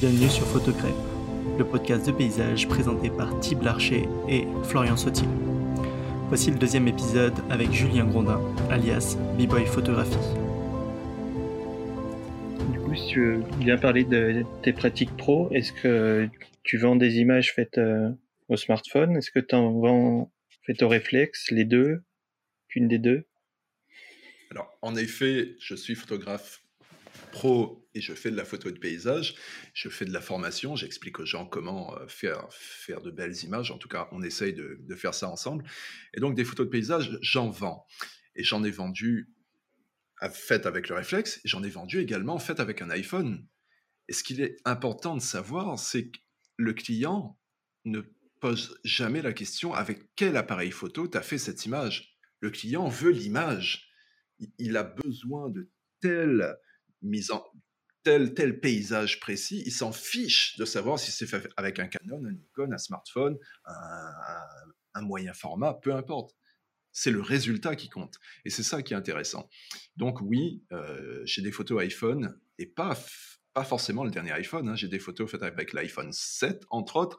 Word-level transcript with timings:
Bienvenue 0.00 0.28
sur 0.28 0.46
Photocrêpe, 0.46 0.94
le 1.58 1.64
podcast 1.64 2.06
de 2.06 2.12
paysage 2.12 2.68
présenté 2.68 3.10
par 3.10 3.40
Thib 3.40 3.62
Larcher 3.62 4.04
et 4.28 4.44
Florian 4.62 4.96
Sautier. 4.96 5.26
Voici 6.28 6.52
le 6.52 6.56
deuxième 6.56 6.86
épisode 6.86 7.34
avec 7.50 7.72
Julien 7.72 8.06
Grondin, 8.06 8.40
alias 8.70 9.16
B-Boy 9.36 9.66
Photographie. 9.66 10.14
Du 12.70 12.78
coup, 12.78 12.94
si 12.94 13.08
tu 13.08 13.38
viens 13.58 13.76
parler 13.76 14.04
de 14.04 14.44
tes 14.62 14.72
pratiques 14.72 15.16
pro, 15.16 15.50
est-ce 15.50 15.72
que 15.72 16.28
tu 16.62 16.78
vends 16.78 16.94
des 16.94 17.18
images 17.18 17.52
faites 17.52 17.78
euh, 17.78 18.08
au 18.48 18.56
smartphone? 18.56 19.16
Est-ce 19.16 19.32
que 19.32 19.40
tu 19.40 19.56
en 19.56 19.80
vends 19.80 20.32
faites 20.64 20.80
au 20.84 20.88
réflexe, 20.88 21.50
les 21.50 21.64
deux 21.64 22.04
Qu'une 22.68 22.86
des 22.86 22.98
deux? 22.98 23.24
Alors, 24.52 24.78
en 24.80 24.94
effet, 24.94 25.56
je 25.58 25.74
suis 25.74 25.96
photographe 25.96 26.62
pro 27.30 27.88
et 27.94 28.00
je 28.00 28.14
fais 28.14 28.30
de 28.30 28.36
la 28.36 28.44
photo 28.44 28.70
de 28.70 28.78
paysage, 28.78 29.34
je 29.74 29.88
fais 29.88 30.04
de 30.04 30.12
la 30.12 30.20
formation, 30.20 30.76
j'explique 30.76 31.20
aux 31.20 31.26
gens 31.26 31.46
comment 31.46 31.96
euh, 31.96 32.06
faire, 32.06 32.46
faire 32.50 33.00
de 33.00 33.10
belles 33.10 33.36
images, 33.44 33.70
en 33.70 33.78
tout 33.78 33.88
cas 33.88 34.08
on 34.12 34.22
essaye 34.22 34.52
de, 34.52 34.78
de 34.80 34.94
faire 34.94 35.14
ça 35.14 35.28
ensemble. 35.28 35.64
Et 36.14 36.20
donc 36.20 36.34
des 36.34 36.44
photos 36.44 36.66
de 36.66 36.70
paysage, 36.70 37.18
j'en 37.22 37.50
vends. 37.50 37.86
Et 38.34 38.44
j'en 38.44 38.62
ai 38.62 38.70
vendu 38.70 39.32
faites 40.32 40.66
avec 40.66 40.88
le 40.88 40.96
réflexe, 40.96 41.40
j'en 41.44 41.62
ai 41.62 41.68
vendu 41.68 42.00
également 42.00 42.38
faites 42.38 42.60
avec 42.60 42.82
un 42.82 42.90
iPhone. 42.90 43.46
Et 44.08 44.12
ce 44.12 44.24
qu'il 44.24 44.40
est 44.40 44.56
important 44.64 45.14
de 45.14 45.22
savoir, 45.22 45.78
c'est 45.78 46.10
que 46.10 46.18
le 46.56 46.72
client 46.72 47.38
ne 47.84 48.00
pose 48.40 48.78
jamais 48.84 49.22
la 49.22 49.32
question 49.32 49.74
avec 49.74 50.14
quel 50.16 50.36
appareil 50.36 50.70
photo 50.70 51.06
tu 51.06 51.16
as 51.16 51.22
fait 51.22 51.38
cette 51.38 51.66
image? 51.66 52.16
Le 52.40 52.50
client 52.50 52.88
veut 52.88 53.10
l'image. 53.10 53.90
Il 54.58 54.76
a 54.76 54.84
besoin 54.84 55.50
de 55.50 55.70
telle 56.00 56.56
mise 57.02 57.30
en 57.30 57.44
tel, 58.02 58.34
tel 58.34 58.60
paysage 58.60 59.20
précis, 59.20 59.62
il 59.66 59.72
s'en 59.72 59.92
fiche 59.92 60.56
de 60.56 60.64
savoir 60.64 60.98
si 60.98 61.10
c'est 61.10 61.26
fait 61.26 61.48
avec 61.56 61.78
un 61.78 61.88
Canon, 61.88 62.24
un 62.24 62.32
Nikon, 62.32 62.72
un 62.72 62.78
smartphone, 62.78 63.36
un, 63.64 65.02
moyen 65.02 65.32
format, 65.32 65.74
peu 65.74 65.94
importe. 65.94 66.34
C'est 66.90 67.10
le 67.12 67.20
résultat 67.20 67.76
qui 67.76 67.88
compte. 67.88 68.18
Et 68.44 68.50
c'est 68.50 68.64
ça 68.64 68.82
qui 68.82 68.92
est 68.92 68.96
intéressant. 68.96 69.48
Donc 69.96 70.20
oui, 70.20 70.64
euh, 70.72 71.20
j'ai 71.24 71.42
des 71.42 71.52
photos 71.52 71.80
iPhone, 71.82 72.36
et 72.58 72.66
pas, 72.66 72.98
pas 73.54 73.62
forcément 73.62 74.04
le 74.04 74.10
dernier 74.10 74.32
iPhone, 74.32 74.68
hein. 74.68 74.74
j'ai 74.74 74.88
des 74.88 74.98
photos 74.98 75.30
faites 75.30 75.42
avec 75.42 75.72
l'iPhone 75.72 76.12
7, 76.12 76.64
entre 76.70 76.96
autres, 76.96 77.18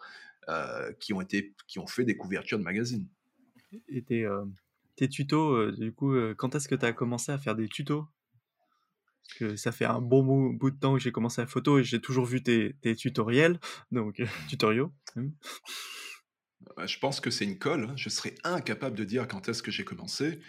euh, 0.49 0.91
qui, 0.99 1.13
ont 1.13 1.21
été, 1.21 1.53
qui 1.67 1.77
ont 1.77 1.85
fait 1.85 2.05
des 2.05 2.17
couvertures 2.17 2.57
de 2.57 2.63
magazines. 2.63 3.07
Et 3.87 4.01
tes, 4.01 4.25
euh, 4.25 4.43
tes 4.95 5.07
tutos, 5.07 5.53
euh, 5.53 5.71
du 5.71 5.93
coup, 5.93 6.15
quand 6.37 6.55
est-ce 6.55 6.67
que 6.67 6.75
tu 6.75 6.85
as 6.85 6.93
commencé 6.93 7.31
à 7.31 7.37
faire 7.37 7.55
des 7.55 7.67
tutos? 7.67 8.07
Que 9.35 9.55
ça 9.55 9.71
fait 9.71 9.85
un 9.85 10.01
bon 10.01 10.23
bout, 10.23 10.71
de 10.71 10.77
temps 10.77 10.93
que 10.93 10.99
j'ai 10.99 11.11
commencé 11.11 11.41
la 11.41 11.47
photo 11.47 11.79
et 11.79 11.83
j'ai 11.83 11.99
toujours 12.01 12.25
vu 12.25 12.41
tes, 12.43 12.75
tes 12.81 12.95
tutoriels, 12.95 13.59
donc 13.91 14.19
euh, 14.19 14.25
tutoriaux. 14.47 14.91
Mmh. 15.15 15.27
Bah, 16.75 16.85
Je 16.85 16.99
pense 16.99 17.19
que 17.19 17.29
c'est 17.29 17.45
une 17.45 17.57
colle. 17.57 17.85
hein. 17.89 17.93
Je 17.95 18.09
serais 18.09 18.35
incapable 18.43 18.97
de 18.97 19.03
dire 19.03 19.27
quand 19.27 19.47
est-ce 19.49 19.63
que 19.63 19.71
j'ai 19.71 19.83
commencé. 19.83 20.39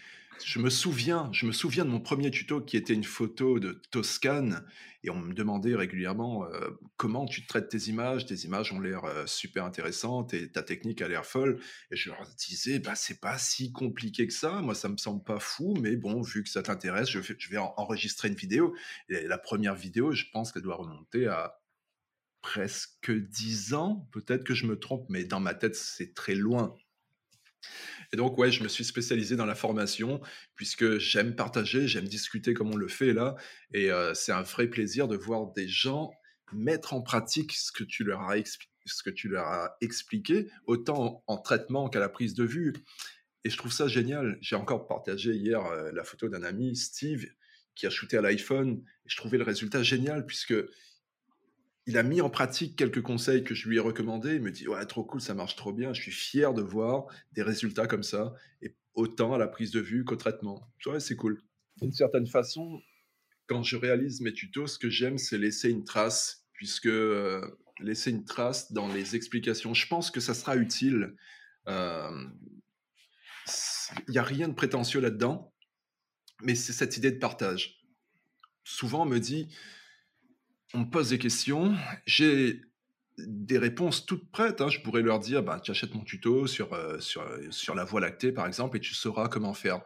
Je 0.45 0.59
me 0.59 0.71
souviens, 0.71 1.29
je 1.33 1.45
me 1.45 1.53
souviens 1.53 1.85
de 1.85 1.91
mon 1.91 2.01
premier 2.01 2.31
tuto 2.31 2.61
qui 2.61 2.77
était 2.77 2.95
une 2.95 3.05
photo 3.05 3.59
de 3.59 3.73
Toscane 3.91 4.65
et 5.03 5.11
on 5.11 5.17
me 5.19 5.35
demandait 5.35 5.75
régulièrement 5.75 6.47
euh, 6.47 6.71
comment 6.97 7.27
tu 7.27 7.47
traites 7.47 7.69
tes 7.69 7.89
images? 7.89 8.27
Tes 8.27 8.35
images 8.47 8.73
ont 8.73 8.81
l'air 8.81 9.05
euh, 9.05 9.27
super 9.27 9.65
intéressantes 9.65 10.33
et 10.33 10.51
ta 10.51 10.63
technique 10.63 11.03
a 11.03 11.09
l'air 11.09 11.27
folle. 11.27 11.61
Et 11.91 11.97
je 11.97 12.11
leur 12.11 12.27
disais, 12.39 12.79
bah 12.79 12.95
c'est 12.95 13.21
pas 13.21 13.37
si 13.39 13.73
compliqué 13.73 14.27
que 14.27 14.33
ça. 14.33 14.61
Moi, 14.63 14.75
ça 14.75 14.89
me 14.89 14.97
semble 14.97 15.23
pas 15.23 15.41
fou, 15.41 15.75
mais 15.81 15.97
bon, 15.97 16.23
vu 16.23 16.43
que 16.43 16.49
ça 16.49 16.63
t'intéresse, 16.63 17.11
je, 17.11 17.19
vais 17.50 17.59
en- 17.59 17.75
enregistrer 17.77 18.29
une 18.29 18.34
vidéo. 18.34 18.75
La 19.09 19.39
première 19.39 19.75
vidéo, 19.75 20.12
je 20.12 20.25
pense 20.33 20.53
qu'elle 20.53 20.62
doit 20.62 20.77
remonter 20.77 21.27
à 21.27 21.61
presque 22.43 23.12
10 23.12 23.75
ans. 23.75 24.09
Peut-être 24.12 24.45
que 24.45 24.55
je 24.55 24.67
me 24.67 24.79
trompe, 24.79 25.06
mais 25.11 25.25
dans 25.25 25.41
ma 25.41 25.55
tête, 25.55 25.77
c'est 25.77 26.15
très 26.15 26.34
loin. 26.34 26.77
Et 28.12 28.16
donc, 28.16 28.38
ouais, 28.38 28.50
je 28.50 28.62
me 28.62 28.69
suis 28.69 28.84
spécialisé 28.84 29.37
dans 29.37 29.47
la 29.47 29.54
formation 29.54 30.21
puisque 30.56 30.98
j'aime 30.98 31.37
partager, 31.37 31.87
j'aime 31.87 32.09
discuter 32.09 32.54
comme 32.54 32.72
on 32.72 32.76
le 32.76 32.88
fait 32.88 33.12
là. 33.12 33.37
Et 33.72 33.91
euh, 33.91 34.15
c'est 34.15 34.32
un 34.32 34.43
vrai 34.43 34.66
plaisir 34.66 35.06
de 35.09 35.16
voir 35.16 35.53
des 35.53 35.69
gens 35.69 36.10
mettre 36.53 36.94
en 36.94 37.03
pratique 37.03 37.53
ce 37.53 37.70
que 37.70 37.84
tu 37.84 38.03
leur 38.03 38.22
as, 38.22 39.76
expliqué, 39.81 40.50
autant 40.66 41.22
en, 41.28 41.34
en 41.34 41.38
traitement 41.38 41.88
qu'à 41.88 42.00
la 42.00 42.09
prise 42.09 42.34
de 42.34 42.44
vue. 42.44 42.75
Et 43.44 43.50
je 43.50 43.56
trouve 43.56 43.72
ça 43.72 43.87
génial. 43.88 44.37
J'ai 44.41 44.56
encore 44.56 44.87
partagé 44.87 45.32
hier 45.32 45.65
euh, 45.66 45.91
la 45.93 46.04
photo 46.04 46.28
d'un 46.28 46.43
ami, 46.43 46.76
Steve, 46.76 47.26
qui 47.75 47.87
a 47.87 47.91
shooté 47.91 48.16
à 48.16 48.20
l'iPhone. 48.20 48.82
Je 49.06 49.16
trouvais 49.16 49.38
le 49.38 49.44
résultat 49.44 49.82
génial 49.82 50.26
puisque 50.26 50.54
il 51.87 51.99
a 51.99 52.03
mis 52.03 52.21
en 52.21 52.31
pratique 52.31 52.77
quelques 52.77 53.03
conseils 53.03 53.43
que 53.43 53.55
je 53.55 53.69
lui 53.69 53.77
ai 53.77 53.81
recommandés. 53.81 54.35
Il 54.37 54.43
me 54.43 54.51
dit 54.51 54.69
Ouais, 54.69 54.85
trop 54.87 55.05
cool, 55.05 55.21
ça 55.21 55.35
marche 55.35 55.57
trop 55.57 55.73
bien. 55.73 55.93
Je 55.93 56.03
suis 56.03 56.13
fier 56.13 56.55
de 56.55 56.63
voir 56.63 57.07
des 57.33 57.43
résultats 57.43 57.87
comme 57.87 58.03
ça, 58.03 58.35
et 58.63 58.77
autant 58.95 59.35
à 59.35 59.39
la 59.39 59.49
prise 59.49 59.71
de 59.71 59.81
vue 59.81 60.05
qu'au 60.05 60.17
traitement. 60.17 60.71
Je 60.79 60.91
Ouais, 60.91 61.01
c'est 61.01 61.17
cool. 61.17 61.43
D'une 61.81 61.93
certaine 61.93 62.27
façon, 62.27 62.81
quand 63.47 63.63
je 63.63 63.77
réalise 63.77 64.21
mes 64.21 64.33
tutos, 64.33 64.67
ce 64.67 64.79
que 64.79 64.91
j'aime, 64.91 65.19
c'est 65.19 65.39
laisser 65.39 65.71
une 65.71 65.85
trace, 65.85 66.47
puisque 66.53 66.87
euh, 66.87 67.41
laisser 67.81 68.11
une 68.11 68.25
trace 68.25 68.73
dans 68.73 68.89
les 68.93 69.17
explications, 69.17 69.75
je 69.75 69.87
pense 69.87 70.11
que 70.11 70.21
ça 70.21 70.35
sera 70.35 70.57
utile. 70.57 71.17
Euh, 71.69 72.27
Il 74.07 74.12
n'y 74.12 74.19
a 74.19 74.23
rien 74.23 74.49
de 74.49 74.55
prétentieux 74.55 75.01
là-dedans, 75.01 75.53
mais 76.43 76.55
c'est 76.55 76.73
cette 76.73 76.97
idée 76.97 77.11
de 77.11 77.19
partage. 77.19 77.81
Souvent, 78.65 79.03
on 79.03 79.07
me 79.07 79.19
dit 79.19 79.49
on 80.75 80.81
me 80.81 80.91
pose 80.91 81.10
des 81.10 81.19
questions, 81.19 81.75
j'ai 82.06 82.62
des 83.19 83.58
réponses 83.58 84.06
toutes 84.06 84.31
prêtes. 84.31 84.60
hein. 84.60 84.69
Je 84.69 84.81
pourrais 84.81 85.03
leur 85.03 85.19
dire, 85.19 85.42
bah, 85.42 85.60
tu 85.60 85.70
achètes 85.70 85.94
mon 85.94 86.04
tuto 86.04 86.47
sur, 86.47 86.72
euh, 86.72 86.98
sur, 87.00 87.22
euh, 87.22 87.50
sur 87.50 87.75
la 87.75 87.84
voie 87.84 88.00
lactée, 88.00 88.32
par 88.32 88.47
exemple, 88.47 88.76
et 88.76 88.81
tu 88.81 88.94
sauras 88.94 89.28
comment 89.28 89.53
faire. 89.54 89.82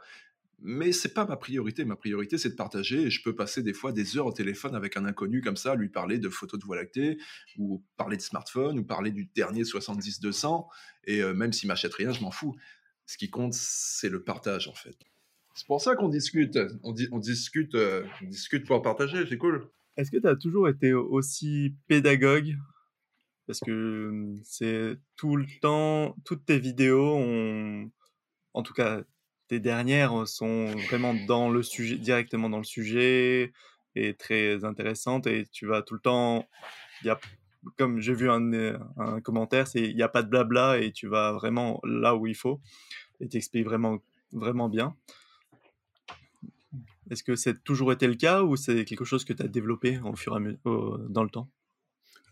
Mais 0.60 0.92
c'est 0.92 1.12
pas 1.12 1.26
ma 1.26 1.36
priorité. 1.36 1.84
Ma 1.84 1.96
priorité, 1.96 2.38
c'est 2.38 2.50
de 2.50 2.54
partager. 2.54 3.02
Et 3.02 3.10
je 3.10 3.22
peux 3.22 3.34
passer 3.34 3.62
des 3.62 3.72
fois 3.74 3.92
des 3.92 4.16
heures 4.16 4.26
au 4.26 4.32
téléphone 4.32 4.74
avec 4.74 4.96
un 4.96 5.04
inconnu 5.04 5.40
comme 5.40 5.56
ça, 5.56 5.74
lui 5.74 5.88
parler 5.88 6.18
de 6.18 6.28
photos 6.28 6.60
de 6.60 6.64
voie 6.64 6.76
lactée, 6.76 7.18
ou 7.58 7.82
parler 7.96 8.16
de 8.16 8.22
smartphone, 8.22 8.78
ou 8.78 8.84
parler 8.84 9.10
du 9.10 9.28
dernier 9.34 9.64
70-200. 9.64 10.66
Et 11.06 11.20
euh, 11.20 11.34
même 11.34 11.52
s'il 11.52 11.68
m'achète 11.68 11.94
rien, 11.94 12.12
je 12.12 12.20
m'en 12.20 12.30
fous. 12.30 12.54
Ce 13.06 13.18
qui 13.18 13.28
compte, 13.30 13.52
c'est 13.52 14.08
le 14.08 14.22
partage, 14.22 14.68
en 14.68 14.74
fait. 14.74 14.96
C'est 15.54 15.66
pour 15.66 15.80
ça 15.82 15.96
qu'on 15.96 16.08
discute. 16.08 16.58
On, 16.82 16.94
on 17.12 17.18
discute, 17.18 17.74
on 17.74 18.26
discute 18.26 18.64
pour 18.66 18.80
partager. 18.80 19.26
C'est 19.28 19.38
cool. 19.38 19.68
Est-ce 19.96 20.10
que 20.10 20.18
tu 20.18 20.28
as 20.28 20.36
toujours 20.36 20.68
été 20.68 20.92
aussi 20.92 21.74
pédagogue? 21.86 22.56
Parce 23.46 23.60
que 23.60 24.10
mmh, 24.10 24.40
c'est 24.42 24.96
tout 25.16 25.36
le 25.36 25.46
temps, 25.60 26.16
toutes 26.24 26.44
tes 26.46 26.58
vidéos 26.58 27.18
en 28.54 28.62
tout 28.62 28.72
cas, 28.72 29.02
tes 29.48 29.60
dernières 29.60 30.26
sont 30.26 30.66
vraiment 30.88 31.14
dans 31.26 31.50
le 31.50 31.62
sujet, 31.62 31.98
directement 31.98 32.48
dans 32.48 32.58
le 32.58 32.64
sujet 32.64 33.52
et 33.94 34.14
très 34.14 34.64
intéressantes 34.64 35.26
et 35.26 35.46
tu 35.52 35.66
vas 35.66 35.82
tout 35.82 35.94
le 35.94 36.00
temps, 36.00 36.48
y 37.02 37.10
a, 37.10 37.18
comme 37.76 38.00
j'ai 38.00 38.14
vu 38.14 38.30
un, 38.30 38.78
un 38.96 39.20
commentaire, 39.20 39.66
c'est 39.66 39.82
il 39.82 39.96
n'y 39.96 40.02
a 40.02 40.08
pas 40.08 40.22
de 40.22 40.28
blabla 40.28 40.78
et 40.78 40.92
tu 40.92 41.08
vas 41.08 41.32
vraiment 41.32 41.80
là 41.84 42.16
où 42.16 42.26
il 42.26 42.34
faut 42.34 42.60
et 43.20 43.28
t'expliques 43.28 43.64
vraiment, 43.64 43.98
vraiment 44.32 44.68
bien. 44.68 44.96
Est-ce 47.10 47.22
que 47.22 47.36
c'est 47.36 47.62
toujours 47.64 47.92
été 47.92 48.06
le 48.06 48.14
cas 48.14 48.42
ou 48.42 48.56
c'est 48.56 48.84
quelque 48.84 49.04
chose 49.04 49.24
que 49.24 49.32
tu 49.32 49.42
as 49.42 49.48
développé 49.48 49.98
au 50.00 50.16
fur 50.16 50.32
et 50.32 50.36
à 50.36 50.40
mesure 50.40 50.98
dans 51.08 51.22
le 51.22 51.30
temps? 51.30 51.50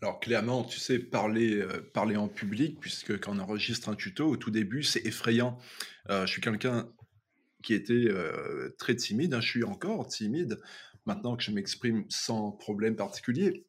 Alors 0.03 0.19
clairement, 0.19 0.65
tu 0.65 0.79
sais, 0.79 0.99
parler, 0.99 1.61
euh, 1.61 1.79
parler 1.93 2.17
en 2.17 2.27
public, 2.27 2.77
puisque 2.81 3.17
quand 3.21 3.37
on 3.37 3.39
enregistre 3.39 3.87
un 3.87 3.95
tuto, 3.95 4.27
au 4.27 4.35
tout 4.35 4.51
début, 4.51 4.83
c'est 4.83 5.05
effrayant. 5.05 5.57
Euh, 6.09 6.25
je 6.25 6.31
suis 6.33 6.41
quelqu'un 6.41 6.89
qui 7.61 7.73
était 7.73 8.09
euh, 8.09 8.75
très 8.77 8.97
timide, 8.97 9.33
hein, 9.33 9.39
je 9.39 9.47
suis 9.47 9.63
encore 9.63 10.05
timide, 10.07 10.59
maintenant 11.05 11.37
que 11.37 11.43
je 11.43 11.51
m'exprime 11.51 12.03
sans 12.09 12.51
problème 12.51 12.97
particulier. 12.97 13.65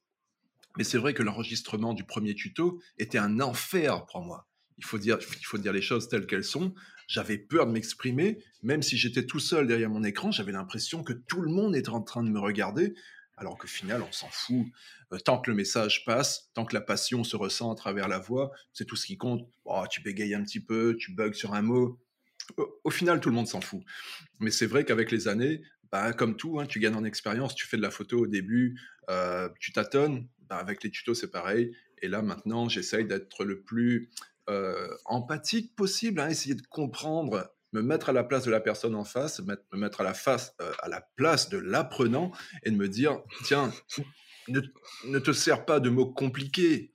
Mais 0.76 0.82
c'est 0.82 0.98
vrai 0.98 1.14
que 1.14 1.22
l'enregistrement 1.22 1.94
du 1.94 2.02
premier 2.02 2.34
tuto 2.34 2.80
était 2.98 3.18
un 3.18 3.38
enfer 3.38 4.04
pour 4.06 4.22
moi. 4.22 4.48
Il 4.78 4.84
faut 4.84 4.98
dire, 4.98 5.18
il 5.20 5.46
faut 5.46 5.58
dire 5.58 5.72
les 5.72 5.82
choses 5.82 6.08
telles 6.08 6.26
qu'elles 6.26 6.44
sont. 6.44 6.74
J'avais 7.06 7.38
peur 7.38 7.66
de 7.66 7.72
m'exprimer, 7.72 8.38
même 8.62 8.82
si 8.82 8.96
j'étais 8.96 9.26
tout 9.26 9.38
seul 9.38 9.66
derrière 9.66 9.90
mon 9.90 10.04
écran, 10.04 10.30
j'avais 10.30 10.52
l'impression 10.52 11.02
que 11.02 11.12
tout 11.12 11.42
le 11.42 11.50
monde 11.50 11.76
était 11.76 11.90
en 11.90 12.02
train 12.02 12.22
de 12.22 12.30
me 12.30 12.40
regarder, 12.40 12.94
alors 13.36 13.58
qu'au 13.58 13.66
final, 13.66 14.02
on 14.02 14.12
s'en 14.12 14.28
fout. 14.30 14.66
Euh, 15.12 15.18
tant 15.18 15.40
que 15.40 15.50
le 15.50 15.56
message 15.56 16.04
passe, 16.04 16.50
tant 16.54 16.64
que 16.64 16.74
la 16.74 16.80
passion 16.80 17.24
se 17.24 17.36
ressent 17.36 17.70
à 17.70 17.74
travers 17.74 18.08
la 18.08 18.18
voix, 18.18 18.52
c'est 18.72 18.84
tout 18.84 18.96
ce 18.96 19.06
qui 19.06 19.16
compte. 19.18 19.46
Oh, 19.64 19.84
tu 19.90 20.00
bégayes 20.00 20.34
un 20.34 20.42
petit 20.42 20.60
peu, 20.60 20.96
tu 20.98 21.12
bugs 21.12 21.32
sur 21.32 21.54
un 21.54 21.62
mot. 21.62 22.00
Au, 22.84 22.90
final, 22.90 23.20
tout 23.20 23.30
le 23.30 23.34
monde 23.34 23.48
s'en 23.48 23.60
fout. 23.60 23.82
Mais 24.38 24.50
c'est 24.50 24.66
vrai 24.66 24.84
qu'avec 24.84 25.10
les 25.10 25.28
années, 25.28 25.62
bah, 25.90 26.12
comme 26.12 26.36
tout, 26.36 26.60
hein, 26.60 26.66
tu 26.66 26.78
gagnes 26.78 26.94
en 26.94 27.04
expérience. 27.04 27.54
Tu 27.54 27.66
fais 27.66 27.76
de 27.76 27.82
la 27.82 27.90
photo 27.90 28.20
au 28.20 28.26
début, 28.26 28.78
euh, 29.10 29.48
tu 29.60 29.72
tâtonnes. 29.72 30.28
Bah, 30.48 30.56
avec 30.56 30.82
les 30.82 30.90
tutos, 30.90 31.14
c'est 31.14 31.30
pareil. 31.30 31.74
Et 32.02 32.08
là, 32.08 32.20
maintenant, 32.20 32.68
j'essaye 32.68 33.06
d'être 33.06 33.44
le 33.44 33.62
plus 33.62 34.10
euh, 34.48 34.88
empathique 35.04 35.74
possible, 35.74 36.20
hein, 36.20 36.28
essayer 36.28 36.54
de 36.54 36.66
comprendre, 36.66 37.52
me 37.72 37.82
mettre 37.82 38.10
à 38.10 38.12
la 38.12 38.24
place 38.24 38.44
de 38.44 38.50
la 38.50 38.60
personne 38.60 38.94
en 38.94 39.04
face, 39.04 39.40
me 39.40 39.56
mettre 39.76 40.00
à 40.00 40.04
la, 40.04 40.14
face, 40.14 40.54
euh, 40.60 40.72
à 40.80 40.88
la 40.88 41.00
place 41.16 41.48
de 41.48 41.58
l'apprenant 41.58 42.32
et 42.62 42.70
de 42.70 42.76
me 42.76 42.88
dire, 42.88 43.22
tiens, 43.44 43.72
ne, 44.48 44.60
ne 45.06 45.18
te 45.18 45.32
sers 45.32 45.64
pas 45.64 45.80
de 45.80 45.90
mots 45.90 46.12
compliqués. 46.12 46.92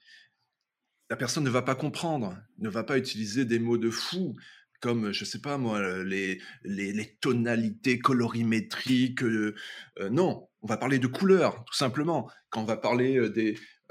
La 1.09 1.15
personne 1.15 1.43
ne 1.43 1.49
va 1.49 1.63
pas 1.63 1.75
comprendre, 1.75 2.37
ne 2.59 2.69
va 2.69 2.83
pas 2.83 2.97
utiliser 2.97 3.45
des 3.45 3.59
mots 3.59 3.77
de 3.77 3.89
fou 3.89 4.35
comme, 4.79 5.11
je 5.11 5.25
sais 5.25 5.41
pas 5.41 5.57
moi, 5.57 6.03
les, 6.03 6.39
les, 6.63 7.17
tonalités 7.21 7.99
colorimétriques. 7.99 9.23
Euh, 9.23 9.55
euh, 9.99 10.09
non, 10.09 10.47
on 10.61 10.67
va 10.67 10.77
parler 10.77 10.99
de 10.99 11.07
couleurs, 11.07 11.63
tout 11.65 11.73
simplement. 11.75 12.29
Quand 12.49 12.61
on 12.61 12.65
va 12.65 12.77
parler 12.77 13.17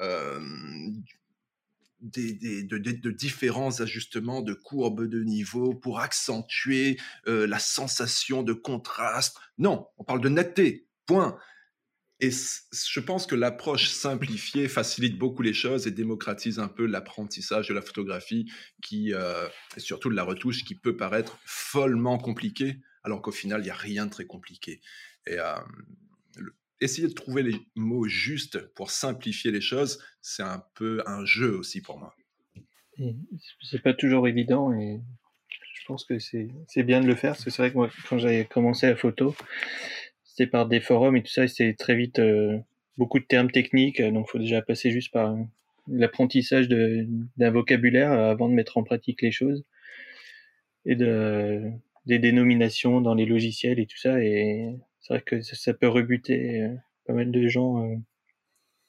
euh, 0.00 0.40
des, 2.00 2.62
de, 2.62 2.78
de, 2.78 3.10
différents 3.10 3.80
ajustements 3.80 4.42
de 4.42 4.54
courbes 4.54 5.06
de 5.06 5.22
niveau 5.22 5.74
pour 5.74 6.00
accentuer 6.00 6.98
la 7.26 7.58
sensation 7.58 8.42
de 8.42 8.52
contraste. 8.52 9.36
Non, 9.58 9.86
on 9.98 10.04
parle 10.04 10.20
de 10.20 10.28
netteté. 10.28 10.86
Point. 11.06 11.38
Et 12.20 12.30
je 12.30 13.00
pense 13.00 13.26
que 13.26 13.36
l'approche 13.36 13.88
simplifiée 13.90 14.66
facilite 14.68 15.18
beaucoup 15.18 15.42
les 15.42 15.54
choses 15.54 15.86
et 15.86 15.92
démocratise 15.92 16.58
un 16.58 16.66
peu 16.66 16.84
l'apprentissage 16.84 17.68
de 17.68 17.74
la 17.74 17.82
photographie, 17.82 18.50
qui, 18.82 19.14
euh, 19.14 19.46
et 19.76 19.80
surtout 19.80 20.10
de 20.10 20.16
la 20.16 20.24
retouche, 20.24 20.64
qui 20.64 20.74
peut 20.74 20.96
paraître 20.96 21.38
follement 21.44 22.18
compliqué, 22.18 22.80
alors 23.04 23.22
qu'au 23.22 23.30
final, 23.30 23.60
il 23.60 23.64
n'y 23.64 23.70
a 23.70 23.74
rien 23.74 24.06
de 24.06 24.10
très 24.10 24.26
compliqué. 24.26 24.80
Et 25.26 25.38
euh, 25.38 25.54
essayer 26.80 27.08
de 27.08 27.12
trouver 27.12 27.42
les 27.42 27.56
mots 27.74 28.06
justes 28.06 28.58
pour 28.74 28.90
simplifier 28.90 29.50
les 29.50 29.60
choses, 29.60 30.02
c'est 30.20 30.42
un 30.42 30.62
peu 30.74 31.02
un 31.06 31.24
jeu 31.24 31.56
aussi 31.56 31.80
pour 31.80 31.98
moi. 31.98 32.14
C'est 33.62 33.82
pas 33.82 33.94
toujours 33.94 34.26
évident 34.26 34.72
et 34.72 35.00
je 35.74 35.84
pense 35.86 36.04
que 36.04 36.18
c'est 36.18 36.82
bien 36.82 37.00
de 37.00 37.06
le 37.06 37.14
faire, 37.14 37.32
parce 37.32 37.44
que 37.44 37.50
c'est 37.50 37.62
vrai 37.62 37.70
que 37.70 37.76
moi, 37.76 37.90
quand 38.08 38.18
j'avais 38.18 38.44
commencé 38.44 38.86
la 38.86 38.96
photo, 38.96 39.34
par 40.46 40.66
des 40.66 40.80
forums 40.80 41.16
et 41.16 41.22
tout 41.22 41.32
ça, 41.32 41.48
c'est 41.48 41.74
très 41.74 41.96
vite 41.96 42.18
euh, 42.18 42.58
beaucoup 42.96 43.18
de 43.18 43.24
termes 43.24 43.50
techniques, 43.50 44.00
donc 44.00 44.26
il 44.28 44.30
faut 44.30 44.38
déjà 44.38 44.62
passer 44.62 44.90
juste 44.90 45.12
par 45.12 45.36
l'apprentissage 45.88 46.68
d'un 46.68 47.50
vocabulaire 47.50 48.12
avant 48.12 48.48
de 48.48 48.54
mettre 48.54 48.76
en 48.76 48.84
pratique 48.84 49.22
les 49.22 49.32
choses 49.32 49.64
et 50.84 50.96
de, 50.96 51.62
des 52.06 52.18
dénominations 52.18 53.00
dans 53.00 53.14
les 53.14 53.26
logiciels 53.26 53.78
et 53.78 53.86
tout 53.86 53.96
ça. 53.96 54.22
Et 54.22 54.68
c'est 55.08 55.14
vrai 55.14 55.22
que 55.22 55.40
ça, 55.40 55.72
peut 55.72 55.88
rebuter 55.88 56.60
euh, 56.60 56.74
pas 57.06 57.14
mal 57.14 57.30
de 57.30 57.48
gens 57.48 57.82
euh, 57.82 57.96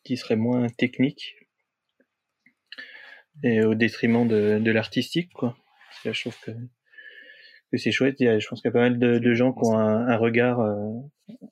qui 0.03 0.17
seraient 0.17 0.35
moins 0.35 0.67
techniques 0.67 1.35
et 3.41 3.63
au 3.63 3.73
détriment 3.73 4.27
de, 4.27 4.69
l'artistique, 4.69 5.31
quoi. 5.31 5.55
je 6.03 6.19
trouve 6.19 6.37
que 6.41 6.51
c'est 7.77 7.93
chouette. 7.93 8.17
Je 8.19 8.45
pense 8.49 8.61
qu'il 8.61 8.67
y 8.67 8.71
a 8.71 8.73
pas 8.73 8.89
mal 8.89 8.99
de, 8.99 9.33
gens 9.33 9.53
qui 9.53 9.61
ont 9.63 9.77
un, 9.77 10.17
regard 10.17 10.59
euh, 10.59 10.91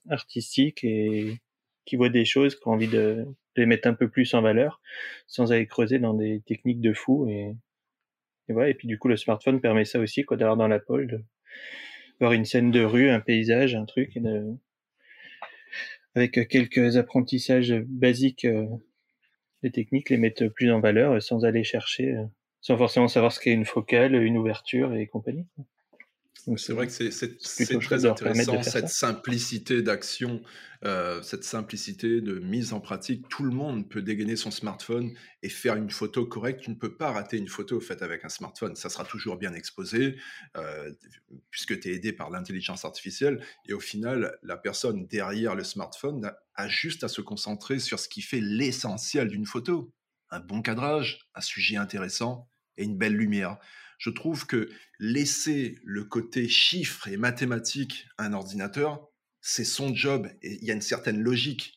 artistique 0.09 0.83
et 0.83 1.37
qui 1.85 1.95
voient 1.95 2.09
des 2.09 2.25
choses, 2.25 2.59
qui 2.59 2.67
ont 2.67 2.71
envie 2.71 2.89
de, 2.89 3.25
les 3.55 3.65
mettre 3.65 3.87
un 3.87 3.93
peu 3.93 4.09
plus 4.09 4.33
en 4.33 4.41
valeur, 4.41 4.81
sans 5.27 5.53
aller 5.53 5.65
creuser 5.65 5.97
dans 5.97 6.13
des 6.13 6.41
techniques 6.45 6.81
de 6.81 6.91
fou. 6.91 7.29
Et, 7.29 7.55
voilà. 8.49 8.69
Et 8.69 8.73
puis 8.73 8.89
du 8.89 8.99
coup, 8.99 9.07
le 9.07 9.15
smartphone 9.15 9.61
permet 9.61 9.85
ça 9.85 9.99
aussi, 9.99 10.25
quoi, 10.25 10.35
d'avoir 10.35 10.57
dans 10.57 10.67
la 10.67 10.79
poche, 10.79 11.05
voir 12.19 12.33
une 12.33 12.45
scène 12.45 12.71
de 12.71 12.83
rue, 12.83 13.09
un 13.09 13.19
paysage, 13.19 13.75
un 13.75 13.85
truc, 13.85 14.17
avec 16.15 16.47
quelques 16.47 16.97
apprentissages 16.97 17.73
basiques 17.87 18.45
euh, 18.45 18.65
des 19.63 19.71
techniques, 19.71 20.09
les 20.09 20.17
mettre 20.17 20.47
plus 20.47 20.71
en 20.71 20.79
valeur 20.79 21.21
sans 21.21 21.45
aller 21.45 21.63
chercher, 21.63 22.15
euh, 22.15 22.25
sans 22.61 22.77
forcément 22.77 23.07
savoir 23.07 23.31
ce 23.31 23.39
qu'est 23.39 23.53
une 23.53 23.65
focale, 23.65 24.15
une 24.15 24.37
ouverture 24.37 24.93
et 24.95 25.07
compagnie. 25.07 25.45
C'est 26.55 26.73
vrai 26.73 26.87
que 26.87 26.93
c'est 26.93 27.79
très 27.79 28.05
intéressant, 28.05 28.63
cette 28.63 28.89
simplicité 28.89 29.81
d'action, 29.81 30.41
euh, 30.85 31.21
cette 31.21 31.43
simplicité 31.43 32.21
de 32.21 32.39
mise 32.39 32.73
en 32.73 32.79
pratique. 32.79 33.27
Tout 33.27 33.43
le 33.43 33.51
monde 33.51 33.89
peut 33.89 34.01
dégainer 34.01 34.35
son 34.35 34.51
smartphone 34.51 35.11
et 35.43 35.49
faire 35.49 35.75
une 35.75 35.89
photo 35.89 36.25
correcte. 36.25 36.61
Tu 36.61 36.69
ne 36.69 36.75
peux 36.75 36.95
pas 36.95 37.11
rater 37.11 37.37
une 37.37 37.47
photo 37.47 37.79
faite 37.79 38.01
avec 38.01 38.23
un 38.23 38.29
smartphone. 38.29 38.75
Ça 38.75 38.89
sera 38.89 39.03
toujours 39.03 39.37
bien 39.37 39.53
exposé, 39.53 40.15
euh, 40.55 40.91
puisque 41.49 41.79
tu 41.79 41.89
es 41.89 41.95
aidé 41.95 42.13
par 42.13 42.29
l'intelligence 42.29 42.85
artificielle. 42.85 43.43
Et 43.65 43.73
au 43.73 43.79
final, 43.79 44.37
la 44.43 44.57
personne 44.57 45.07
derrière 45.07 45.55
le 45.55 45.63
smartphone 45.63 46.31
a 46.55 46.67
juste 46.67 47.03
à 47.03 47.07
se 47.07 47.21
concentrer 47.21 47.79
sur 47.79 47.99
ce 47.99 48.07
qui 48.07 48.21
fait 48.21 48.41
l'essentiel 48.41 49.27
d'une 49.27 49.45
photo. 49.45 49.91
Un 50.29 50.39
bon 50.39 50.61
cadrage, 50.61 51.19
un 51.35 51.41
sujet 51.41 51.77
intéressant 51.77 52.49
et 52.77 52.83
une 52.83 52.97
belle 52.97 53.15
lumière 53.15 53.57
je 53.97 54.09
trouve 54.09 54.45
que 54.45 54.69
laisser 54.99 55.79
le 55.83 56.03
côté 56.03 56.47
chiffre 56.47 57.07
et 57.07 57.17
mathématique 57.17 58.07
à 58.17 58.25
un 58.25 58.33
ordinateur, 58.33 59.07
c'est 59.41 59.63
son 59.63 59.93
job 59.95 60.27
et 60.41 60.57
il 60.61 60.63
y 60.63 60.71
a 60.71 60.73
une 60.73 60.81
certaine 60.81 61.21
logique. 61.21 61.73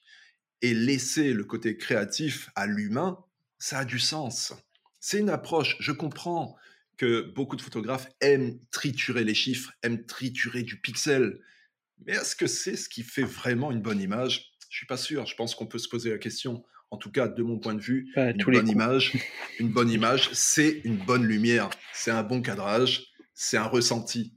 Et 0.62 0.74
laisser 0.74 1.32
le 1.32 1.44
côté 1.44 1.78
créatif 1.78 2.50
à 2.54 2.66
l'humain, 2.66 3.18
ça 3.58 3.78
a 3.78 3.84
du 3.86 3.98
sens. 3.98 4.52
C'est 5.00 5.18
une 5.18 5.30
approche, 5.30 5.76
je 5.80 5.92
comprends 5.92 6.56
que 6.98 7.22
beaucoup 7.22 7.56
de 7.56 7.62
photographes 7.62 8.08
aiment 8.20 8.58
triturer 8.70 9.24
les 9.24 9.32
chiffres, 9.34 9.72
aiment 9.82 10.04
triturer 10.04 10.62
du 10.62 10.78
pixel. 10.78 11.40
Mais 12.04 12.12
est-ce 12.12 12.36
que 12.36 12.46
c'est 12.46 12.76
ce 12.76 12.90
qui 12.90 13.02
fait 13.02 13.22
vraiment 13.22 13.70
une 13.70 13.80
bonne 13.80 14.02
image? 14.02 14.52
Je 14.68 14.76
suis 14.76 14.86
pas 14.86 14.98
sûr. 14.98 15.24
Je 15.24 15.34
pense 15.34 15.54
qu'on 15.54 15.66
peut 15.66 15.78
se 15.78 15.88
poser 15.88 16.10
la 16.10 16.18
question 16.18 16.62
en 16.90 16.96
tout 16.96 17.10
cas 17.10 17.28
de 17.28 17.42
mon 17.42 17.58
point 17.58 17.74
de 17.74 17.80
vue, 17.80 18.12
une 18.16 18.44
bonne 18.44 18.68
image, 18.68 19.12
une 19.60 19.68
bonne 19.68 19.90
image, 19.90 20.30
c'est 20.32 20.80
une 20.84 20.96
bonne 20.96 21.24
lumière, 21.24 21.70
c'est 21.92 22.10
un 22.10 22.22
bon 22.22 22.42
cadrage, 22.42 23.06
c'est 23.34 23.56
un 23.56 23.66
ressenti. 23.66 24.34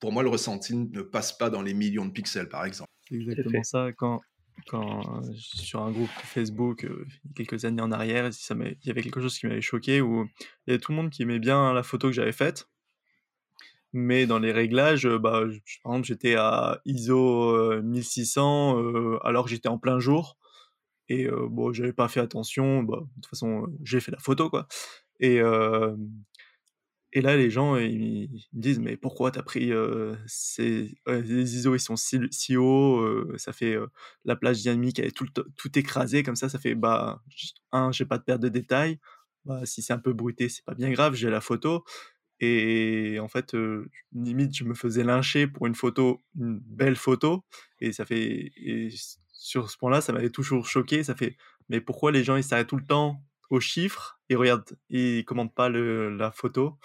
Pour 0.00 0.12
moi, 0.12 0.22
le 0.22 0.28
ressenti 0.28 0.76
ne 0.76 1.02
passe 1.02 1.36
pas 1.36 1.48
dans 1.48 1.62
les 1.62 1.72
millions 1.72 2.04
de 2.04 2.10
pixels, 2.10 2.48
par 2.48 2.64
exemple. 2.66 2.90
C'est 3.08 3.14
exactement 3.14 3.62
ça. 3.62 3.92
Quand, 3.96 4.20
quand 4.66 5.22
sur 5.34 5.82
un 5.82 5.90
groupe 5.92 6.10
Facebook, 6.24 6.84
euh, 6.84 7.06
quelques 7.34 7.64
années 7.64 7.82
en 7.82 7.90
arrière, 7.90 8.30
il 8.50 8.76
y 8.84 8.90
avait 8.90 9.02
quelque 9.02 9.20
chose 9.20 9.38
qui 9.38 9.46
m'avait 9.46 9.62
choqué 9.62 10.00
où 10.02 10.24
il 10.66 10.70
y 10.70 10.70
avait 10.72 10.80
tout 10.80 10.92
le 10.92 10.96
monde 10.96 11.10
qui 11.10 11.22
aimait 11.22 11.38
bien 11.38 11.72
la 11.72 11.82
photo 11.82 12.08
que 12.08 12.14
j'avais 12.14 12.32
faite. 12.32 12.68
Mais 13.94 14.26
dans 14.26 14.40
les 14.40 14.52
réglages, 14.52 15.06
bah, 15.06 15.44
par 15.84 15.92
exemple, 15.92 16.06
j'étais 16.06 16.34
à 16.34 16.80
ISO 16.84 17.80
1600 17.80 18.82
euh, 18.82 19.18
alors 19.22 19.44
que 19.44 19.50
j'étais 19.50 19.68
en 19.68 19.78
plein 19.78 20.00
jour. 20.00 20.36
Et 21.08 21.28
bon, 21.28 21.72
j'avais 21.72 21.92
pas 21.92 22.08
fait 22.08 22.20
attention. 22.20 22.82
Bah, 22.82 23.00
de 23.00 23.14
toute 23.14 23.26
façon, 23.26 23.66
j'ai 23.82 24.00
fait 24.00 24.12
la 24.12 24.18
photo, 24.18 24.50
quoi. 24.50 24.66
Et, 25.20 25.40
et 27.12 27.20
là, 27.20 27.36
les 27.36 27.50
gens, 27.50 27.76
ils, 27.76 28.28
me 28.52 28.60
disent, 28.60 28.80
mais 28.80 28.96
pourquoi 28.96 29.30
t'as 29.30 29.42
pris 29.42 29.70
ces... 30.26 30.94
les 31.06 31.56
ISO, 31.56 31.74
ils 31.74 31.80
sont 31.80 31.96
si, 31.96 32.18
si 32.30 32.56
hauts, 32.56 33.36
ça 33.38 33.52
fait 33.52 33.76
la 34.24 34.36
plage 34.36 34.62
dynamique, 34.62 34.98
elle 34.98 35.06
est 35.06 35.16
tout, 35.16 35.28
tout 35.56 35.78
écrasée, 35.78 36.22
comme 36.22 36.36
ça, 36.36 36.48
ça 36.48 36.58
fait, 36.58 36.74
bah, 36.74 37.22
un, 37.72 37.92
j'ai 37.92 38.04
pas 38.06 38.18
de 38.18 38.24
perte 38.24 38.40
de 38.40 38.48
détails. 38.48 38.98
Bah, 39.44 39.66
si 39.66 39.82
c'est 39.82 39.92
un 39.92 39.98
peu 39.98 40.12
bruité, 40.14 40.48
c'est 40.48 40.64
pas 40.64 40.74
bien 40.74 40.90
grave, 40.90 41.14
j'ai 41.14 41.30
la 41.30 41.40
photo. 41.40 41.84
Et 42.40 43.18
en 43.20 43.28
fait, 43.28 43.54
limite, 44.12 44.56
je 44.56 44.64
me 44.64 44.74
faisais 44.74 45.04
lyncher 45.04 45.46
pour 45.46 45.66
une 45.66 45.74
photo, 45.74 46.22
une 46.38 46.58
belle 46.60 46.96
photo. 46.96 47.44
Et 47.80 47.92
ça 47.92 48.04
fait, 48.04 48.52
sur 49.44 49.70
ce 49.70 49.76
point-là, 49.76 50.00
ça 50.00 50.14
m'avait 50.14 50.30
toujours 50.30 50.66
choqué. 50.66 51.04
Ça 51.04 51.14
fait, 51.14 51.36
mais 51.68 51.82
pourquoi 51.82 52.10
les 52.12 52.24
gens 52.24 52.36
ils 52.36 52.42
s'arrêtent 52.42 52.68
tout 52.68 52.78
le 52.78 52.86
temps 52.86 53.20
aux 53.50 53.60
chiffres 53.60 54.18
et 54.30 54.36
regardent, 54.36 54.78
ils 54.88 55.22
commentent 55.26 55.54
pas 55.54 55.68
le, 55.68 56.16
la 56.16 56.30
photo? 56.30 56.78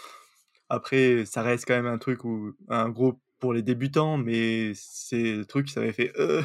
Après, 0.68 1.24
ça 1.26 1.42
reste 1.42 1.66
quand 1.66 1.76
même 1.76 1.86
un 1.86 1.98
truc 1.98 2.26
où 2.26 2.54
un 2.68 2.90
gros 2.90 3.18
pour 3.40 3.54
les 3.54 3.62
débutants, 3.62 4.18
mais 4.18 4.74
c'est 4.76 5.38
le 5.38 5.46
truc 5.46 5.70
ça 5.70 5.80
m'avait 5.80 5.94
fait 5.94 6.12
euh, 6.20 6.42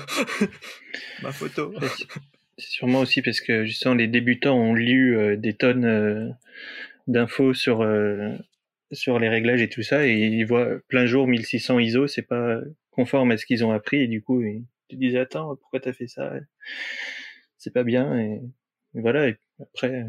ma 1.24 1.32
photo. 1.32 1.74
C'est 2.58 2.70
sûrement 2.70 3.00
aussi 3.00 3.20
parce 3.20 3.40
que 3.40 3.64
justement 3.64 3.96
les 3.96 4.06
débutants 4.06 4.56
ont 4.56 4.72
lu 4.74 5.18
euh, 5.18 5.36
des 5.36 5.54
tonnes 5.54 5.84
euh, 5.84 6.30
d'infos 7.08 7.54
sur 7.54 7.84
sur 8.92 9.18
les 9.18 9.28
réglages 9.28 9.62
et 9.62 9.68
tout 9.68 9.82
ça 9.82 10.06
et 10.06 10.12
ils 10.12 10.46
voient 10.46 10.78
plein 10.86 11.06
jour 11.06 11.26
1600 11.26 11.80
ISO, 11.80 12.06
c'est 12.06 12.22
pas 12.22 12.60
conforme 12.92 13.32
à 13.32 13.36
ce 13.36 13.46
qu'ils 13.46 13.64
ont 13.64 13.72
appris 13.72 14.02
et 14.02 14.06
du 14.06 14.22
coup 14.22 14.40
tu 14.88 14.96
disais 14.96 15.18
attends 15.18 15.56
pourquoi 15.56 15.80
t'as 15.80 15.92
fait 15.92 16.08
ça? 16.08 16.32
C'est 17.58 17.72
pas 17.72 17.84
bien 17.84 18.18
et, 18.18 18.40
voilà 18.94 19.28
et 19.28 19.36
après 19.60 20.04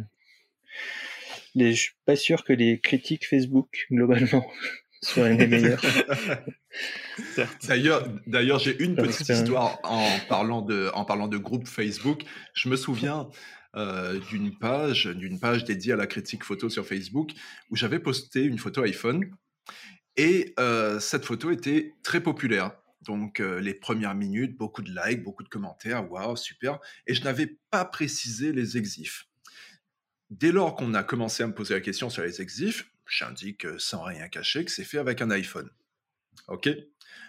les, 1.56 1.74
je 1.74 1.82
suis 1.82 1.96
pas 2.06 2.16
sûr 2.16 2.44
que 2.44 2.54
les 2.54 2.80
critiques 2.80 3.28
Facebook 3.28 3.88
globalement 3.92 4.46
soient 5.02 5.30
les 5.30 5.48
meilleures. 5.48 5.82
D'ailleurs 7.68 8.08
d'ailleurs 8.28 8.60
j'ai 8.60 8.78
une 8.84 8.96
petite 8.96 9.30
histoire 9.30 9.80
en 9.84 10.06
parlant 10.28 10.62
de 10.62 10.90
en 10.94 11.06
parlant 11.06 11.28
de 11.28 11.38
groupe 11.38 11.68
Facebook. 11.68 12.24
Je 12.54 12.68
me 12.68 12.76
souviens 12.76 13.30
euh, 13.78 14.20
d'une 14.30 14.58
page 14.58 15.06
d'une 15.06 15.40
page 15.40 15.64
dédiée 15.64 15.94
à 15.94 15.96
la 15.96 16.08
critique 16.08 16.44
photo 16.44 16.70
sur 16.70 16.86
Facebook 16.86 17.32
où 17.70 17.76
j'avais 17.78 18.00
posté 18.00 18.44
une 18.44 18.58
photo 18.58 18.84
iPhone 18.84 19.30
et 20.18 20.54
euh, 20.60 21.00
cette 21.00 21.26
photo 21.26 21.52
était 21.52 21.94
très 22.04 22.22
populaire 22.22 22.72
donc 23.06 23.40
les 23.40 23.74
premières 23.74 24.16
minutes, 24.16 24.58
beaucoup 24.58 24.82
de 24.82 24.92
likes, 24.92 25.24
beaucoup 25.24 25.44
de 25.44 25.50
commentaires, 25.50 26.12
waouh, 26.12 26.36
super. 26.36 26.80
Et 27.08 27.14
je 27.14 27.24
n'avais 27.24 27.58
pas 27.72 27.86
précisé 27.86 28.52
les 28.52 28.78
exifs. 28.78 29.28
Dès 30.30 30.52
lors 30.52 30.76
qu'on 30.76 30.94
a 30.94 31.04
commencé 31.04 31.44
à 31.44 31.48
me 31.48 31.54
poser 31.54 31.76
la 31.76 31.82
question 31.82 32.10
sur 32.10 32.24
les 32.24 32.42
exifs, 32.42 32.90
j'indique 33.08 33.68
sans 33.78 34.04
rien 34.04 34.28
cacher 34.28 34.66
que 34.66 34.72
c'est 34.72 34.84
fait 34.84 34.98
avec 34.98 35.22
un 35.22 35.30
iPhone. 35.30 35.70
OK? 36.48 36.70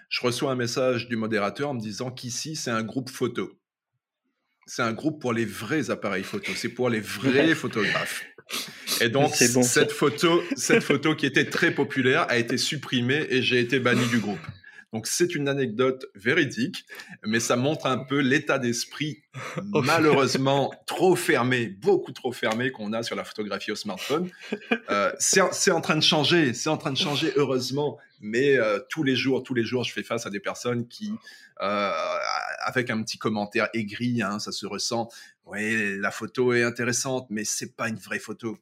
Je 0.09 0.21
reçois 0.21 0.53
un 0.53 0.57
message 0.57 1.09
du 1.09 1.17
modérateur 1.17 1.71
en 1.71 1.75
me 1.75 1.81
disant 1.81 2.11
qu'ici, 2.11 2.57
c'est 2.57 2.71
un 2.71 2.83
groupe 2.83 3.11
photo. 3.11 3.59
c'est 4.67 4.83
un 4.83 4.93
groupe 4.93 5.21
pour 5.21 5.33
les 5.33 5.45
vrais 5.45 5.91
appareils 5.91 6.25
photo. 6.25 6.53
C'est 6.57 6.71
pour 6.71 6.91
les 6.91 7.01
vrais 7.01 7.55
photographes. 7.55 8.25
Et 9.01 9.09
donc, 9.09 9.35
cette, 9.35 9.93
photo, 9.93 10.43
cette 10.57 10.83
photo 10.83 11.15
qui 11.15 11.27
était 11.27 11.51
très 11.51 11.73
populaire 11.73 12.27
a 12.29 12.39
été 12.39 12.57
supprimée 12.57 13.27
et 13.31 13.43
j'ai 13.43 13.61
été 13.61 13.79
banni 13.79 14.07
du 14.09 14.19
groupe. 14.19 14.41
Donc, 14.97 15.09
c'est 15.09 15.35
une 15.35 15.47
anecdote 15.47 16.07
véridique, 16.15 16.87
mais 17.27 17.39
ça 17.39 17.55
montre 17.55 17.85
un 17.85 17.99
peu 17.99 18.21
l'état 18.21 18.59
d'esprit 18.59 19.23
malheureusement 19.63 20.73
trop 20.87 21.15
fermé, 21.15 21.67
beaucoup 21.67 22.13
trop 22.13 22.33
fermé 22.33 22.71
qu'on 22.71 22.95
a 22.95 23.03
sur 23.03 23.15
la 23.15 23.23
photographie 23.23 23.71
au 23.71 23.75
smartphone. 23.75 24.31
Euh, 24.89 25.13
c'est 25.19 25.71
en 25.71 25.81
train 25.83 25.97
de 25.97 26.03
changer, 26.03 26.55
c'est 26.55 26.71
en 26.71 26.79
train 26.79 26.93
de 26.93 26.97
changer, 26.97 27.31
heureusement, 27.37 27.99
mais 28.21 28.57
euh, 28.57 28.79
tous 28.89 29.03
les 29.03 29.17
jours, 29.17 29.43
tous 29.43 29.53
les 29.53 29.65
jours, 29.65 29.85
je 29.85 29.93
fais 29.93 30.03
face 30.03 30.25
à 30.25 30.31
des 30.31 30.41
personnes 30.41 30.89
qui, 30.89 31.13
euh, 31.61 31.91
avec 32.65 32.89
un 32.89 33.03
petit 33.03 33.19
commentaire 33.19 33.69
aigri, 33.75 34.23
hein, 34.23 34.39
ça 34.39 34.51
se 34.51 34.65
ressent, 34.65 35.11
oui, 35.45 35.99
la 35.99 36.11
photo 36.11 36.55
est 36.55 36.63
intéressante, 36.63 37.27
mais 37.29 37.45
c'est 37.45 37.77
pas 37.77 37.91
une 37.91 37.99
vraie 37.99 38.19
photo. 38.19 38.57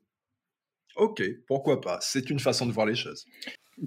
Ok, 0.97 1.23
pourquoi 1.47 1.81
pas 1.81 1.99
C'est 2.01 2.29
une 2.29 2.41
façon 2.41 2.67
de 2.67 2.73
voir 2.73 2.87
les 2.87 2.97
choses. 2.97 3.25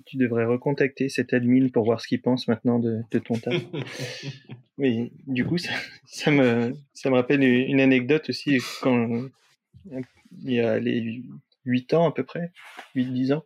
Tu 0.06 0.18
devrais 0.18 0.46
recontacter 0.46 1.10
cet 1.10 1.34
admin 1.34 1.70
pour 1.70 1.86
voir 1.86 2.02
ce 2.02 2.08
qu'il 2.08 2.22
pense 2.22 2.48
maintenant 2.48 2.80
de, 2.80 3.04
ton 3.20 3.36
tas. 3.36 3.52
Mais 4.78 5.12
du 5.26 5.46
coup, 5.46 5.58
ça, 5.58 6.32
me, 6.32 6.76
ça 6.94 7.10
me 7.10 7.16
rappelle 7.16 7.44
une 7.44 7.80
anecdote 7.80 8.30
aussi 8.30 8.60
quand 8.82 9.30
il 10.44 10.54
y 10.54 10.60
a 10.60 10.80
les 10.80 11.24
8 11.66 11.94
ans 11.94 12.10
à 12.10 12.14
peu 12.14 12.24
près, 12.24 12.52
8-10 12.96 13.34
ans, 13.34 13.46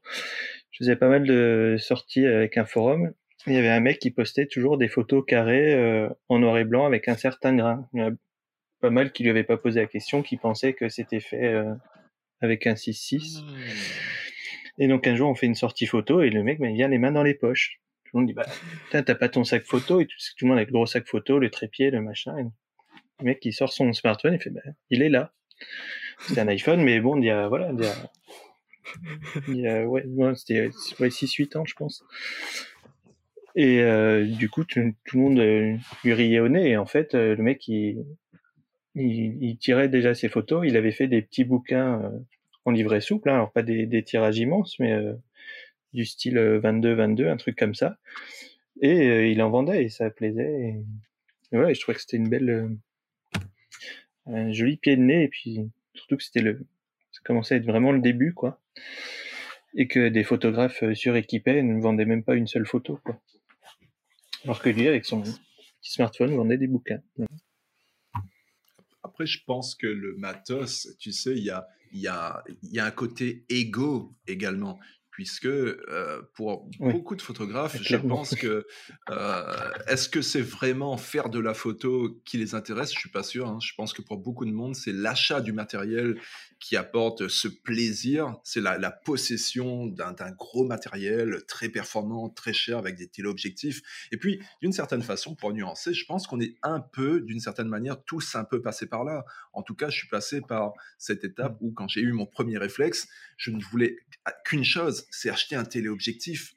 je 0.71 0.77
faisais 0.79 0.95
pas 0.95 1.09
mal 1.09 1.25
de 1.25 1.77
sorties 1.79 2.25
avec 2.25 2.57
un 2.57 2.65
forum. 2.65 3.13
Il 3.47 3.53
y 3.53 3.57
avait 3.57 3.69
un 3.69 3.79
mec 3.79 3.99
qui 3.99 4.11
postait 4.11 4.45
toujours 4.45 4.77
des 4.77 4.87
photos 4.87 5.23
carrées 5.25 5.73
euh, 5.73 6.07
en 6.29 6.39
noir 6.39 6.57
et 6.57 6.63
blanc 6.63 6.85
avec 6.85 7.07
un 7.07 7.15
certain 7.15 7.55
grain. 7.55 7.87
Il 7.93 7.99
y 7.99 8.03
en 8.03 8.09
a 8.09 8.15
pas 8.81 8.89
mal 8.91 9.11
qui 9.11 9.23
lui 9.23 9.31
avaient 9.31 9.43
pas 9.43 9.57
posé 9.57 9.79
la 9.79 9.87
question, 9.87 10.21
qui 10.21 10.37
pensaient 10.37 10.73
que 10.73 10.89
c'était 10.89 11.19
fait 11.19 11.53
euh, 11.53 11.73
avec 12.41 12.67
un 12.67 12.73
6-6. 12.73 13.43
Et 14.81 14.87
donc 14.87 15.05
un 15.05 15.15
jour, 15.15 15.29
on 15.29 15.35
fait 15.35 15.45
une 15.45 15.53
sortie 15.53 15.85
photo 15.85 16.21
et 16.21 16.31
le 16.31 16.41
mec 16.41 16.59
ben, 16.59 16.73
vient 16.73 16.87
les 16.87 16.97
mains 16.97 17.11
dans 17.11 17.21
les 17.21 17.35
poches. 17.35 17.79
Tout 18.05 18.17
le 18.17 18.21
monde 18.21 18.27
dit 18.27 18.33
bah 18.33 18.47
t'as 18.89 19.03
pas 19.13 19.29
ton 19.29 19.43
sac 19.43 19.63
photo 19.63 20.01
et 20.01 20.07
tout, 20.07 20.17
tout 20.35 20.45
le 20.45 20.49
monde 20.49 20.57
a 20.57 20.63
le 20.63 20.71
gros 20.71 20.87
sac 20.87 21.07
photo, 21.07 21.37
le 21.37 21.51
trépied, 21.51 21.91
le 21.91 22.01
machin. 22.01 22.35
le 22.35 22.49
mec 23.23 23.45
il 23.45 23.53
sort 23.53 23.71
son 23.71 23.93
smartphone, 23.93 24.33
il 24.33 24.41
fait 24.41 24.49
bah 24.49 24.61
il 24.89 25.03
est 25.03 25.09
là. 25.09 25.33
C'est 26.21 26.39
un 26.39 26.47
iPhone, 26.47 26.81
mais 26.81 26.99
bon, 26.99 27.15
il 27.15 27.25
y 27.25 27.29
a 27.29 27.47
voilà, 27.47 27.71
il 27.71 27.83
y 27.83 27.85
a, 27.85 28.11
il 29.49 29.57
y 29.57 29.67
a 29.67 29.85
ouais, 29.85 30.03
c'était 30.35 30.71
ouais, 30.99 31.09
6-8 31.09 31.57
ans, 31.59 31.65
je 31.65 31.75
pense. 31.75 32.03
Et 33.55 33.81
euh, 33.81 34.25
du 34.25 34.49
coup, 34.49 34.63
tout, 34.63 34.79
le 34.79 35.19
monde 35.19 35.37
euh, 35.37 35.75
lui 36.03 36.13
riait 36.13 36.39
au 36.39 36.49
nez. 36.49 36.69
Et 36.69 36.77
en 36.77 36.87
fait, 36.87 37.13
euh, 37.13 37.35
le 37.35 37.43
mec, 37.43 37.67
il, 37.67 38.03
il, 38.95 39.37
il, 39.43 39.57
tirait 39.57 39.89
déjà 39.89 40.15
ses 40.15 40.27
photos. 40.27 40.65
Il 40.65 40.75
avait 40.75 40.91
fait 40.91 41.07
des 41.07 41.21
petits 41.21 41.43
bouquins 41.43 42.11
en 42.65 42.71
livret 42.71 43.01
souple, 43.01 43.29
hein, 43.29 43.35
alors 43.35 43.51
pas 43.51 43.63
des, 43.63 44.03
tirages 44.03 44.37
immenses, 44.37 44.77
mais 44.79 44.93
euh, 44.93 45.13
du 45.93 46.05
style 46.05 46.37
22-22, 46.37 47.21
euh, 47.21 47.31
un 47.31 47.37
truc 47.37 47.57
comme 47.57 47.75
ça. 47.75 47.97
Et 48.81 49.09
euh, 49.09 49.27
il 49.27 49.41
en 49.41 49.49
vendait 49.49 49.83
et 49.83 49.89
ça 49.89 50.09
plaisait. 50.09 50.51
Et, 50.51 50.75
voilà, 51.51 51.73
je 51.73 51.81
trouvais 51.81 51.95
que 51.95 52.01
c'était 52.01 52.17
une 52.17 52.29
belle, 52.29 52.77
un 54.25 54.51
joli 54.51 54.77
pied 54.77 54.95
de 54.95 55.01
nez. 55.01 55.23
Et 55.23 55.27
puis 55.27 55.59
surtout 55.93 56.17
que 56.17 56.23
c'était 56.23 56.41
le, 56.41 56.65
ça 57.11 57.21
commençait 57.25 57.55
à 57.55 57.57
être 57.57 57.65
vraiment 57.65 57.91
le 57.91 57.99
début, 57.99 58.33
quoi. 58.33 58.59
Et 59.75 59.87
que 59.87 60.09
des 60.09 60.23
photographes 60.23 60.83
suréquipés 60.93 61.61
ne 61.61 61.81
vendaient 61.81 62.05
même 62.05 62.23
pas 62.23 62.35
une 62.35 62.47
seule 62.47 62.65
photo, 62.65 62.99
quoi. 63.03 63.19
Alors 64.43 64.61
que 64.61 64.69
lui, 64.69 64.87
avec 64.87 65.05
son 65.05 65.21
petit 65.21 65.39
smartphone, 65.81 66.35
vendait 66.35 66.57
des 66.57 66.67
bouquins. 66.67 67.01
Je 69.25 69.39
pense 69.45 69.75
que 69.75 69.87
le 69.87 70.15
matos, 70.17 70.87
tu 70.99 71.11
sais, 71.11 71.35
il 71.35 71.43
y 71.43 71.49
a, 71.49 71.67
y 71.91 72.07
a, 72.07 72.43
y 72.63 72.79
a 72.79 72.85
un 72.85 72.91
côté 72.91 73.45
égo 73.49 74.15
également 74.27 74.79
puisque 75.11 75.45
euh, 75.45 76.21
pour 76.33 76.69
beaucoup 76.79 77.15
de 77.15 77.21
photographes, 77.21 77.77
je 77.81 77.97
pense 77.97 78.33
que 78.33 78.65
euh, 79.09 79.71
est-ce 79.87 80.07
que 80.09 80.21
c'est 80.21 80.41
vraiment 80.41 80.97
faire 80.97 81.29
de 81.29 81.39
la 81.39 81.53
photo 81.53 82.21
qui 82.25 82.37
les 82.37 82.55
intéresse? 82.55 82.93
Je 82.93 82.99
suis 82.99 83.09
pas 83.09 83.23
sûr. 83.23 83.47
Hein. 83.47 83.59
Je 83.61 83.73
pense 83.75 83.93
que 83.93 84.01
pour 84.01 84.17
beaucoup 84.17 84.45
de 84.45 84.51
monde, 84.51 84.75
c'est 84.75 84.93
l'achat 84.93 85.41
du 85.41 85.51
matériel 85.51 86.19
qui 86.59 86.77
apporte 86.77 87.27
ce 87.27 87.47
plaisir. 87.47 88.37
C'est 88.43 88.61
la, 88.61 88.77
la, 88.77 88.91
possession 88.91 89.87
d'un 89.87 90.13
gros 90.31 90.63
matériel 90.63 91.43
très 91.47 91.69
performant, 91.69 92.29
très 92.29 92.53
cher, 92.53 92.77
avec 92.77 92.95
des 92.95 93.07
téléobjectifs. 93.07 93.81
Et 94.11 94.17
puis, 94.17 94.39
d'une 94.61 94.71
certaine 94.71 95.01
façon, 95.01 95.35
pour 95.35 95.51
nuancer, 95.53 95.93
je 95.93 96.05
pense 96.05 96.27
qu'on 96.27 96.39
est 96.39 96.55
un 96.61 96.79
peu, 96.79 97.19
d'une 97.21 97.39
certaine 97.39 97.67
manière, 97.67 98.01
tous 98.03 98.35
un 98.35 98.43
peu 98.43 98.61
passés 98.61 98.85
par 98.85 99.03
là. 99.03 99.25
En 99.53 99.63
tout 99.63 99.75
cas, 99.75 99.89
je 99.89 99.97
suis 99.97 100.07
passé 100.07 100.39
par 100.41 100.73
cette 100.97 101.23
étape 101.23 101.57
où, 101.61 101.71
quand 101.71 101.87
j'ai 101.87 102.01
eu 102.01 102.13
mon 102.13 102.27
premier 102.27 102.57
réflexe, 102.57 103.07
je 103.37 103.49
ne 103.49 103.61
voulais 103.61 103.97
qu'une 104.45 104.63
chose, 104.63 105.05
c'est 105.11 105.29
acheter 105.29 105.55
un 105.55 105.65
téléobjectif. 105.65 106.53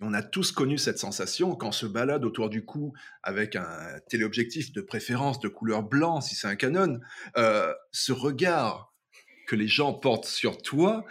on 0.00 0.12
a 0.12 0.22
tous 0.22 0.52
connu 0.52 0.76
cette 0.76 0.98
sensation 0.98 1.54
quand 1.54 1.68
on 1.68 1.72
se 1.72 1.86
balade 1.86 2.24
autour 2.24 2.50
du 2.50 2.64
cou 2.64 2.92
avec 3.22 3.56
un 3.56 3.98
téléobjectif 4.08 4.72
de 4.72 4.82
préférence 4.82 5.40
de 5.40 5.48
couleur 5.48 5.82
blanc, 5.82 6.20
si 6.20 6.34
c'est 6.34 6.48
un 6.48 6.56
Canon. 6.56 7.00
Euh, 7.36 7.72
ce 7.92 8.12
regard 8.12 8.92
que 9.46 9.56
les 9.56 9.68
gens 9.68 9.94
portent 9.94 10.26
sur 10.26 10.60
toi, 10.60 11.04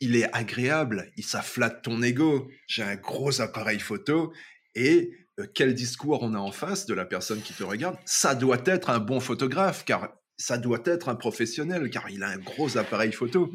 il 0.00 0.14
est 0.14 0.32
agréable, 0.32 1.10
il 1.16 1.24
s'afflatte 1.24 1.82
ton 1.82 2.02
ego. 2.02 2.48
J'ai 2.66 2.82
un 2.82 2.96
gros 2.96 3.40
appareil 3.40 3.80
photo 3.80 4.32
et 4.74 5.12
euh, 5.38 5.46
quel 5.54 5.74
discours 5.74 6.22
on 6.22 6.34
a 6.34 6.38
en 6.38 6.52
face 6.52 6.86
de 6.86 6.94
la 6.94 7.04
personne 7.04 7.40
qui 7.40 7.52
te 7.52 7.64
regarde 7.64 7.96
Ça 8.04 8.34
doit 8.34 8.62
être 8.64 8.90
un 8.90 9.00
bon 9.00 9.20
photographe, 9.20 9.84
car 9.84 10.12
ça 10.38 10.56
doit 10.56 10.82
être 10.84 11.08
un 11.08 11.16
professionnel 11.16 11.90
car 11.90 12.08
il 12.10 12.22
a 12.22 12.28
un 12.28 12.38
gros 12.38 12.78
appareil 12.78 13.12
photo. 13.12 13.52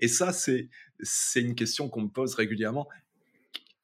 Et 0.00 0.08
ça, 0.08 0.32
c'est, 0.32 0.68
une 1.36 1.54
question 1.54 1.88
qu'on 1.88 2.02
me 2.02 2.08
pose 2.08 2.34
régulièrement. 2.34 2.88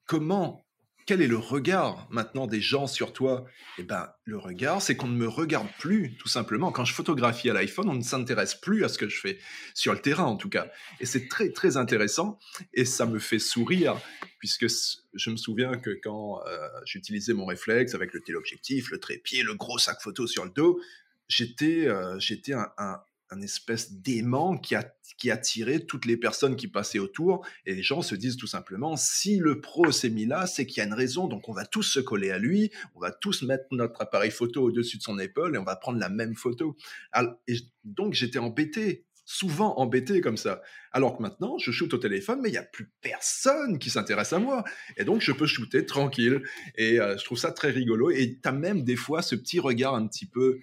Comment, 0.05 0.65
quel 1.05 1.21
est 1.21 1.27
le 1.27 1.37
regard 1.37 2.07
maintenant 2.09 2.47
des 2.47 2.59
gens 2.59 2.87
sur 2.87 3.13
toi? 3.13 3.45
Eh 3.77 3.83
ben, 3.83 4.09
le 4.25 4.39
regard, 4.39 4.81
c'est 4.81 4.95
qu'on 4.97 5.07
ne 5.07 5.15
me 5.15 5.27
regarde 5.27 5.67
plus, 5.77 6.15
tout 6.17 6.27
simplement. 6.27 6.71
Quand 6.71 6.85
je 6.85 6.93
photographie 6.93 7.51
à 7.51 7.53
l'iPhone, 7.53 7.87
on 7.87 7.93
ne 7.93 8.01
s'intéresse 8.01 8.55
plus 8.55 8.83
à 8.83 8.89
ce 8.89 8.97
que 8.97 9.07
je 9.07 9.19
fais, 9.19 9.37
sur 9.75 9.93
le 9.93 9.99
terrain 9.99 10.25
en 10.25 10.35
tout 10.35 10.49
cas. 10.49 10.71
Et 10.99 11.05
c'est 11.05 11.27
très, 11.27 11.51
très 11.51 11.77
intéressant 11.77 12.39
et 12.73 12.83
ça 12.83 13.05
me 13.05 13.19
fait 13.19 13.39
sourire 13.39 14.01
puisque 14.39 14.65
je 15.13 15.29
me 15.29 15.35
souviens 15.35 15.77
que 15.77 15.91
quand 16.01 16.41
euh, 16.47 16.67
j'utilisais 16.85 17.33
mon 17.33 17.45
réflexe 17.45 17.93
avec 17.93 18.13
le 18.13 18.21
téléobjectif, 18.21 18.89
le 18.89 18.99
trépied, 18.99 19.43
le 19.43 19.53
gros 19.53 19.77
sac 19.77 20.01
photo 20.01 20.25
sur 20.25 20.45
le 20.45 20.51
dos, 20.51 20.79
j'étais 21.29 21.87
euh, 21.87 22.17
un, 22.77 23.01
un, 23.29 23.41
espèce 23.41 23.93
d'aimant 23.93 24.57
qui, 24.57 24.75
qui 25.17 25.31
attirait 25.31 25.81
toutes 25.81 26.05
les 26.05 26.17
personnes 26.17 26.55
qui 26.55 26.67
passaient 26.67 26.99
autour. 26.99 27.45
Et 27.65 27.75
les 27.75 27.83
gens 27.83 28.01
se 28.01 28.15
disent 28.15 28.37
tout 28.37 28.47
simplement, 28.47 28.97
si 28.97 29.37
le 29.37 29.61
pro 29.61 29.91
s'est 29.91 30.09
mis 30.09 30.25
là, 30.25 30.47
c'est 30.47 30.65
qu'il 30.65 30.77
y 30.79 30.81
a 30.81 30.87
une 30.87 30.93
raison. 30.93 31.27
Donc 31.27 31.47
on 31.47 31.53
va 31.53 31.65
tous 31.65 31.83
se 31.83 31.99
coller 31.99 32.31
à 32.31 32.39
lui, 32.39 32.71
on 32.95 32.99
va 32.99 33.11
tous 33.11 33.43
mettre 33.43 33.65
notre 33.71 34.01
appareil 34.01 34.31
photo 34.31 34.63
au-dessus 34.63 34.97
de 34.97 35.03
son 35.03 35.19
épaule 35.19 35.55
et 35.55 35.59
on 35.59 35.63
va 35.63 35.75
prendre 35.75 35.99
la 35.99 36.09
même 36.09 36.35
photo. 36.35 36.75
Et 37.47 37.57
donc 37.83 38.13
j'étais 38.13 38.39
embêté 38.39 39.05
souvent 39.29 39.77
embêté 39.77 40.21
comme 40.21 40.37
ça. 40.37 40.63
Alors 40.91 41.15
que 41.15 41.21
maintenant, 41.21 41.59
je 41.59 41.69
shoote 41.69 41.93
au 41.93 41.99
téléphone, 41.99 42.39
mais 42.41 42.49
il 42.49 42.53
n'y 42.53 42.57
a 42.57 42.63
plus 42.63 42.89
personne 42.99 43.77
qui 43.77 43.91
s'intéresse 43.91 44.33
à 44.33 44.39
moi. 44.39 44.63
Et 44.97 45.03
donc, 45.03 45.21
je 45.21 45.31
peux 45.31 45.45
shooter 45.45 45.85
tranquille. 45.85 46.41
Et 46.73 46.99
euh, 46.99 47.15
je 47.15 47.23
trouve 47.25 47.37
ça 47.37 47.51
très 47.51 47.69
rigolo. 47.69 48.09
Et 48.09 48.39
tu 48.41 48.49
as 48.49 48.51
même 48.51 48.83
des 48.83 48.95
fois 48.95 49.21
ce 49.21 49.35
petit 49.35 49.59
regard 49.59 49.93
un 49.93 50.07
petit 50.07 50.25
peu, 50.25 50.57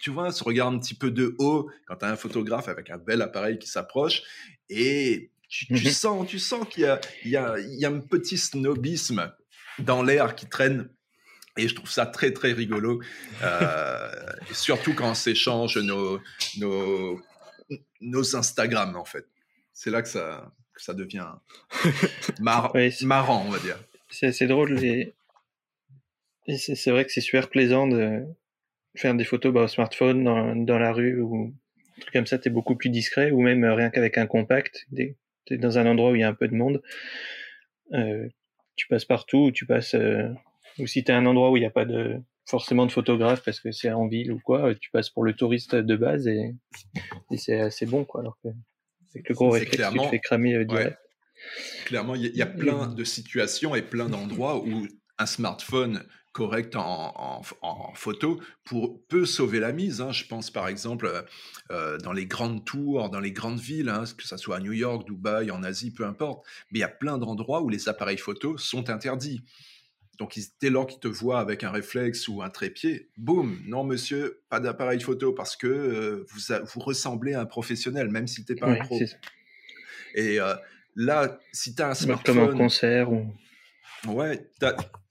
tu 0.00 0.10
vois, 0.10 0.32
ce 0.32 0.42
regard 0.42 0.68
un 0.68 0.78
petit 0.78 0.94
peu 0.94 1.10
de 1.10 1.34
haut 1.38 1.70
quand 1.86 1.96
tu 1.96 2.04
as 2.04 2.08
un 2.08 2.16
photographe 2.16 2.68
avec 2.68 2.90
un 2.90 2.98
bel 2.98 3.22
appareil 3.22 3.58
qui 3.58 3.68
s'approche. 3.68 4.22
Et 4.68 5.30
tu, 5.48 5.72
mhm. 5.72 5.78
sens, 5.90 6.26
tu 6.28 6.38
sens 6.38 6.66
qu'il 6.68 6.84
y 6.84 6.86
a, 6.86 7.00
il 7.24 7.30
y, 7.30 7.36
a, 7.36 7.58
il 7.58 7.78
y 7.78 7.84
a 7.84 7.88
un 7.88 8.00
petit 8.00 8.38
snobisme 8.38 9.32
dans 9.78 10.02
l'air 10.02 10.34
qui 10.34 10.46
traîne 10.46 10.88
et 11.56 11.68
je 11.68 11.74
trouve 11.74 11.90
ça 11.90 12.06
très, 12.06 12.32
très 12.32 12.52
rigolo, 12.52 13.02
euh, 13.42 14.10
surtout 14.52 14.94
quand 14.94 15.10
on 15.10 15.14
s'échange 15.14 15.76
nos, 15.78 16.20
nos, 16.58 17.20
nos 18.00 18.36
Instagram, 18.36 18.96
en 18.96 19.04
fait. 19.04 19.26
C'est 19.72 19.90
là 19.90 20.02
que 20.02 20.08
ça, 20.08 20.52
ça 20.76 20.94
devient 20.94 21.26
marrant, 22.40 23.44
on 23.46 23.50
va 23.50 23.58
dire. 23.58 23.78
C'est 24.10 24.46
drôle. 24.46 24.82
Et, 24.82 25.14
c'est 26.56 26.90
vrai 26.90 27.04
que 27.04 27.12
c'est 27.12 27.20
super 27.20 27.48
plaisant 27.48 27.86
de 27.86 28.24
faire 28.96 29.14
des 29.14 29.24
photos 29.24 29.52
bah, 29.52 29.62
au 29.62 29.68
smartphone, 29.68 30.24
dans, 30.64 30.78
la 30.78 30.92
rue 30.92 31.20
ou 31.20 31.54
un 31.96 32.00
truc 32.00 32.12
comme 32.12 32.26
ça, 32.26 32.38
tu 32.38 32.48
es 32.48 32.52
beaucoup 32.52 32.76
plus 32.76 32.90
discret, 32.90 33.30
ou 33.30 33.40
même 33.40 33.64
rien 33.64 33.90
qu'avec 33.90 34.18
un 34.18 34.26
compact. 34.26 34.86
Tu 34.94 35.16
es 35.50 35.58
dans 35.58 35.78
un 35.78 35.86
endroit 35.86 36.12
où 36.12 36.14
il 36.16 36.20
y 36.20 36.24
a 36.24 36.28
un 36.28 36.34
peu 36.34 36.48
de 36.48 36.54
monde. 36.54 36.82
Euh, 37.92 38.28
tu 38.76 38.86
passes 38.88 39.04
partout, 39.04 39.50
tu 39.52 39.66
passes. 39.66 39.94
Euh, 39.94 40.28
ou 40.78 40.86
si 40.86 41.04
tu 41.04 41.10
es 41.10 41.14
un 41.14 41.26
endroit 41.26 41.50
où 41.50 41.56
il 41.56 41.60
n'y 41.60 41.66
a 41.66 41.70
pas 41.70 41.84
de 41.84 42.20
forcément 42.50 42.84
de 42.84 42.92
photographe 42.92 43.42
parce 43.44 43.60
que 43.60 43.70
c'est 43.70 43.92
en 43.92 44.08
ville 44.08 44.32
ou 44.32 44.40
quoi, 44.40 44.74
tu 44.74 44.90
passes 44.90 45.10
pour 45.10 45.24
le 45.24 45.34
touriste 45.34 45.76
de 45.76 45.96
base 45.96 46.26
et, 46.26 46.54
c'est 47.36 47.60
assez 47.60 47.86
bon 47.86 48.04
quoi. 48.04 48.20
Alors 48.20 48.38
que 48.42 48.48
c'est 49.12 49.28
le 49.28 49.34
gros 49.34 49.50
réflexe, 49.50 49.90
tu 49.92 49.98
te 49.98 50.08
fais 50.08 50.18
cramer 50.18 50.54
euh, 50.54 50.64
direct. 50.64 50.98
Clairement, 51.86 52.14
il 52.16 52.36
y, 52.36 52.42
a 52.42 52.46
plein 52.46 52.88
de 52.88 53.04
situations 53.04 53.74
et 53.74 53.80
plein 53.80 54.08
d'endroits 54.10 54.62
où 54.62 54.86
un 55.18 55.26
smartphone 55.26 56.04
correct 56.32 56.76
en, 56.76 57.42
photo 57.94 58.40
pour, 58.64 59.04
peut 59.06 59.26
sauver 59.26 59.60
la 59.60 59.72
mise. 59.72 60.00
Hein. 60.00 60.12
Je 60.12 60.24
pense 60.24 60.50
par 60.50 60.68
exemple 60.68 61.24
euh, 61.70 61.98
dans 61.98 62.12
les 62.12 62.26
grandes 62.26 62.64
tours, 62.64 63.10
dans 63.10 63.20
les 63.20 63.32
grandes 63.32 63.60
villes, 63.60 63.88
hein, 63.88 64.04
que 64.16 64.26
ce 64.26 64.36
soit 64.36 64.56
à 64.56 64.60
New 64.60 64.72
York, 64.72 65.06
Dubaï, 65.06 65.50
en 65.50 65.62
Asie, 65.62 65.92
peu 65.92 66.04
importe. 66.04 66.46
Mais 66.70 66.78
il 66.78 66.82
y 66.82 66.84
a 66.84 66.88
plein 66.88 67.18
d'endroits 67.18 67.62
où 67.62 67.68
les 67.68 67.88
appareils 67.88 68.18
photos 68.18 68.62
sont 68.62 68.90
interdits. 68.90 69.42
Donc, 70.18 70.38
dès 70.60 70.68
lors 70.68 70.86
qu'ils 70.86 71.00
te 71.00 71.08
voient 71.08 71.40
avec 71.40 71.64
un 71.64 71.70
réflexe 71.70 72.28
ou 72.28 72.42
un 72.42 72.50
trépied, 72.50 73.08
boum, 73.16 73.58
non 73.66 73.84
monsieur, 73.84 74.42
pas 74.50 74.60
d'appareil 74.60 75.00
photo 75.00 75.32
parce 75.32 75.56
que 75.56 75.66
euh, 75.66 76.26
vous, 76.28 76.54
vous 76.62 76.80
ressemblez 76.80 77.32
à 77.32 77.40
un 77.40 77.46
professionnel, 77.46 78.10
même 78.10 78.26
si 78.26 78.44
tu 78.44 78.52
n'es 78.52 78.60
pas 78.60 78.66
un 78.66 78.76
pro. 78.76 79.00
Et 80.14 80.38
euh, 80.38 80.54
là, 80.94 81.38
si 81.52 81.74
tu 81.74 81.80
as 81.80 81.88
un 81.88 81.94
smartphone... 81.94 82.34
Comme 82.34 82.54
un 82.54 82.56
concert 82.58 83.10
ou... 83.10 83.32
Ouais, 84.08 84.50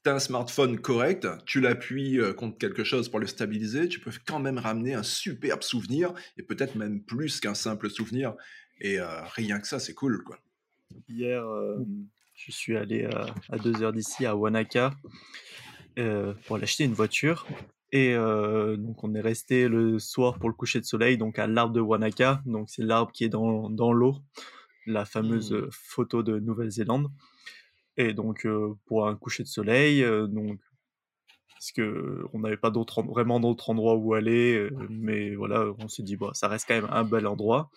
tu 0.10 0.14
as, 0.14 0.16
un 0.16 0.20
smartphone 0.20 0.80
correct, 0.80 1.28
tu 1.46 1.62
l'appuies 1.62 2.20
euh, 2.20 2.34
contre 2.34 2.58
quelque 2.58 2.84
chose 2.84 3.10
pour 3.10 3.20
le 3.20 3.28
stabiliser, 3.28 3.88
tu 3.88 4.00
peux 4.00 4.12
quand 4.26 4.40
même 4.40 4.58
ramener 4.58 4.94
un 4.94 5.04
superbe 5.04 5.64
souvenir, 5.64 6.14
et 6.38 6.44
peut-être 6.44 6.76
même 6.76 7.02
plus 7.02 7.40
qu'un 7.40 7.56
simple 7.56 7.90
souvenir. 7.90 8.36
Et 8.82 8.98
rien 9.02 9.60
que 9.60 9.68
ça, 9.68 9.78
c'est 9.78 9.94
cool, 9.94 10.24
quoi. 10.24 10.40
Hier, 11.10 11.44
je 12.40 12.52
suis 12.54 12.78
allé 12.78 13.06
à, 13.50 13.58
deux 13.58 13.84
heures 13.84 13.92
d'ici, 13.92 14.26
à 14.26 14.36
Wanaka, 14.36 14.94
euh, 15.98 16.34
pour 16.46 16.56
aller 16.56 16.64
acheter 16.64 16.86
une 16.86 16.94
voiture. 16.94 17.46
Et 17.92 18.14
euh, 18.14 18.78
donc, 18.78 19.04
on 19.04 19.14
est 19.14 19.22
resté 19.22 19.68
le 19.68 20.00
soir 20.00 20.40
pour 20.40 20.48
le 20.48 20.56
coucher 20.56 20.80
de 20.80 20.86
soleil, 20.86 21.18
donc 21.18 21.38
à 21.38 21.48
l'arbre 21.48 21.74
de 21.74 21.82
Wanaka. 21.82 22.42
Donc, 22.46 22.70
c'est 22.70 22.84
l'arbre 22.84 23.12
qui 23.12 23.26
est 23.26 23.30
dans, 23.30 23.70
dans 23.70 23.92
l'eau, 23.92 24.16
la 24.86 25.04
fameuse 25.04 25.52
mmh. 25.52 25.68
photo 25.72 26.24
de 26.24 26.40
Nouvelle-Zélande. 26.40 27.10
Et 28.00 28.14
donc, 28.14 28.46
euh, 28.46 28.74
pour 28.86 29.08
un 29.08 29.16
coucher 29.16 29.44
de 29.44 29.50
soleil, 29.50 30.04
donc, 30.30 30.58
parce 31.52 31.74
que 31.74 32.24
on 32.32 32.40
n'avait 32.40 32.56
pas 32.56 32.72
d'autre, 32.72 33.04
vraiment 33.04 33.42
d'autres 33.42 33.70
endroits 33.70 33.96
où 33.98 34.14
aller, 34.14 34.70
mais 34.90 35.36
voilà, 35.36 35.66
on 35.80 35.90
s'est 35.90 36.04
dit, 36.04 36.16
bon, 36.16 36.34
ça 36.34 36.48
reste 36.48 36.66
quand 36.68 36.76
même 36.76 36.90
un 36.90 37.04
bel 37.04 37.28
endroit. 37.28 37.70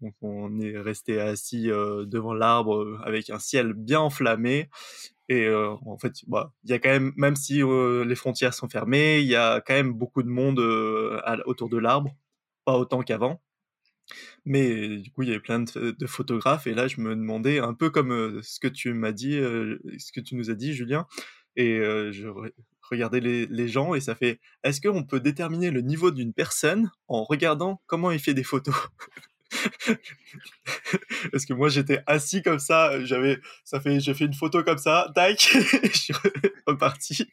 Donc 0.00 0.14
on 0.22 0.58
est 0.58 0.76
resté 0.76 1.20
assis 1.20 1.66
devant 1.68 2.34
l'arbre 2.34 3.00
avec 3.04 3.30
un 3.30 3.38
ciel 3.38 3.72
bien 3.74 4.00
enflammé. 4.00 4.68
Et 5.28 5.48
en 5.48 5.98
fait, 5.98 6.14
bah, 6.26 6.52
il 6.64 6.70
y 6.70 6.72
a 6.72 6.80
quand 6.80 6.88
même, 6.88 7.12
même 7.16 7.36
si 7.36 7.62
les 7.62 8.14
frontières 8.16 8.54
sont 8.54 8.68
fermées, 8.68 9.20
il 9.20 9.26
y 9.28 9.36
a 9.36 9.60
quand 9.60 9.74
même 9.74 9.92
beaucoup 9.92 10.24
de 10.24 10.28
monde 10.28 10.58
autour 11.46 11.68
de 11.68 11.78
l'arbre, 11.78 12.10
pas 12.64 12.76
autant 12.76 13.02
qu'avant. 13.02 13.40
Mais 14.44 14.98
du 14.98 15.10
coup, 15.10 15.22
il 15.22 15.28
y 15.28 15.32
avait 15.32 15.40
plein 15.40 15.60
de, 15.60 16.06
photographes. 16.06 16.66
Et 16.66 16.74
là, 16.74 16.88
je 16.88 17.00
me 17.00 17.14
demandais, 17.14 17.58
un 17.58 17.74
peu 17.74 17.90
comme 17.90 18.40
ce 18.42 18.60
que 18.60 18.68
tu 18.68 18.92
m'as 18.94 19.12
dit, 19.12 19.34
ce 19.34 20.12
que 20.12 20.20
tu 20.20 20.34
nous 20.34 20.50
as 20.50 20.54
dit, 20.54 20.74
Julien. 20.74 21.06
Et 21.56 21.78
je 22.12 22.28
regardais 22.90 23.20
les, 23.20 23.68
gens 23.68 23.94
et 23.94 24.00
ça 24.00 24.14
fait, 24.14 24.40
est-ce 24.64 24.80
qu'on 24.80 25.04
peut 25.04 25.20
déterminer 25.20 25.70
le 25.70 25.80
niveau 25.80 26.10
d'une 26.10 26.32
personne 26.32 26.90
en 27.08 27.24
regardant 27.24 27.80
comment 27.86 28.10
il 28.10 28.18
fait 28.18 28.34
des 28.34 28.44
photos? 28.44 28.74
Parce 31.32 31.44
que 31.44 31.52
moi 31.54 31.68
j'étais 31.68 32.02
assis 32.06 32.42
comme 32.42 32.60
ça, 32.60 33.04
j'avais, 33.04 33.38
ça 33.64 33.80
fait, 33.80 34.00
j'ai 34.00 34.14
fait 34.14 34.26
une 34.26 34.34
photo 34.34 34.62
comme 34.62 34.78
ça, 34.78 35.10
tac, 35.14 35.40
je 35.82 35.98
suis 35.98 36.14
reparti 36.66 37.26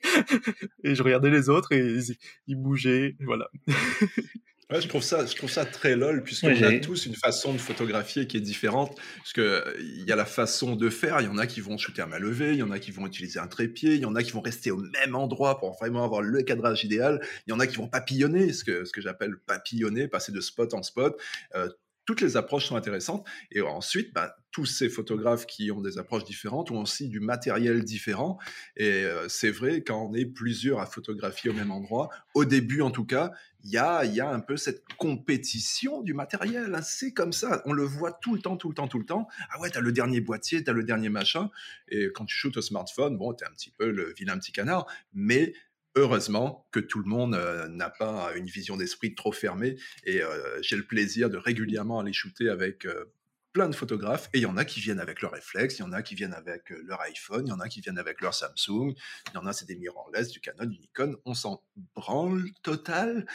et 0.84 0.96
je 0.96 1.04
regardais 1.04 1.30
les 1.30 1.50
autres 1.50 1.74
et 1.74 2.00
ils, 2.48 2.56
bougeaient, 2.56 3.16
voilà. 3.20 3.50
Ouais, 4.70 4.82
je 4.82 4.90
trouve 4.90 5.02
ça, 5.02 5.26
je 5.26 5.34
trouve 5.34 5.50
ça 5.50 5.64
très 5.64 5.96
lol 5.96 6.24
puisqu'on 6.24 6.62
a 6.62 6.80
tous 6.80 7.06
une 7.06 7.16
façon 7.16 7.54
de 7.54 7.58
photographier 7.58 8.28
qui 8.28 8.36
est 8.36 8.42
différente. 8.42 8.98
Parce 9.18 9.32
que 9.32 9.64
il 9.80 10.04
y 10.04 10.12
a 10.12 10.18
la 10.18 10.26
façon 10.26 10.76
de 10.76 10.90
faire. 10.90 11.22
Il 11.22 11.26
y 11.26 11.30
en 11.30 11.38
a 11.38 11.48
qui 11.48 11.62
vont 11.62 11.78
shooter 11.78 12.02
à 12.02 12.06
main 12.06 12.20
levée, 12.20 12.52
il 12.52 12.58
y 12.58 12.64
en 12.64 12.72
a 12.72 12.78
qui 12.78 12.92
vont 12.92 13.08
utiliser 13.08 13.40
un 13.40 13.48
trépied, 13.48 13.96
il 13.96 14.02
y 14.02 14.06
en 14.06 14.16
a 14.16 14.24
qui 14.24 14.32
vont 14.32 14.42
rester 14.42 14.72
au 14.72 14.78
même 14.78 15.16
endroit 15.16 15.58
pour 15.58 15.78
vraiment 15.78 16.04
avoir 16.04 16.22
le 16.22 16.42
cadrage 16.44 16.84
idéal. 16.84 17.22
Il 17.48 17.52
y 17.52 17.54
en 17.54 17.62
a 17.62 17.68
qui 17.68 17.78
vont 17.78 17.88
papillonner, 17.88 18.52
ce 18.52 18.66
que 18.66 18.84
ce 18.84 18.92
que 18.92 19.00
j'appelle 19.00 19.38
papillonner, 19.38 20.10
passer 20.10 20.34
de 20.34 20.42
spot 20.42 20.74
en 20.74 20.84
spot. 20.84 21.18
Euh, 21.56 21.70
toutes 22.08 22.22
les 22.22 22.38
approches 22.38 22.66
sont 22.68 22.78
intéressantes. 22.78 23.28
Et 23.52 23.62
ensuite, 23.62 24.14
bah, 24.14 24.38
tous 24.52 24.66
ces 24.66 24.90
photographes 24.90 25.46
qui 25.46 25.72
ont 25.72 25.82
des 25.82 26.00
approches 26.00 26.24
différentes 26.24 26.72
ont 26.72 26.82
aussi 26.82 27.10
du 27.10 27.20
matériel 27.20 27.84
différent. 27.84 28.40
Et 28.78 29.04
euh, 29.04 29.28
c'est 29.28 29.52
vrai, 29.52 29.84
quand 29.84 30.10
on 30.10 30.14
est 30.16 30.26
plusieurs 30.26 30.80
à 30.80 30.86
photographier 30.86 31.52
au 31.52 31.54
même 31.54 31.70
endroit, 31.70 32.10
au 32.34 32.46
début 32.46 32.82
en 32.82 32.92
tout 32.92 33.06
cas, 33.06 33.34
il 33.66 33.72
y 33.72 33.78
a, 33.78 34.06
y 34.06 34.22
a 34.22 34.30
un 34.30 34.40
peu 34.40 34.56
cette 34.56 34.86
compétition 34.98 36.02
du 36.02 36.14
matériel. 36.14 36.74
Hein. 36.74 36.82
C'est 36.82 37.12
comme 37.12 37.34
ça. 37.34 37.62
On 37.66 37.74
le 37.74 37.84
voit 37.84 38.14
tout 38.14 38.34
le 38.34 38.42
temps, 38.42 38.56
tout 38.56 38.70
le 38.70 38.74
temps, 38.74 38.88
tout 38.88 39.00
le 39.00 39.06
temps. 39.06 39.28
Ah 39.52 39.60
ouais, 39.60 39.70
t'as 39.70 39.82
le 39.82 39.92
dernier 39.92 40.22
boîtier, 40.22 40.64
t'as 40.64 40.72
le 40.72 40.84
dernier 40.84 41.10
machin. 41.10 41.50
Et 41.90 42.08
quand 42.14 42.24
tu 42.24 42.36
shootes 42.36 42.56
au 42.56 42.62
smartphone, 42.62 43.18
bon, 43.18 43.34
t'es 43.34 43.46
un 43.46 43.52
petit 43.52 43.72
peu 43.72 43.92
le 43.92 44.14
vilain 44.14 44.38
petit 44.38 44.54
canard. 44.54 44.88
Mais 45.14 45.54
heureusement 45.98 46.68
que 46.72 46.80
tout 46.80 47.00
le 47.00 47.06
monde 47.06 47.34
euh, 47.34 47.68
n'a 47.68 47.90
pas 47.90 48.32
une 48.36 48.46
vision 48.46 48.78
d'esprit 48.78 49.16
trop 49.16 49.32
fermée 49.32 49.76
et 50.04 50.22
euh, 50.22 50.62
j'ai 50.62 50.76
le 50.76 50.86
plaisir 50.86 51.30
de 51.30 51.38
régulièrement 51.38 52.00
aller 52.00 52.14
shooter 52.14 52.50
avec 52.50 52.86
euh, 52.86 53.06
plein 53.52 53.68
de 53.68 53.76
photographes 53.76 54.30
et 54.34 54.38
il 54.38 54.42
y 54.42 54.46
en 54.46 54.58
a 54.58 54.66
qui 54.66 54.80
viennent 54.80 55.00
avec 55.00 55.22
leur 55.22 55.32
réflexe, 55.32 55.80
il 55.80 55.82
y 55.82 55.84
en 55.84 55.92
a 55.92 56.04
qui 56.04 56.14
viennent 56.14 56.36
avec 56.36 56.70
leur 56.70 57.02
iPhone, 57.02 57.48
il 57.48 57.50
y 57.50 57.54
en 57.54 57.60
a 57.60 57.68
qui 57.68 57.82
viennent 57.82 57.98
avec 57.98 58.22
leur 58.22 58.36
Samsung, 58.36 58.94
il 58.94 59.34
y 59.34 59.38
en 59.38 59.48
a 59.48 59.54
c'est 59.54 59.66
des 59.66 59.76
mirrorless, 59.76 60.30
du 60.30 60.40
Canon, 60.40 60.66
du 60.66 60.78
Nikon, 60.78 61.18
on 61.26 61.34
s'en 61.34 61.64
branle 61.96 62.46
total 62.62 63.26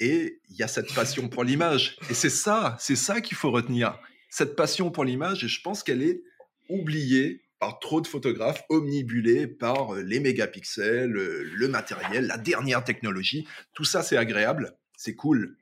et 0.00 0.40
il 0.48 0.56
y 0.56 0.62
a 0.62 0.68
cette 0.68 0.94
passion 0.94 1.28
pour 1.28 1.44
l'image 1.44 1.98
et 2.08 2.14
c'est 2.14 2.30
ça, 2.30 2.76
c'est 2.80 2.96
ça 2.96 3.20
qu'il 3.20 3.36
faut 3.36 3.50
retenir, 3.50 4.00
cette 4.30 4.56
passion 4.56 4.90
pour 4.90 5.04
l'image 5.04 5.44
et 5.44 5.48
je 5.48 5.60
pense 5.60 5.82
qu'elle 5.82 6.02
est 6.02 6.22
oubliée 6.70 7.42
par 7.58 7.80
trop 7.80 8.00
de 8.00 8.06
photographes, 8.06 8.64
omnibulés 8.68 9.46
par 9.46 9.94
euh, 9.94 10.02
les 10.02 10.20
mégapixels, 10.20 11.16
euh, 11.16 11.50
le 11.52 11.68
matériel, 11.68 12.26
la 12.26 12.38
dernière 12.38 12.84
technologie. 12.84 13.46
Tout 13.74 13.84
ça, 13.84 14.02
c'est 14.02 14.16
agréable, 14.16 14.76
c'est 14.96 15.14
cool, 15.14 15.56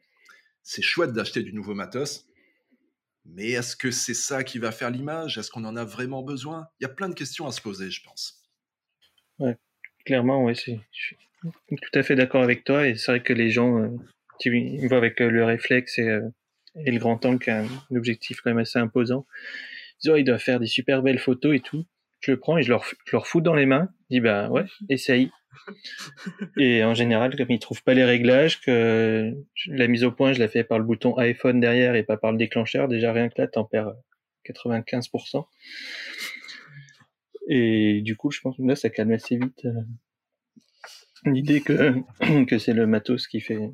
c'est 0.63 0.83
chouette 0.83 1.13
d'acheter 1.13 1.43
du 1.43 1.53
nouveau 1.53 1.75
matos. 1.75 2.27
Mais 3.25 3.51
est-ce 3.51 3.75
que 3.75 3.91
c'est 3.91 4.15
ça 4.15 4.45
qui 4.45 4.59
va 4.59 4.71
faire 4.71 4.91
l'image? 4.91 5.39
Est-ce 5.39 5.51
qu'on 5.51 5.65
en 5.65 5.77
a 5.77 5.85
vraiment 5.85 6.23
besoin? 6.23 6.69
Il 6.79 6.85
y 6.85 6.87
a 6.87 6.91
plein 6.91 7.09
de 7.09 7.15
questions 7.15 7.47
à 7.47 7.53
se 7.53 7.61
poser, 7.61 7.91
je 7.91 8.03
pense. 8.05 8.41
Ouais, 9.39 9.57
clairement, 10.05 10.45
oui, 10.45 10.55
je 10.55 10.77
suis 10.93 11.17
tout 11.43 11.99
à 11.99 12.03
fait 12.03 12.15
d'accord 12.15 12.43
avec 12.43 12.63
toi. 12.65 12.87
Et 12.87 12.95
c'est 12.95 13.11
vrai 13.11 13.23
que 13.23 13.33
les 13.33 13.51
gens, 13.51 13.83
euh, 13.83 13.89
voient 14.87 14.99
avec 14.99 15.19
le 15.19 15.45
réflexe 15.45 15.99
et, 15.99 16.21
et 16.85 16.91
le 16.93 16.99
grand 16.99 17.25
angle 17.25 17.51
un 17.51 17.67
objectif 17.91 18.41
quand 18.43 18.51
même 18.51 18.59
assez 18.59 18.79
imposant 18.79 19.27
ils 20.05 20.25
doivent 20.25 20.41
faire 20.41 20.61
des 20.61 20.67
super 20.67 21.03
belles 21.03 21.19
photos 21.19 21.57
et 21.57 21.61
tout. 21.61 21.85
Je 22.21 22.33
le 22.33 22.39
prends 22.39 22.59
et 22.59 22.63
je 22.63 22.71
leur, 22.71 22.85
je 22.85 23.13
leur 23.13 23.27
fous 23.27 23.41
dans 23.41 23.55
les 23.55 23.67
mains. 23.67 23.89
Je 24.11 24.17
dis, 24.17 24.21
bah 24.21 24.49
ouais, 24.51 24.65
essaye. 24.89 25.31
et 26.59 26.85
en 26.85 26.95
général, 26.95 27.37
comme 27.37 27.51
ils 27.51 27.59
trouvent 27.59 27.83
pas 27.83 27.95
les 27.95 28.05
réglages, 28.05 28.61
que 28.61 29.33
la 29.69 29.89
mise 29.89 30.05
au 30.05 30.13
point, 30.13 30.33
je 30.33 30.41
la 30.41 30.49
fais 30.49 30.65
par 30.65 30.79
le 30.79 30.85
bouton 30.85 31.17
iPhone 31.19 31.61
derrière 31.61 31.95
et 31.95 32.03
pas 32.03 32.17
par 32.17 32.33
le 32.33 32.39
déclencheur, 32.39 32.89
déjà 32.89 33.13
rien 33.13 33.29
que 33.29 33.41
là, 33.41 33.49
t'en 33.49 33.65
perds 33.65 33.93
95%. 34.45 35.47
Et 37.49 38.01
du 38.03 38.17
coup, 38.17 38.31
je 38.31 38.41
pense 38.41 38.57
que 38.57 38.63
là, 38.63 38.77
ça 38.77 38.91
calme 38.91 39.13
assez 39.13 39.37
vite 39.37 39.65
euh, 39.65 39.83
l'idée 41.25 41.61
que, 41.61 41.95
que 42.47 42.59
c'est 42.59 42.73
le 42.73 42.87
matos 42.87 43.27
qui 43.29 43.41
fait, 43.41 43.71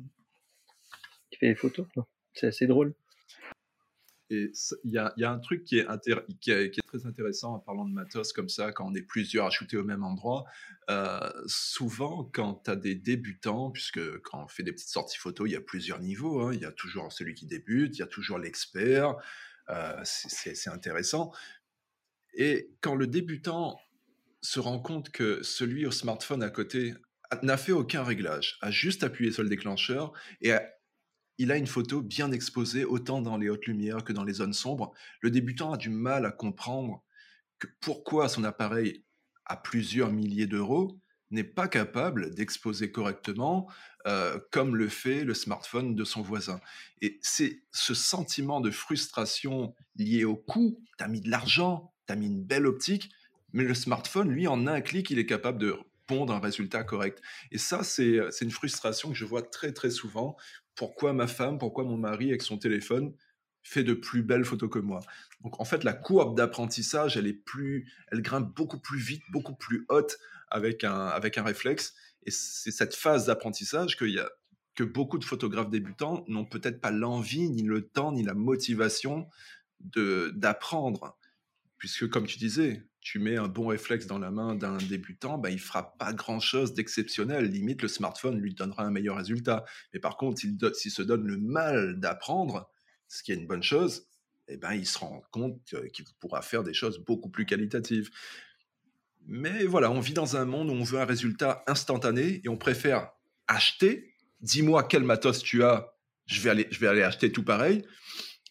qui 1.31 1.39
fait 1.39 1.47
les 1.47 1.55
photos. 1.55 1.87
C'est 2.33 2.47
assez 2.47 2.67
drôle. 2.67 2.93
Et 4.33 4.51
il 4.83 4.91
y 4.91 4.97
a, 4.97 5.13
un 5.31 5.39
truc 5.39 5.63
qui 5.63 5.77
est, 5.77 6.81
très 6.87 7.05
intéressant 7.05 7.55
en 7.55 7.59
parlant 7.59 7.85
de 7.85 7.93
matos 7.93 8.33
comme 8.33 8.49
ça, 8.49 8.71
quand 8.71 8.87
on 8.87 8.95
est 8.95 9.01
plusieurs 9.01 9.45
à 9.45 9.49
shooter 9.49 9.77
au 9.77 9.83
même 9.83 10.03
endroit. 10.03 10.45
Euh, 10.89 11.31
souvent, 11.45 12.29
quand 12.33 12.63
tu 12.65 12.71
as 12.71 12.75
des 12.75 12.95
débutants, 12.95 13.71
puisque 13.71 14.19
quand 14.21 14.43
on 14.43 14.47
fait 14.47 14.63
des 14.63 14.71
petites 14.71 14.89
sorties 14.89 15.17
photos, 15.17 15.47
il 15.47 15.53
y 15.53 15.55
a 15.55 15.61
plusieurs 15.61 15.99
niveaux. 15.99 16.41
Hein. 16.41 16.53
Il 16.53 16.61
y 16.61 16.65
a 16.65 16.71
toujours 16.71 17.11
celui 17.11 17.35
qui 17.35 17.45
débute, 17.45 17.95
il 17.97 17.99
y 17.99 18.03
a 18.03 18.07
toujours 18.07 18.39
l'expert. 18.39 19.15
Euh, 19.69 20.01
c'est 20.03 20.69
intéressant. 20.69 21.31
Et 22.33 22.71
quand 22.81 22.95
le 22.95 23.07
débutant 23.07 23.79
se 24.41 24.59
rend 24.59 24.79
compte 24.79 25.11
que 25.11 25.41
celui 25.43 25.85
au 25.85 25.91
smartphone 25.91 26.43
à 26.43 26.49
côté 26.49 26.95
n'a 27.41 27.57
fait 27.57 27.71
aucun 27.71 28.03
réglage, 28.03 28.57
a 28.61 28.71
juste 28.71 29.03
appuyé 29.03 29.31
sur 29.31 29.43
le 29.43 29.49
déclencheur 29.49 30.13
et 30.41 30.51
a 30.51 30.69
il 31.37 31.51
a 31.51 31.57
une 31.57 31.67
photo 31.67 32.01
bien 32.01 32.31
exposée 32.31 32.85
autant 32.85 33.21
dans 33.21 33.37
les 33.37 33.49
hautes 33.49 33.65
lumières 33.65 34.03
que 34.03 34.13
dans 34.13 34.23
les 34.23 34.33
zones 34.33 34.53
sombres. 34.53 34.93
Le 35.21 35.31
débutant 35.31 35.73
a 35.73 35.77
du 35.77 35.89
mal 35.89 36.25
à 36.25 36.31
comprendre 36.31 37.03
que 37.59 37.67
pourquoi 37.79 38.29
son 38.29 38.43
appareil 38.43 39.03
à 39.45 39.57
plusieurs 39.57 40.11
milliers 40.11 40.47
d'euros 40.47 40.99
n'est 41.31 41.43
pas 41.43 41.67
capable 41.67 42.33
d'exposer 42.35 42.91
correctement 42.91 43.67
euh, 44.05 44.39
comme 44.51 44.75
le 44.75 44.87
fait 44.87 45.23
le 45.23 45.33
smartphone 45.33 45.95
de 45.95 46.03
son 46.03 46.21
voisin. 46.21 46.59
Et 47.01 47.19
c'est 47.21 47.63
ce 47.71 47.93
sentiment 47.93 48.61
de 48.61 48.69
frustration 48.69 49.73
lié 49.95 50.25
au 50.25 50.35
coût. 50.35 50.79
Tu 50.97 51.03
as 51.03 51.07
mis 51.07 51.21
de 51.21 51.29
l'argent, 51.29 51.93
tu 52.07 52.13
as 52.13 52.15
mis 52.15 52.27
une 52.27 52.43
belle 52.43 52.67
optique, 52.67 53.09
mais 53.51 53.63
le 53.63 53.73
smartphone, 53.73 54.29
lui, 54.29 54.47
en 54.47 54.67
un 54.67 54.81
clic, 54.81 55.09
il 55.09 55.19
est 55.19 55.25
capable 55.25 55.57
de 55.59 55.75
pondre 56.07 56.33
un 56.33 56.39
résultat 56.39 56.83
correct. 56.83 57.21
Et 57.51 57.57
ça, 57.57 57.83
c'est 57.83 58.19
une 58.41 58.51
frustration 58.51 59.09
que 59.09 59.15
je 59.15 59.25
vois 59.25 59.41
très 59.41 59.71
très 59.71 59.89
souvent 59.89 60.37
pourquoi 60.75 61.13
ma 61.13 61.27
femme, 61.27 61.57
pourquoi 61.57 61.83
mon 61.83 61.97
mari 61.97 62.29
avec 62.29 62.41
son 62.41 62.57
téléphone 62.57 63.13
fait 63.61 63.83
de 63.83 63.93
plus 63.93 64.23
belles 64.23 64.45
photos 64.45 64.69
que 64.69 64.79
moi? 64.79 64.99
Donc 65.41 65.59
en 65.59 65.65
fait, 65.65 65.83
la 65.83 65.93
courbe 65.93 66.35
d'apprentissage, 66.35 67.17
elle 67.17 67.27
est 67.27 67.33
plus, 67.33 67.91
elle 68.11 68.21
grimpe 68.21 68.55
beaucoup 68.55 68.79
plus 68.79 68.99
vite, 68.99 69.23
beaucoup 69.31 69.55
plus 69.55 69.85
haute 69.89 70.17
avec 70.49 70.83
un, 70.83 71.07
avec 71.07 71.37
un 71.37 71.43
réflexe. 71.43 71.93
Et 72.25 72.31
c'est 72.31 72.71
cette 72.71 72.95
phase 72.95 73.25
d'apprentissage 73.25 73.97
qu'il 73.97 74.11
y 74.11 74.19
a 74.19 74.29
que 74.75 74.83
beaucoup 74.83 75.19
de 75.19 75.25
photographes 75.25 75.69
débutants 75.69 76.23
n'ont 76.27 76.45
peut-être 76.45 76.81
pas 76.81 76.91
l'envie, 76.91 77.49
ni 77.49 77.63
le 77.63 77.87
temps, 77.87 78.11
ni 78.11 78.23
la 78.23 78.33
motivation 78.33 79.27
d'apprendre. 79.79 81.17
Puisque, 81.83 82.07
comme 82.07 82.25
tu 82.25 82.37
disais, 82.37 82.87
tu 83.01 83.19
mets 83.19 83.35
un 83.35 83.49
bon 83.49 83.67
réflexe 83.67 84.07
dans 84.07 84.17
la 84.17 84.31
main 84.31 84.55
d'un 84.55 84.77
débutant, 84.77 85.37
bah, 85.37 85.49
il 85.49 85.59
fera 85.59 85.97
pas 85.97 86.13
grand-chose 86.13 86.73
d'exceptionnel. 86.73 87.43
Limite, 87.43 87.81
le 87.81 87.89
smartphone 87.89 88.39
lui 88.39 88.53
donnera 88.53 88.83
un 88.85 88.89
meilleur 88.89 89.17
résultat. 89.17 89.65
Mais 89.93 89.99
par 89.99 90.15
contre, 90.15 90.39
s'il 90.39 90.91
se 90.91 91.01
donne 91.01 91.27
le 91.27 91.35
mal 91.35 91.99
d'apprendre, 91.99 92.71
ce 93.09 93.21
qui 93.21 93.33
est 93.33 93.35
une 93.35 93.47
bonne 93.47 93.63
chose, 93.63 94.07
eh 94.47 94.55
ben, 94.55 94.71
il 94.75 94.87
se 94.87 94.97
rend 94.97 95.23
compte 95.31 95.61
qu'il 95.91 96.05
pourra 96.21 96.41
faire 96.41 96.63
des 96.63 96.73
choses 96.73 96.99
beaucoup 96.99 97.29
plus 97.29 97.45
qualitatives. 97.45 98.11
Mais 99.27 99.65
voilà, 99.65 99.91
on 99.91 99.99
vit 99.99 100.13
dans 100.13 100.37
un 100.37 100.45
monde 100.45 100.69
où 100.69 100.73
on 100.73 100.83
veut 100.83 101.01
un 101.01 101.05
résultat 101.05 101.65
instantané 101.67 102.39
et 102.45 102.47
on 102.47 102.55
préfère 102.55 103.11
acheter 103.49 104.13
dis-moi 104.39 104.83
quel 104.83 105.03
matos 105.03 105.43
tu 105.43 105.65
as, 105.65 105.93
je 106.27 106.39
vais 106.39 106.49
aller, 106.49 106.67
je 106.71 106.79
vais 106.79 106.87
aller 106.87 107.03
acheter 107.03 107.29
tout 107.29 107.43
pareil. 107.43 107.83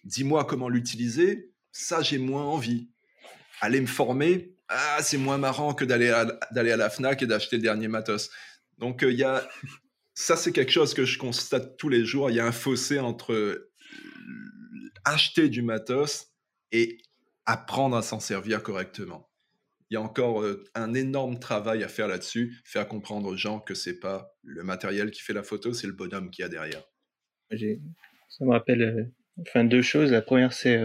Dis-moi 0.05 0.45
comment 0.45 0.69
l'utiliser, 0.69 1.51
ça 1.71 2.03
j'ai 2.03 2.19
moins 2.19 2.45
envie. 2.45 2.91
Aller 3.63 3.81
me 3.81 3.87
former, 3.87 4.55
ah, 4.69 4.99
c'est 5.01 5.17
moins 5.17 5.39
marrant 5.39 5.73
que 5.73 5.85
d'aller 5.85 6.11
à, 6.11 6.21
à 6.21 6.63
la 6.63 6.91
Fnac 6.91 7.23
et 7.23 7.27
d'acheter 7.27 7.57
le 7.57 7.63
dernier 7.63 7.89
matos. 7.89 8.31
Donc 8.79 9.03
euh, 9.03 9.13
y 9.13 9.23
a, 9.23 9.49
ça 10.15 10.37
c'est 10.37 10.53
quelque 10.53 10.73
chose 10.73 10.93
que 10.93 11.07
je 11.07 11.19
constate 11.19 11.79
tous 11.79 11.89
les 11.89 12.05
jours. 12.05 12.29
Il 12.29 12.37
y 12.37 12.41
a 12.41 12.47
un 12.47 12.53
fossé 12.53 12.99
entre 12.99 13.71
acheter 15.05 15.49
du 15.49 15.63
matos 15.63 16.27
et 16.73 16.99
apprendre 17.47 17.97
à 17.97 18.03
s'en 18.03 18.21
servir 18.21 18.63
correctement 18.63 19.33
il 19.93 19.97
y 19.97 19.99
a 19.99 20.01
encore 20.01 20.41
euh, 20.41 20.65
un 20.75 20.95
énorme 20.95 21.39
travail 21.39 21.85
à 21.85 21.89
faire 21.89 22.09
là-dessus, 22.09 22.63
faire 22.65 22.89
comprendre 22.89 23.29
aux 23.29 23.37
gens 23.37 23.61
que 23.61 23.75
c'est 23.75 24.01
pas 24.01 24.35
le 24.43 24.63
matériel 24.63 25.11
qui 25.11 25.21
fait 25.21 25.35
la 25.35 25.43
photo, 25.43 25.75
c'est 25.75 25.87
le 25.87 25.93
bonhomme 25.93 26.31
qui 26.31 26.43
a 26.43 26.49
derrière. 26.49 26.83
Ça 27.51 28.47
me 28.47 28.53
rappelle 28.53 28.81
euh, 28.81 29.05
enfin 29.43 29.65
deux 29.65 29.83
choses. 29.83 30.11
La 30.11 30.23
première, 30.23 30.55
c'est 30.55 30.81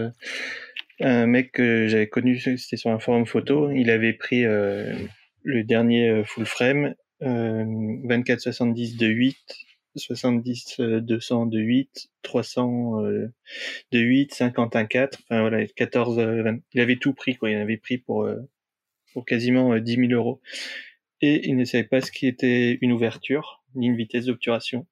un 1.00 1.26
mec 1.26 1.52
que 1.52 1.86
j'avais 1.88 2.08
connu, 2.08 2.38
c'était 2.38 2.76
sur 2.76 2.90
un 2.90 2.98
forum 2.98 3.26
photo. 3.26 3.70
Il 3.70 3.90
avait 3.90 4.12
pris 4.12 4.42
le 4.44 5.64
dernier 5.64 6.22
full 6.24 6.46
frame 6.46 6.94
24-70 7.20 8.96
de 8.96 9.06
8 9.06 9.36
70 9.96 10.80
200 10.80 11.46
de 11.46 11.58
8, 11.58 12.08
300 12.22 13.02
de 13.02 13.98
8, 13.98 14.32
51 14.32 14.86
4, 14.86 15.18
enfin 15.24 15.40
voilà, 15.40 15.66
14 15.66 16.54
il 16.72 16.80
avait 16.80 16.96
tout 16.96 17.14
pris 17.14 17.34
quoi, 17.34 17.50
il 17.50 17.56
avait 17.56 17.78
pris 17.78 17.98
pour 17.98 18.28
pour 19.12 19.24
quasiment 19.24 19.76
10 19.76 19.92
euh, 19.92 20.08
000 20.08 20.12
euros. 20.12 20.40
Et 21.20 21.48
il 21.48 21.56
ne 21.56 21.64
savait 21.64 21.84
pas 21.84 22.00
ce 22.00 22.12
qui 22.12 22.26
était 22.26 22.78
une 22.80 22.92
ouverture, 22.92 23.64
ni 23.74 23.86
une 23.88 23.96
vitesse 23.96 24.26
d'obturation. 24.26 24.86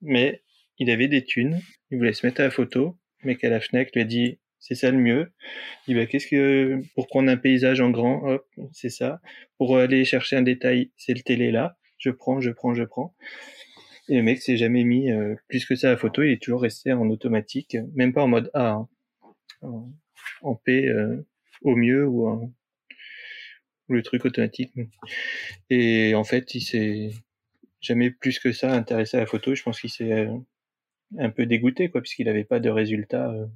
Mais 0.00 0.42
il 0.78 0.90
avait 0.90 1.08
des 1.08 1.24
thunes, 1.24 1.60
il 1.90 1.98
voulait 1.98 2.12
se 2.12 2.26
mettre 2.26 2.40
à 2.40 2.44
la 2.44 2.50
photo, 2.50 2.96
mais 3.24 3.36
qu'à 3.36 3.50
la 3.50 3.60
FNAC 3.60 3.92
lui 3.94 4.00
a 4.00 4.04
dit 4.04 4.38
c'est 4.60 4.74
ça 4.74 4.90
le 4.90 4.98
mieux. 4.98 5.32
Il 5.86 5.94
dit 5.94 6.00
bah, 6.00 6.06
qu'est-ce 6.06 6.26
que 6.26 6.80
pour 6.94 7.06
prendre 7.06 7.30
un 7.30 7.36
paysage 7.36 7.80
en 7.80 7.90
grand, 7.90 8.22
hop, 8.24 8.46
c'est 8.72 8.90
ça. 8.90 9.20
Pour 9.56 9.78
aller 9.78 10.04
chercher 10.04 10.36
un 10.36 10.42
détail, 10.42 10.90
c'est 10.96 11.14
le 11.14 11.22
télé 11.22 11.50
là. 11.50 11.76
Je 11.98 12.10
prends, 12.10 12.40
je 12.40 12.50
prends, 12.50 12.74
je 12.74 12.84
prends. 12.84 13.14
Et 14.08 14.16
le 14.16 14.22
mec 14.22 14.40
s'est 14.40 14.56
jamais 14.56 14.84
mis 14.84 15.10
euh, 15.10 15.34
plus 15.48 15.66
que 15.66 15.74
ça 15.74 15.88
à 15.88 15.90
la 15.92 15.96
photo. 15.96 16.22
Il 16.22 16.32
est 16.32 16.42
toujours 16.42 16.62
resté 16.62 16.92
en 16.92 17.08
automatique, 17.10 17.76
même 17.94 18.12
pas 18.12 18.22
en 18.22 18.28
mode 18.28 18.50
A, 18.54 18.70
hein. 18.70 18.88
en, 20.42 20.54
P 20.54 20.86
euh, 20.88 21.26
au 21.62 21.76
mieux 21.76 22.06
ou 22.06 22.28
en, 22.28 22.52
le 23.88 24.02
truc 24.02 24.24
automatique. 24.24 24.72
Et 25.70 26.14
en 26.14 26.24
fait, 26.24 26.54
il 26.54 26.60
s'est 26.60 27.10
jamais 27.80 28.10
plus 28.10 28.38
que 28.38 28.52
ça 28.52 28.72
intéressé 28.72 29.16
à 29.16 29.20
la 29.20 29.26
photo. 29.26 29.54
Je 29.54 29.62
pense 29.62 29.80
qu'il 29.80 29.90
s'est 29.90 30.12
euh, 30.12 30.36
un 31.18 31.30
peu 31.30 31.46
dégoûté, 31.46 31.90
quoi, 31.90 32.00
puisqu'il 32.00 32.26
n'avait 32.26 32.44
pas 32.44 32.60
de 32.60 32.70
résultat 32.70 33.30
euh, 33.30 33.46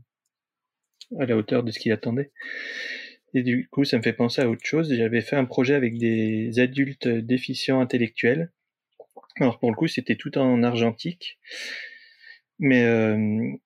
à 1.18 1.26
la 1.26 1.36
hauteur 1.36 1.62
de 1.62 1.70
ce 1.70 1.78
qu'il 1.78 1.92
attendait. 1.92 2.30
Et 3.34 3.42
du 3.42 3.68
coup, 3.70 3.84
ça 3.84 3.96
me 3.96 4.02
fait 4.02 4.12
penser 4.12 4.42
à 4.42 4.48
autre 4.48 4.64
chose. 4.64 4.92
J'avais 4.94 5.22
fait 5.22 5.36
un 5.36 5.44
projet 5.44 5.74
avec 5.74 5.96
des 5.96 6.58
adultes 6.58 7.08
déficients 7.08 7.80
intellectuels. 7.80 8.52
Alors 9.40 9.58
pour 9.58 9.70
le 9.70 9.76
coup, 9.76 9.88
c'était 9.88 10.16
tout 10.16 10.36
en 10.36 10.62
argentique. 10.62 11.38
Mais 12.58 12.84
euh, 12.84 13.56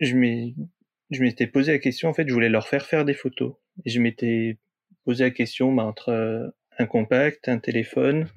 je 0.00 0.14
m'étais 0.14 1.46
posé 1.46 1.72
la 1.72 1.78
question, 1.78 2.08
en 2.08 2.14
fait, 2.14 2.28
je 2.28 2.32
voulais 2.32 2.50
leur 2.50 2.68
faire 2.68 2.84
faire 2.84 3.04
des 3.04 3.14
photos. 3.14 3.54
Et 3.84 3.90
je 3.90 4.00
m'étais 4.00 4.58
poser 5.04 5.24
la 5.24 5.30
question 5.30 5.72
bah, 5.72 5.84
entre 5.84 6.10
euh, 6.10 6.48
un 6.78 6.86
compact, 6.86 7.48
un 7.48 7.58
téléphone, 7.58 8.28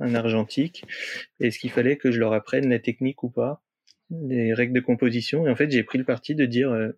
un 0.00 0.14
argentique, 0.14 0.84
est-ce 1.40 1.58
qu'il 1.58 1.70
fallait 1.70 1.96
que 1.96 2.10
je 2.10 2.18
leur 2.18 2.32
apprenne 2.32 2.68
la 2.68 2.78
technique 2.78 3.22
ou 3.22 3.30
pas, 3.30 3.62
les 4.10 4.54
règles 4.54 4.74
de 4.74 4.80
composition. 4.80 5.46
Et 5.46 5.50
en 5.50 5.56
fait, 5.56 5.70
j'ai 5.70 5.82
pris 5.82 5.98
le 5.98 6.04
parti 6.04 6.34
de 6.34 6.46
dire, 6.46 6.70
euh, 6.70 6.92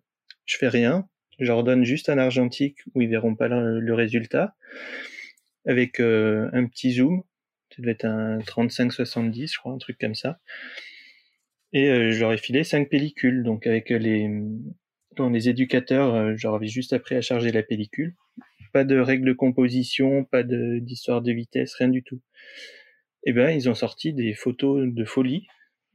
je 0.45 0.57
fais 0.57 0.67
rien, 0.67 1.07
je 1.39 1.51
donne 1.63 1.83
juste 1.83 2.09
un 2.09 2.17
argentique 2.17 2.79
où 2.93 3.01
ils 3.01 3.09
verront 3.09 3.35
pas 3.35 3.47
le, 3.47 3.93
résultat, 3.93 4.55
avec 5.65 5.99
euh, 5.99 6.49
un 6.53 6.65
petit 6.65 6.93
zoom, 6.93 7.23
ça 7.69 7.81
devait 7.81 7.91
être 7.91 8.05
un 8.05 8.39
35-70, 8.39 9.53
je 9.53 9.57
crois, 9.59 9.73
un 9.73 9.77
truc 9.77 9.97
comme 9.99 10.15
ça. 10.15 10.39
Et 11.73 12.11
je 12.11 12.19
leur 12.19 12.33
ai 12.33 12.37
filé 12.37 12.63
cinq 12.63 12.89
pellicules, 12.89 13.43
donc 13.43 13.65
avec 13.65 13.89
les, 13.89 14.29
dans 15.15 15.29
les 15.29 15.47
éducateurs, 15.47 16.37
je 16.37 16.45
leur 16.45 16.55
avais 16.55 16.67
juste 16.67 16.91
appris 16.91 17.15
à 17.15 17.21
charger 17.21 17.51
la 17.51 17.63
pellicule 17.63 18.15
pas 18.71 18.83
de 18.83 18.97
règles 18.97 19.27
de 19.27 19.33
composition, 19.33 20.23
pas 20.23 20.43
d'histoire 20.43 21.21
de, 21.21 21.31
vitesse, 21.31 21.75
rien 21.75 21.89
du 21.89 22.03
tout. 22.03 22.21
Et 23.23 23.29
eh 23.29 23.33
ben, 23.33 23.49
ils 23.49 23.69
ont 23.69 23.75
sorti 23.75 24.13
des 24.13 24.33
photos 24.33 24.87
de 24.91 25.05
folie 25.05 25.45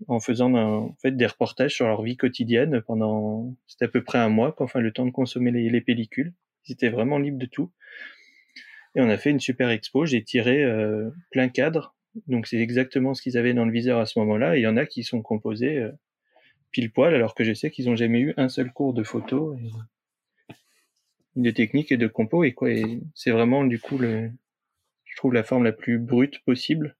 en 0.08 0.20
faisant 0.20 0.54
en 0.54 0.94
fait 1.00 1.12
des 1.12 1.26
reportages 1.26 1.74
sur 1.74 1.86
leur 1.86 2.02
vie 2.02 2.16
quotidienne 2.16 2.82
pendant 2.82 3.54
c'était 3.66 3.86
à 3.86 3.88
peu 3.88 4.02
près 4.02 4.18
un 4.18 4.28
mois, 4.28 4.54
enfin 4.58 4.80
le 4.80 4.92
temps 4.92 5.06
de 5.06 5.10
consommer 5.10 5.50
les, 5.50 5.80
pellicules. 5.80 6.32
Ils 6.66 6.72
étaient 6.72 6.88
vraiment 6.88 7.18
libres 7.18 7.38
de 7.38 7.46
tout. 7.46 7.70
Et 8.94 9.00
on 9.00 9.08
a 9.08 9.16
fait 9.16 9.30
une 9.30 9.40
super 9.40 9.70
expo. 9.70 10.06
J'ai 10.06 10.22
tiré 10.22 10.64
euh, 10.64 11.10
plein 11.30 11.48
cadre. 11.48 11.94
Donc 12.26 12.46
c'est 12.46 12.58
exactement 12.58 13.14
ce 13.14 13.22
qu'ils 13.22 13.36
avaient 13.36 13.54
dans 13.54 13.64
le 13.64 13.72
viseur 13.72 13.98
à 13.98 14.06
ce 14.06 14.18
moment-là. 14.18 14.56
Et 14.56 14.60
il 14.60 14.62
y 14.62 14.66
en 14.66 14.76
a 14.76 14.86
qui 14.86 15.04
sont 15.04 15.22
composés 15.22 15.78
euh, 15.78 15.92
pile 16.72 16.90
poil, 16.90 17.14
alors 17.14 17.34
que 17.34 17.44
je 17.44 17.52
sais 17.52 17.70
qu'ils 17.70 17.86
n'ont 17.86 17.96
jamais 17.96 18.20
eu 18.20 18.34
un 18.36 18.48
seul 18.48 18.72
cours 18.72 18.94
de 18.94 19.02
photo. 19.02 19.56
De 21.36 21.50
technique 21.50 21.92
et 21.92 21.98
de 21.98 22.06
compo 22.06 22.44
et 22.44 22.52
quoi. 22.52 22.70
C'est 23.14 23.30
vraiment 23.30 23.64
du 23.64 23.78
coup 23.78 23.98
le, 23.98 24.30
je 25.04 25.16
trouve 25.16 25.34
la 25.34 25.42
forme 25.42 25.64
la 25.64 25.72
plus 25.72 25.98
brute 25.98 26.40
possible. 26.44 26.96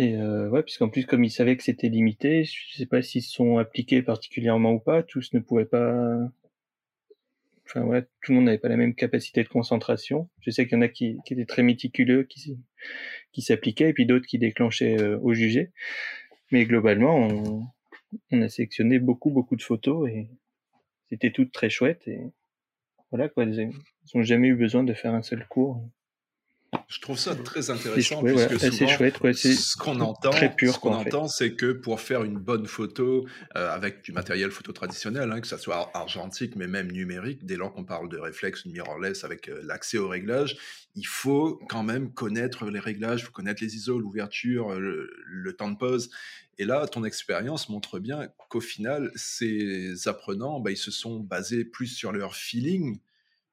Et 0.00 0.14
euh, 0.16 0.48
ouais, 0.48 0.62
puisqu'en 0.62 0.88
plus 0.88 1.04
comme 1.04 1.24
ils 1.24 1.30
savaient 1.30 1.58
que 1.58 1.62
c'était 1.62 1.90
limité, 1.90 2.44
je 2.44 2.74
sais 2.74 2.86
pas 2.86 3.02
s'ils 3.02 3.22
sont 3.22 3.58
appliqués 3.58 4.00
particulièrement 4.00 4.72
ou 4.72 4.80
pas. 4.80 5.02
Tous 5.02 5.34
ne 5.34 5.40
pouvaient 5.40 5.66
pas. 5.66 6.16
Enfin 7.66 7.82
ouais, 7.82 8.06
tout 8.22 8.32
le 8.32 8.36
monde 8.36 8.46
n'avait 8.46 8.56
pas 8.56 8.70
la 8.70 8.78
même 8.78 8.94
capacité 8.94 9.42
de 9.42 9.48
concentration. 9.48 10.30
Je 10.40 10.50
sais 10.50 10.66
qu'il 10.66 10.76
y 10.76 10.78
en 10.78 10.82
a 10.82 10.88
qui, 10.88 11.18
étaient 11.30 11.44
très 11.44 11.62
méticuleux, 11.62 12.24
qui 12.24 12.56
qui 13.32 13.42
s'appliquaient, 13.42 13.90
et 13.90 13.92
puis 13.92 14.06
d'autres 14.06 14.26
qui 14.26 14.38
déclenchaient 14.38 14.98
euh, 14.98 15.18
au 15.20 15.34
jugé. 15.34 15.70
Mais 16.50 16.64
globalement, 16.64 17.16
on, 17.18 17.66
on 18.30 18.40
a 18.40 18.48
sélectionné 18.48 19.00
beaucoup 19.00 19.30
beaucoup 19.30 19.56
de 19.56 19.62
photos 19.62 20.08
et 20.08 20.30
c'était 21.10 21.30
toutes 21.30 21.52
très 21.52 21.68
chouettes 21.68 22.08
et 22.08 22.22
voilà 23.10 23.28
quoi, 23.28 23.44
ils 23.44 23.70
n'ont 24.14 24.22
jamais 24.22 24.48
eu 24.48 24.56
besoin 24.56 24.82
de 24.82 24.94
faire 24.94 25.12
un 25.12 25.22
seul 25.22 25.46
cours. 25.46 25.84
Je 26.86 27.00
trouve 27.00 27.18
ça 27.18 27.34
très 27.34 27.70
intéressant 27.70 28.22
puisque 28.22 28.60
souvent, 28.60 28.88
chouette, 28.88 29.16
ce 29.34 29.76
qu'on 29.76 30.00
entend, 30.00 30.30
très 30.30 30.54
pur, 30.54 30.74
ce 30.74 30.78
qu'on 30.78 30.94
entend, 30.94 31.26
c'est 31.26 31.54
que 31.54 31.72
pour 31.72 32.00
faire 32.00 32.22
une 32.22 32.38
bonne 32.38 32.66
photo 32.66 33.26
euh, 33.56 33.70
avec 33.70 34.02
du 34.02 34.12
matériel 34.12 34.52
photo 34.52 34.72
traditionnel, 34.72 35.32
hein, 35.32 35.40
que 35.40 35.48
ça 35.48 35.58
soit 35.58 35.90
argentique 35.94 36.54
mais 36.54 36.68
même 36.68 36.90
numérique, 36.92 37.44
dès 37.44 37.56
lors 37.56 37.72
qu'on 37.72 37.84
parle 37.84 38.08
de 38.08 38.18
réflexe 38.18 38.66
mirrorless 38.66 39.24
avec 39.24 39.48
euh, 39.48 39.60
l'accès 39.64 39.98
au 39.98 40.08
réglage, 40.08 40.58
il 40.94 41.06
faut 41.06 41.60
quand 41.68 41.82
même 41.82 42.12
connaître 42.12 42.66
les 42.66 42.80
réglages, 42.80 43.20
il 43.20 43.24
faut 43.24 43.32
connaître 43.32 43.62
les 43.62 43.74
ISO, 43.74 43.98
l'ouverture, 43.98 44.78
le, 44.78 45.10
le, 45.26 45.52
temps 45.52 45.70
de 45.70 45.76
pause. 45.76 46.10
Et 46.58 46.64
là, 46.64 46.86
ton 46.86 47.04
expérience 47.04 47.68
montre 47.68 47.98
bien 47.98 48.28
qu'au 48.48 48.60
final, 48.60 49.10
ces 49.14 50.08
apprenants, 50.08 50.60
bah, 50.60 50.70
ils 50.70 50.76
se 50.76 50.90
sont 50.90 51.20
basés 51.20 51.64
plus 51.64 51.86
sur 51.86 52.12
leur 52.12 52.34
feeling 52.34 52.98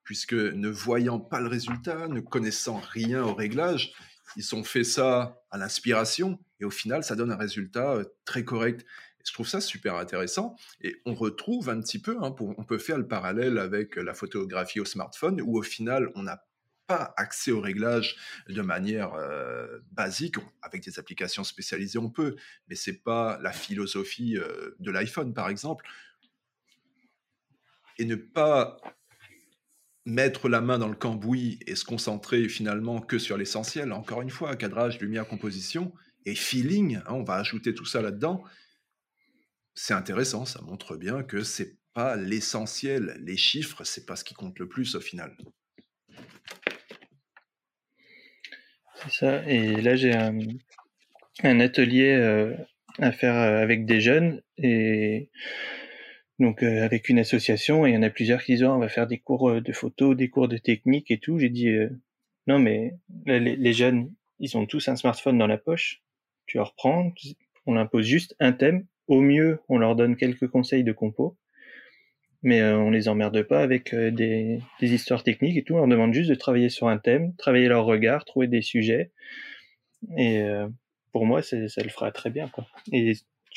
puisque 0.07 0.33
ne 0.33 0.69
voyant 0.69 1.19
pas 1.19 1.41
le 1.41 1.49
résultat, 1.49 2.07
ne 2.07 2.21
connaissant 2.21 2.79
rien 2.79 3.21
au 3.23 3.33
réglage, 3.33 3.91
ils 4.37 4.55
ont 4.55 4.63
fait 4.63 4.85
ça 4.85 5.43
à 5.51 5.57
l'inspiration 5.57 6.39
et 6.61 6.65
au 6.65 6.69
final, 6.69 7.03
ça 7.03 7.17
donne 7.17 7.29
un 7.29 7.35
résultat 7.35 7.91
euh, 7.91 8.05
très 8.23 8.45
correct. 8.45 8.85
je 9.25 9.33
trouve 9.33 9.49
ça 9.49 9.59
super 9.59 9.95
intéressant 9.95 10.55
et 10.79 10.95
on 11.05 11.13
retrouve 11.13 11.69
un 11.69 11.81
petit 11.81 11.99
peu, 11.99 12.15
hein, 12.21 12.33
on 12.39 12.63
peut 12.63 12.77
faire 12.77 12.97
le 12.97 13.05
parallèle 13.05 13.57
avec 13.57 13.97
la 13.97 14.13
photographie 14.13 14.79
au 14.79 14.85
smartphone 14.85 15.41
où 15.41 15.57
au 15.57 15.61
final, 15.61 16.09
on 16.15 16.23
n'a 16.23 16.41
pas 16.87 17.13
accès 17.17 17.51
au 17.51 17.59
réglage 17.59 18.15
de 18.47 18.61
manière 18.61 19.13
euh, 19.15 19.79
basique. 19.91 20.35
Avec 20.61 20.85
des 20.85 20.99
applications 20.99 21.43
spécialisées, 21.43 21.99
on 21.99 22.09
peut, 22.09 22.37
mais 22.69 22.75
c'est 22.75 23.03
pas 23.03 23.39
la 23.41 23.51
philosophie 23.51 24.37
euh, 24.37 24.73
de 24.79 24.89
l'iPhone, 24.89 25.33
par 25.33 25.49
exemple. 25.49 25.85
Et 27.97 28.05
ne 28.05 28.15
pas 28.15 28.77
mettre 30.07 30.47
la 30.47 30.61
main 30.61 30.79
dans 30.79 30.87
le 30.87 30.95
cambouis 30.95 31.59
et 31.67 31.75
se 31.75 31.83
concentrer 31.83 32.47
finalement 32.47 33.01
que 33.01 33.19
sur 33.19 33.37
l'essentiel. 33.37 33.91
Encore 33.91 34.21
une 34.21 34.29
fois, 34.29 34.55
cadrage, 34.55 34.99
lumière, 35.01 35.27
composition 35.27 35.93
et 36.25 36.33
feeling, 36.33 36.95
hein, 36.95 37.03
on 37.09 37.23
va 37.23 37.35
ajouter 37.35 37.75
tout 37.75 37.85
ça 37.85 38.01
là-dedans. 38.01 38.41
C'est 39.75 39.93
intéressant, 39.93 40.45
ça 40.45 40.61
montre 40.61 40.95
bien 40.95 41.23
que 41.23 41.43
c'est 41.43 41.75
pas 41.93 42.15
l'essentiel. 42.15 43.17
Les 43.19 43.35
chiffres, 43.35 43.83
c'est 43.83 44.05
pas 44.05 44.15
ce 44.15 44.23
qui 44.23 44.33
compte 44.33 44.57
le 44.59 44.69
plus 44.69 44.95
au 44.95 45.01
final. 45.01 45.35
C'est 48.95 49.11
ça. 49.11 49.43
Et 49.45 49.81
là, 49.81 49.97
j'ai 49.97 50.15
un, 50.15 51.59
atelier 51.59 52.15
euh, 52.15 52.55
à 52.99 53.11
faire 53.11 53.35
euh, 53.35 53.61
avec 53.61 53.85
des 53.85 53.99
jeunes 53.99 54.41
et 54.57 55.29
donc 56.39 56.63
euh, 56.63 56.83
avec 56.83 57.09
une 57.09 57.19
association 57.19 57.85
et 57.85 57.91
il 57.91 57.95
y 57.95 57.97
en 57.97 58.03
a 58.03 58.09
plusieurs 58.09 58.43
qui 58.43 58.53
disent 58.53 58.63
oh, 58.63 58.71
on 58.71 58.79
va 58.79 58.89
faire 58.89 59.07
des 59.07 59.17
cours 59.17 59.49
euh, 59.49 59.61
de 59.61 59.71
photo, 59.71 60.13
des 60.13 60.29
cours 60.29 60.47
de 60.47 60.57
technique 60.57 61.09
et 61.09 61.17
tout. 61.17 61.39
J'ai 61.39 61.49
dit 61.49 61.69
euh, 61.69 61.89
non 62.45 62.59
mais 62.59 62.93
les, 63.25 63.73
jeunes 63.73 64.13
ils 64.39 64.55
ont 64.57 64.65
tous 64.65 64.87
un 64.87 64.95
smartphone 64.95 65.37
dans 65.37 65.47
la 65.47 65.57
poche. 65.57 66.01
Tu 66.45 66.57
leur 66.57 66.75
prends, 66.75 67.11
on 67.65 67.75
impose 67.75 68.05
juste 68.05 68.35
un 68.39 68.53
thème. 68.53 68.85
Au 69.07 69.21
mieux 69.21 69.59
on 69.67 69.77
leur 69.77 69.95
donne 69.95 70.15
quelques 70.15 70.47
conseils 70.47 70.83
de 70.83 70.91
compo, 70.91 71.37
mais 72.43 72.61
on 72.63 72.91
les 72.91 73.07
emmerde 73.07 73.41
pas 73.43 73.61
avec 73.61 73.95
des, 73.95 74.59
des, 74.79 74.93
histoires 74.93 75.23
techniques 75.23 75.57
et 75.57 75.63
tout. 75.63 75.73
On 75.73 75.77
leur 75.77 75.87
demande 75.87 76.13
juste 76.13 76.29
de 76.29 76.35
travailler 76.35 76.69
sur 76.69 76.87
un 76.87 76.97
thème, 76.97 77.33
travailler 77.35 77.67
leur 77.67 77.85
regard, 77.85 78.25
trouver 78.25 78.47
des 78.47 78.61
sujets 78.61 79.11
et 80.17 80.43
pour 81.11 81.25
moi 81.25 81.41
ça 81.41 81.57
le 81.57 81.89
fera 81.89 82.11
très 82.11 82.29
bien 82.29 82.47
quoi. 82.49 82.67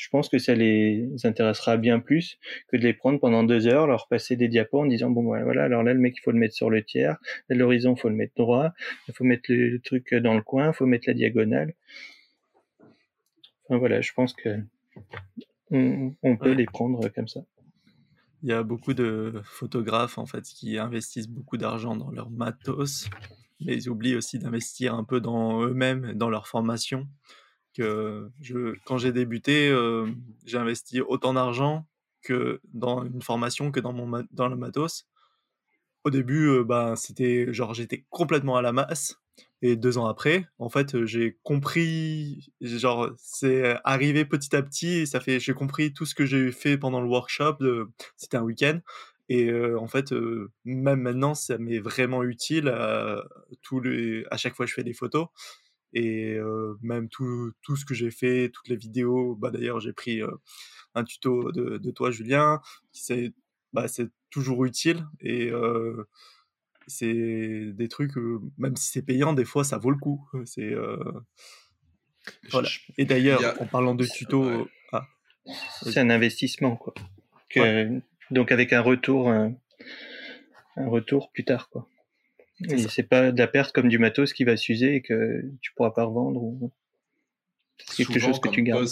Je 0.01 0.09
pense 0.09 0.29
que 0.29 0.39
ça 0.39 0.55
les 0.55 1.07
intéressera 1.25 1.77
bien 1.77 1.99
plus 1.99 2.39
que 2.69 2.75
de 2.75 2.81
les 2.81 2.93
prendre 2.93 3.19
pendant 3.19 3.43
deux 3.43 3.67
heures, 3.67 3.85
leur 3.85 4.07
passer 4.07 4.35
des 4.35 4.47
diapos 4.47 4.81
en 4.81 4.87
disant 4.87 5.11
bon 5.11 5.21
voilà, 5.21 5.63
alors 5.63 5.83
là 5.83 5.93
le 5.93 5.99
mec 5.99 6.15
il 6.17 6.21
faut 6.21 6.31
le 6.31 6.39
mettre 6.39 6.55
sur 6.55 6.71
le 6.71 6.83
tiers, 6.83 7.17
l'horizon 7.49 7.93
il 7.95 8.01
faut 8.01 8.09
le 8.09 8.15
mettre 8.15 8.33
droit, 8.35 8.71
il 9.07 9.13
faut 9.13 9.23
mettre 9.23 9.43
le, 9.49 9.79
truc 9.79 10.15
dans 10.15 10.33
le 10.33 10.41
coin, 10.41 10.69
il 10.69 10.73
faut 10.73 10.87
mettre 10.87 11.03
la 11.07 11.13
diagonale. 11.13 11.75
Enfin 13.65 13.77
voilà, 13.77 14.01
je 14.01 14.11
pense 14.13 14.33
que 14.33 14.57
on, 15.69 16.37
peut 16.37 16.53
les 16.53 16.65
prendre 16.65 17.07
comme 17.09 17.27
ça. 17.27 17.41
Il 18.41 18.49
y 18.49 18.53
a 18.53 18.63
beaucoup 18.63 18.95
de 18.95 19.39
photographes 19.43 20.17
en 20.17 20.25
fait 20.25 20.41
qui 20.41 20.79
investissent 20.79 21.29
beaucoup 21.29 21.57
d'argent 21.57 21.95
dans 21.95 22.09
leur 22.09 22.31
matos, 22.31 23.07
mais 23.63 23.75
ils 23.75 23.87
oublient 23.87 24.15
aussi 24.15 24.39
d'investir 24.39 24.95
un 24.95 25.03
peu 25.03 25.21
dans 25.21 25.63
eux-mêmes, 25.63 26.13
dans 26.13 26.31
leur 26.31 26.47
formation 26.47 27.07
que 27.73 28.29
quand 28.85 28.97
j'ai 28.97 29.11
débuté, 29.11 29.69
euh, 29.69 30.07
j'ai 30.45 30.57
investi 30.57 31.01
autant 31.01 31.33
d'argent 31.33 31.87
que 32.21 32.61
dans 32.73 33.03
une 33.03 33.21
formation 33.21 33.71
que 33.71 33.79
dans, 33.79 33.93
mon, 33.93 34.25
dans 34.31 34.47
le 34.47 34.55
matos. 34.55 35.07
Au 36.03 36.09
début, 36.09 36.47
euh, 36.47 36.63
bah, 36.63 36.95
c'était 36.95 37.53
genre 37.53 37.73
j'étais 37.73 38.05
complètement 38.09 38.57
à 38.57 38.61
la 38.61 38.71
masse. 38.71 39.17
Et 39.63 39.75
deux 39.75 39.97
ans 39.99 40.07
après, 40.07 40.47
en 40.57 40.69
fait, 40.69 41.05
j'ai 41.05 41.37
compris, 41.43 42.51
genre, 42.61 43.11
c'est 43.17 43.77
arrivé 43.83 44.25
petit 44.25 44.55
à 44.55 44.63
petit, 44.63 45.01
et 45.01 45.05
ça 45.05 45.19
fait, 45.19 45.39
j'ai 45.39 45.53
compris 45.53 45.93
tout 45.93 46.05
ce 46.05 46.15
que 46.15 46.25
j'ai 46.25 46.51
fait 46.51 46.77
pendant 46.77 46.99
le 46.99 47.07
workshop, 47.07 47.57
c'était 48.17 48.37
un 48.37 48.41
week-end, 48.41 48.79
et 49.29 49.49
euh, 49.49 49.79
en 49.79 49.87
fait, 49.87 50.13
même 50.65 51.01
maintenant, 51.01 51.35
ça 51.35 51.59
m'est 51.59 51.79
vraiment 51.79 52.23
utile 52.23 52.69
à, 52.69 53.23
tous 53.61 53.79
les, 53.79 54.25
à 54.31 54.37
chaque 54.37 54.55
fois 54.55 54.65
que 54.65 54.71
je 54.71 54.75
fais 54.75 54.83
des 54.83 54.93
photos 54.93 55.27
et 55.93 56.37
même 56.81 57.09
tout, 57.09 57.51
tout, 57.61 57.75
ce 57.75 57.85
que 57.85 57.93
j'ai 57.93 58.11
fait, 58.11 58.49
toutes 58.49 58.67
les 58.67 58.75
vidéos. 58.75 59.35
Bah, 59.35 59.51
D'ailleurs, 59.51 59.79
j'ai 59.79 59.93
pris 59.93 60.21
un 60.95 61.03
tuto 61.03 61.51
de, 61.51 61.77
de, 61.77 61.91
toi, 61.91 62.11
Julien. 62.11 62.61
C'est 62.91 63.33
bah, 63.73 63.85
toujours 64.29 64.65
utile 64.65 65.05
et 65.19 65.51
c'est 66.87 67.71
des 67.73 67.87
trucs, 67.87 68.15
même 68.57 68.75
si 68.75 68.91
c'est 68.91 69.01
payant, 69.01 69.33
des 69.33 69.45
fois, 69.45 69.63
ça 69.63 69.77
vaut 69.77 69.91
le 69.91 69.97
coup. 69.97 70.27
C'est 70.45 70.75
voilà. 72.51 72.69
Et 72.97 73.05
d'ailleurs, 73.05 73.41
en 73.61 73.65
parlant 73.65 73.95
de 73.95 74.05
tuto, 74.05 74.67
ah, 74.91 75.07
c'est 75.81 75.99
un 75.99 76.09
investissement, 76.09 76.75
quoi. 76.75 76.93
Donc 78.31 78.51
avec 78.51 78.71
un 78.71 78.81
retour, 78.81 79.29
un, 79.29 79.53
un 80.77 80.87
retour 80.87 81.31
plus 81.31 81.43
tard, 81.43 81.69
quoi. 81.69 81.87
C'est 82.87 83.03
pas 83.03 83.31
de 83.31 83.37
la 83.37 83.47
perte 83.47 83.73
comme 83.73 83.89
du 83.89 83.97
matos 83.97 84.33
qui 84.33 84.43
va 84.43 84.57
s'user 84.57 84.95
et 84.95 85.01
que 85.01 85.41
tu 85.61 85.73
pourras 85.73 85.91
pas 85.91 86.03
revendre 86.03 86.41
ou 86.43 86.71
quelque 87.97 88.19
chose 88.19 88.39
que 88.39 88.49
tu 88.49 88.63
gardes. 88.63 88.87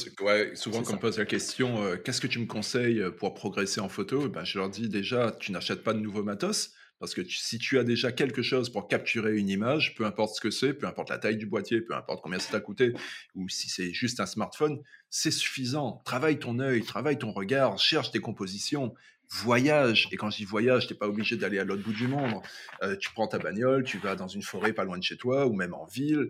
souvent, 0.55 0.81
quand 0.81 0.93
on 0.93 0.95
me 0.95 0.99
pose 0.99 1.19
la 1.19 1.25
question 1.25 1.83
euh, 1.83 1.95
qu'est-ce 1.97 2.21
que 2.21 2.27
tu 2.27 2.39
me 2.39 2.47
conseilles 2.47 2.99
euh, 2.99 3.11
pour 3.11 3.33
progresser 3.33 3.79
en 3.81 3.89
photo? 3.89 4.27
Ben, 4.29 4.43
Je 4.43 4.57
leur 4.57 4.69
dis 4.69 4.89
déjà 4.89 5.35
tu 5.39 5.51
n'achètes 5.51 5.83
pas 5.83 5.93
de 5.93 5.99
nouveau 5.99 6.23
matos. 6.23 6.73
Parce 6.99 7.13
que 7.13 7.23
si 7.23 7.57
tu 7.59 7.79
as 7.79 7.85
déjà 7.85 8.11
quelque 8.11 8.41
chose 8.41 8.69
pour 8.69 8.89
capturer 8.89 9.37
une 9.37 9.47
image, 9.47 9.95
peu 9.95 10.05
importe 10.05 10.35
ce 10.35 10.41
que 10.41 10.51
c'est, 10.51 10.73
peu 10.73 10.85
importe 10.85 11.09
la 11.09 11.17
taille 11.17 11.37
du 11.37 11.45
boîtier, 11.45 11.79
peu 11.79 11.95
importe 11.95 12.21
combien 12.21 12.39
ça 12.39 12.51
t'a 12.51 12.59
coûté, 12.59 12.91
ou 13.35 13.47
si 13.47 13.69
c'est 13.69 13.93
juste 13.93 14.19
un 14.19 14.25
smartphone, 14.25 14.81
c'est 15.09 15.31
suffisant. 15.31 16.01
Travaille 16.03 16.39
ton 16.39 16.59
œil, 16.59 16.83
travaille 16.83 17.17
ton 17.17 17.31
regard, 17.31 17.79
cherche 17.79 18.11
tes 18.11 18.19
compositions, 18.19 18.93
voyage. 19.29 20.07
Et 20.11 20.17
quand 20.17 20.29
je 20.29 20.37
dis 20.37 20.45
voyage, 20.45 20.87
tu 20.87 20.93
n'es 20.93 20.99
pas 20.99 21.07
obligé 21.07 21.37
d'aller 21.37 21.59
à 21.59 21.63
l'autre 21.63 21.83
bout 21.83 21.93
du 21.93 22.07
monde. 22.07 22.41
Euh, 22.83 22.95
tu 22.97 23.11
prends 23.11 23.27
ta 23.27 23.39
bagnole, 23.39 23.83
tu 23.83 23.97
vas 23.97 24.15
dans 24.15 24.27
une 24.27 24.43
forêt 24.43 24.73
pas 24.73 24.83
loin 24.83 24.97
de 24.97 25.03
chez 25.03 25.17
toi, 25.17 25.45
ou 25.47 25.53
même 25.53 25.73
en 25.73 25.85
ville. 25.85 26.29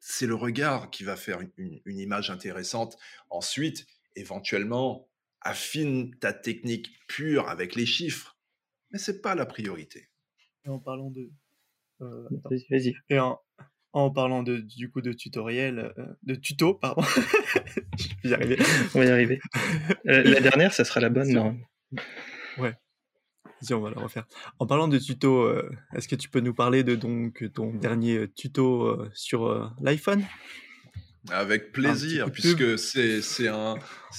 C'est 0.00 0.26
le 0.26 0.34
regard 0.34 0.90
qui 0.90 1.04
va 1.04 1.16
faire 1.16 1.40
une, 1.56 1.80
image 1.86 2.30
intéressante. 2.30 2.96
Ensuite, 3.30 3.86
éventuellement, 4.16 5.08
affine 5.40 6.14
ta 6.16 6.32
technique 6.32 6.92
pure 7.06 7.48
avec 7.48 7.74
les 7.74 7.86
chiffres. 7.86 8.36
Mais 8.90 8.98
c'est 8.98 9.20
pas 9.20 9.34
la 9.34 9.46
priorité. 9.46 10.08
Et 10.64 10.68
en 10.68 10.78
parlant 10.78 11.10
de... 11.10 11.30
Euh, 12.00 12.28
vas-y. 12.70 12.94
Et 13.10 13.18
en, 13.18 13.40
en 13.92 14.10
parlant 14.10 14.42
de, 14.42 14.58
du 14.58 14.90
coup 14.90 15.00
de 15.00 15.12
tutoriel, 15.12 15.92
euh, 15.98 16.06
de 16.22 16.34
tuto, 16.34 16.74
pardon. 16.74 17.02
Je 17.98 18.08
vais 18.22 18.30
y 18.30 18.34
arriver. 18.34 18.58
On 18.94 18.98
va 18.98 19.04
y 19.04 19.10
arriver. 19.10 19.40
Euh, 20.06 20.22
la 20.22 20.40
dernière, 20.40 20.72
ça 20.72 20.84
sera 20.84 21.00
la 21.00 21.08
bonne, 21.08 21.32
non 21.32 21.58
Ouais. 22.58 22.76
Si, 23.60 23.74
on 23.74 23.80
va 23.80 23.90
la 23.90 24.00
refaire. 24.00 24.26
En 24.58 24.66
parlant 24.66 24.88
de 24.88 24.98
tuto, 24.98 25.42
euh, 25.42 25.68
est-ce 25.94 26.06
que 26.06 26.14
tu 26.14 26.28
peux 26.28 26.40
nous 26.40 26.54
parler 26.54 26.84
de 26.84 26.94
donc 26.94 27.44
ton 27.52 27.74
dernier 27.74 28.28
tuto 28.28 29.04
sur 29.14 29.74
l'iPhone? 29.80 30.24
Avec 31.30 31.72
plaisir, 31.72 32.30
puisque 32.30 32.78
c'est 32.78 33.48
un, 33.48 33.74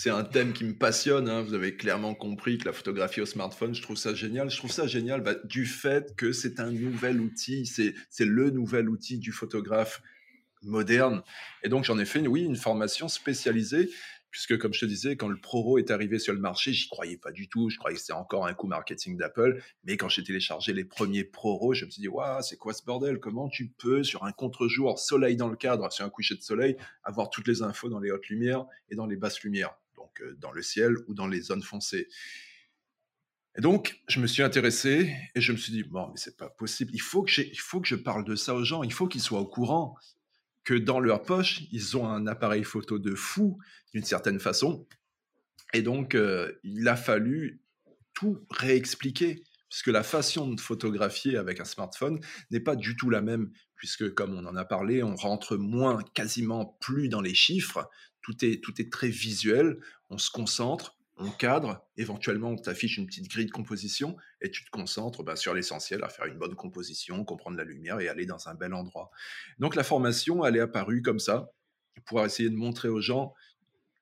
un 0.05 0.23
thème 0.23 0.53
qui 0.53 0.63
me 0.65 0.73
passionne. 0.73 1.29
Hein. 1.29 1.41
Vous 1.41 1.53
avez 1.53 1.75
clairement 1.75 2.13
compris 2.13 2.57
que 2.57 2.65
la 2.65 2.73
photographie 2.73 3.21
au 3.21 3.25
smartphone, 3.25 3.73
je 3.73 3.81
trouve 3.81 3.97
ça 3.97 4.13
génial. 4.13 4.49
Je 4.49 4.57
trouve 4.57 4.71
ça 4.71 4.85
génial 4.85 5.21
bah, 5.21 5.35
du 5.45 5.65
fait 5.65 6.15
que 6.15 6.31
c'est 6.31 6.59
un 6.59 6.71
nouvel 6.71 7.19
outil, 7.19 7.65
c'est 7.65 8.25
le 8.25 8.49
nouvel 8.51 8.89
outil 8.89 9.17
du 9.17 9.31
photographe 9.31 10.01
moderne. 10.61 11.23
Et 11.63 11.69
donc 11.69 11.85
j'en 11.85 11.97
ai 11.97 12.05
fait, 12.05 12.27
oui, 12.27 12.43
une 12.43 12.57
formation 12.57 13.07
spécialisée 13.07 13.89
puisque 14.31 14.57
comme 14.57 14.73
je 14.73 14.81
te 14.81 14.85
disais, 14.85 15.15
quand 15.15 15.27
le 15.27 15.39
ProRo 15.39 15.77
est 15.77 15.91
arrivé 15.91 16.19
sur 16.19 16.33
le 16.33 16.39
marché, 16.39 16.73
j'y 16.73 16.87
croyais 16.87 17.17
pas 17.17 17.31
du 17.31 17.49
tout. 17.49 17.69
Je 17.69 17.77
croyais 17.77 17.95
que 17.95 18.01
c'était 18.01 18.13
encore 18.13 18.45
un 18.45 18.53
coup 18.53 18.67
marketing 18.67 19.17
d'Apple. 19.17 19.61
Mais 19.83 19.97
quand 19.97 20.09
j'ai 20.09 20.23
téléchargé 20.23 20.73
les 20.73 20.85
premiers 20.85 21.23
ProRo, 21.23 21.73
je 21.73 21.85
me 21.85 21.91
suis 21.91 22.01
dit, 22.01 22.09
c'est 22.41 22.57
quoi 22.57 22.73
ce 22.73 22.83
bordel? 22.83 23.19
Comment 23.19 23.49
tu 23.49 23.69
peux, 23.69 24.03
sur 24.03 24.23
un 24.23 24.31
contre-jour, 24.31 24.99
soleil 24.99 25.35
dans 25.35 25.47
le 25.47 25.55
cadre, 25.55 25.91
sur 25.91 26.05
un 26.05 26.09
coucher 26.09 26.35
de 26.35 26.41
soleil, 26.41 26.77
avoir 27.03 27.29
toutes 27.29 27.47
les 27.47 27.61
infos 27.61 27.89
dans 27.89 27.99
les 27.99 28.11
hautes 28.11 28.27
lumières 28.27 28.65
et 28.89 28.95
dans 28.95 29.05
les 29.05 29.15
basses 29.15 29.41
lumières, 29.41 29.75
donc 29.95 30.21
euh, 30.21 30.35
dans 30.39 30.51
le 30.51 30.61
ciel 30.61 30.95
ou 31.07 31.13
dans 31.13 31.27
les 31.27 31.41
zones 31.41 31.63
foncées. 31.63 32.07
Et 33.57 33.61
donc, 33.61 33.99
je 34.07 34.19
me 34.19 34.27
suis 34.27 34.43
intéressé 34.43 35.13
et 35.35 35.41
je 35.41 35.51
me 35.51 35.57
suis 35.57 35.73
dit, 35.73 35.83
bon, 35.83 36.07
mais 36.07 36.17
c'est 36.17 36.37
pas 36.37 36.49
possible. 36.49 36.91
Il 36.93 37.01
faut 37.01 37.23
que, 37.23 37.41
il 37.41 37.59
faut 37.59 37.81
que 37.81 37.87
je 37.87 37.95
parle 37.95 38.23
de 38.23 38.35
ça 38.35 38.53
aux 38.53 38.63
gens. 38.63 38.83
Il 38.83 38.93
faut 38.93 39.07
qu'ils 39.07 39.21
soient 39.21 39.39
au 39.39 39.47
courant 39.47 39.95
que 40.63 40.73
dans 40.73 40.99
leur 40.99 41.23
poche, 41.23 41.61
ils 41.71 41.97
ont 41.97 42.07
un 42.07 42.27
appareil 42.27 42.63
photo 42.63 42.99
de 42.99 43.15
fou, 43.15 43.57
d'une 43.93 44.03
certaine 44.03 44.39
façon. 44.39 44.87
Et 45.73 45.81
donc, 45.81 46.15
euh, 46.15 46.51
il 46.63 46.87
a 46.87 46.95
fallu 46.95 47.61
tout 48.13 48.45
réexpliquer, 48.49 49.43
puisque 49.69 49.87
la 49.87 50.03
façon 50.03 50.51
de 50.53 50.59
photographier 50.59 51.37
avec 51.37 51.59
un 51.59 51.65
smartphone 51.65 52.19
n'est 52.51 52.59
pas 52.59 52.75
du 52.75 52.95
tout 52.95 53.09
la 53.09 53.21
même, 53.21 53.51
puisque 53.75 54.13
comme 54.13 54.33
on 54.33 54.45
en 54.45 54.55
a 54.55 54.65
parlé, 54.65 55.03
on 55.03 55.15
rentre 55.15 55.57
moins, 55.57 56.03
quasiment 56.13 56.77
plus 56.81 57.07
dans 57.07 57.21
les 57.21 57.33
chiffres, 57.33 57.89
tout 58.21 58.43
est, 58.43 58.61
tout 58.63 58.81
est 58.81 58.91
très 58.91 59.09
visuel, 59.09 59.79
on 60.09 60.17
se 60.17 60.29
concentre, 60.29 60.98
on 61.19 61.29
cadre, 61.29 61.85
éventuellement 61.97 62.49
on 62.49 62.55
t'affiche 62.55 62.97
une 62.97 63.05
petite 63.05 63.29
grille 63.29 63.45
de 63.45 63.51
composition 63.51 64.15
et 64.41 64.49
tu 64.49 64.63
te 64.63 64.69
concentres 64.71 65.23
bah, 65.23 65.35
sur 65.35 65.53
l'essentiel, 65.53 66.03
à 66.03 66.09
faire 66.09 66.25
une 66.25 66.37
bonne 66.37 66.55
composition, 66.55 67.23
comprendre 67.25 67.57
la 67.57 67.65
lumière 67.65 67.99
et 67.99 68.07
aller 68.07 68.25
dans 68.25 68.47
un 68.47 68.55
bel 68.55 68.73
endroit. 68.73 69.11
Donc 69.59 69.75
la 69.75 69.83
formation, 69.83 70.45
elle 70.45 70.55
est 70.55 70.61
apparue 70.61 71.01
comme 71.01 71.19
ça, 71.19 71.51
pour 72.05 72.23
essayer 72.25 72.49
de 72.49 72.55
montrer 72.55 72.87
aux 72.87 73.01
gens 73.01 73.33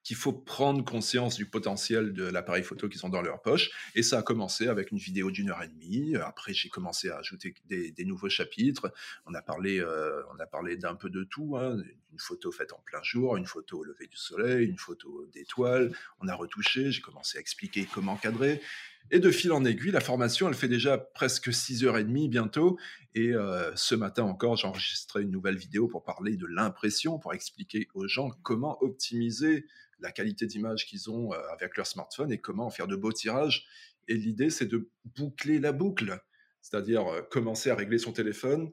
qu'il 0.07 0.15
faut 0.15 0.31
prendre 0.31 0.85
conscience 0.85 1.35
du 1.35 1.45
potentiel 1.45 2.13
de 2.13 2.23
l'appareil 2.23 2.63
photo 2.63 2.87
qu'ils 2.87 3.05
ont 3.05 3.09
dans 3.09 3.21
leur 3.21 3.41
poche. 3.41 3.71
Et 3.93 4.03
ça 4.03 4.19
a 4.19 4.21
commencé 4.21 4.69
avec 4.69 4.91
une 4.91 4.97
vidéo 4.97 5.31
d'une 5.31 5.49
heure 5.49 5.61
et 5.61 5.67
demie. 5.67 6.15
Après, 6.15 6.53
j'ai 6.53 6.69
commencé 6.69 7.09
à 7.09 7.17
ajouter 7.17 7.53
des, 7.65 8.05
nouveaux 8.05 8.29
chapitres. 8.29 8.93
On 9.25 9.33
a 9.33 9.41
parlé, 9.41 9.81
euh, 9.81 10.23
on 10.33 10.39
a 10.39 10.45
parlé 10.45 10.77
d'un 10.77 10.95
peu 10.95 11.09
de 11.09 11.25
tout. 11.25 11.57
Hein. 11.57 11.83
Une 12.13 12.19
photo 12.19 12.53
faite 12.53 12.71
en 12.71 12.81
plein 12.85 13.03
jour, 13.03 13.35
une 13.35 13.45
photo 13.45 13.79
au 13.79 13.83
lever 13.83 14.07
du 14.07 14.15
soleil, 14.15 14.69
une 14.69 14.77
photo 14.77 15.27
d'étoiles. 15.33 15.93
On 16.21 16.29
a 16.29 16.35
retouché. 16.35 16.89
J'ai 16.89 17.01
commencé 17.01 17.37
à 17.37 17.41
expliquer 17.41 17.85
comment 17.93 18.15
cadrer. 18.15 18.61
Et 19.09 19.19
de 19.19 19.31
fil 19.31 19.53
en 19.53 19.63
aiguille, 19.63 19.91
la 19.91 20.01
formation, 20.01 20.49
elle 20.49 20.53
fait 20.53 20.67
déjà 20.67 20.97
presque 20.97 21.49
6h30 21.49 22.29
bientôt. 22.29 22.77
Et 23.15 23.33
euh, 23.33 23.73
ce 23.75 23.95
matin 23.95 24.23
encore, 24.23 24.57
j'ai 24.57 24.67
enregistré 24.67 25.21
une 25.21 25.31
nouvelle 25.31 25.57
vidéo 25.57 25.87
pour 25.87 26.03
parler 26.03 26.35
de 26.35 26.45
l'impression, 26.45 27.17
pour 27.17 27.33
expliquer 27.33 27.87
aux 27.93 28.07
gens 28.07 28.31
comment 28.43 28.77
optimiser 28.81 29.65
la 29.99 30.11
qualité 30.11 30.45
d'image 30.45 30.85
qu'ils 30.85 31.09
ont 31.09 31.31
euh, 31.33 31.37
avec 31.53 31.77
leur 31.77 31.87
smartphone 31.87 32.31
et 32.31 32.39
comment 32.39 32.69
faire 32.69 32.87
de 32.87 32.97
beaux 32.97 33.13
tirages. 33.13 33.65
Et 34.09 34.15
l'idée, 34.15 34.49
c'est 34.49 34.65
de 34.65 34.91
boucler 35.15 35.59
la 35.59 35.71
boucle, 35.71 36.21
c'est-à-dire 36.61 37.07
euh, 37.07 37.21
commencer 37.21 37.69
à 37.69 37.75
régler 37.75 37.99
son 37.99 38.11
téléphone, 38.11 38.71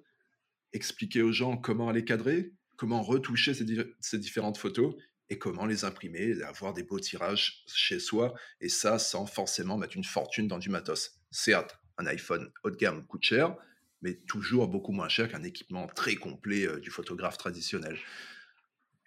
expliquer 0.72 1.22
aux 1.22 1.32
gens 1.32 1.56
comment 1.56 1.92
les 1.92 2.04
cadrer, 2.04 2.52
comment 2.76 3.02
retoucher 3.02 3.54
ces 3.54 4.18
différentes 4.18 4.58
photos 4.58 4.96
et 5.30 5.38
comment 5.38 5.66
les 5.66 5.84
imprimer, 5.84 6.42
avoir 6.42 6.74
des 6.74 6.82
beaux 6.82 7.00
tirages 7.00 7.64
chez 7.66 7.98
soi, 7.98 8.34
et 8.60 8.68
ça 8.68 8.98
sans 8.98 9.26
forcément 9.26 9.78
mettre 9.78 9.96
une 9.96 10.04
fortune 10.04 10.48
dans 10.48 10.58
du 10.58 10.68
matos. 10.68 11.20
Certes, 11.30 11.78
un 11.98 12.06
iPhone 12.06 12.50
haut 12.62 12.70
de 12.70 12.76
gamme 12.76 13.06
coûte 13.06 13.24
cher, 13.24 13.56
mais 14.02 14.14
toujours 14.26 14.68
beaucoup 14.68 14.92
moins 14.92 15.08
cher 15.08 15.28
qu'un 15.28 15.42
équipement 15.42 15.86
très 15.88 16.16
complet 16.16 16.66
euh, 16.66 16.78
du 16.78 16.90
photographe 16.90 17.38
traditionnel. 17.38 17.98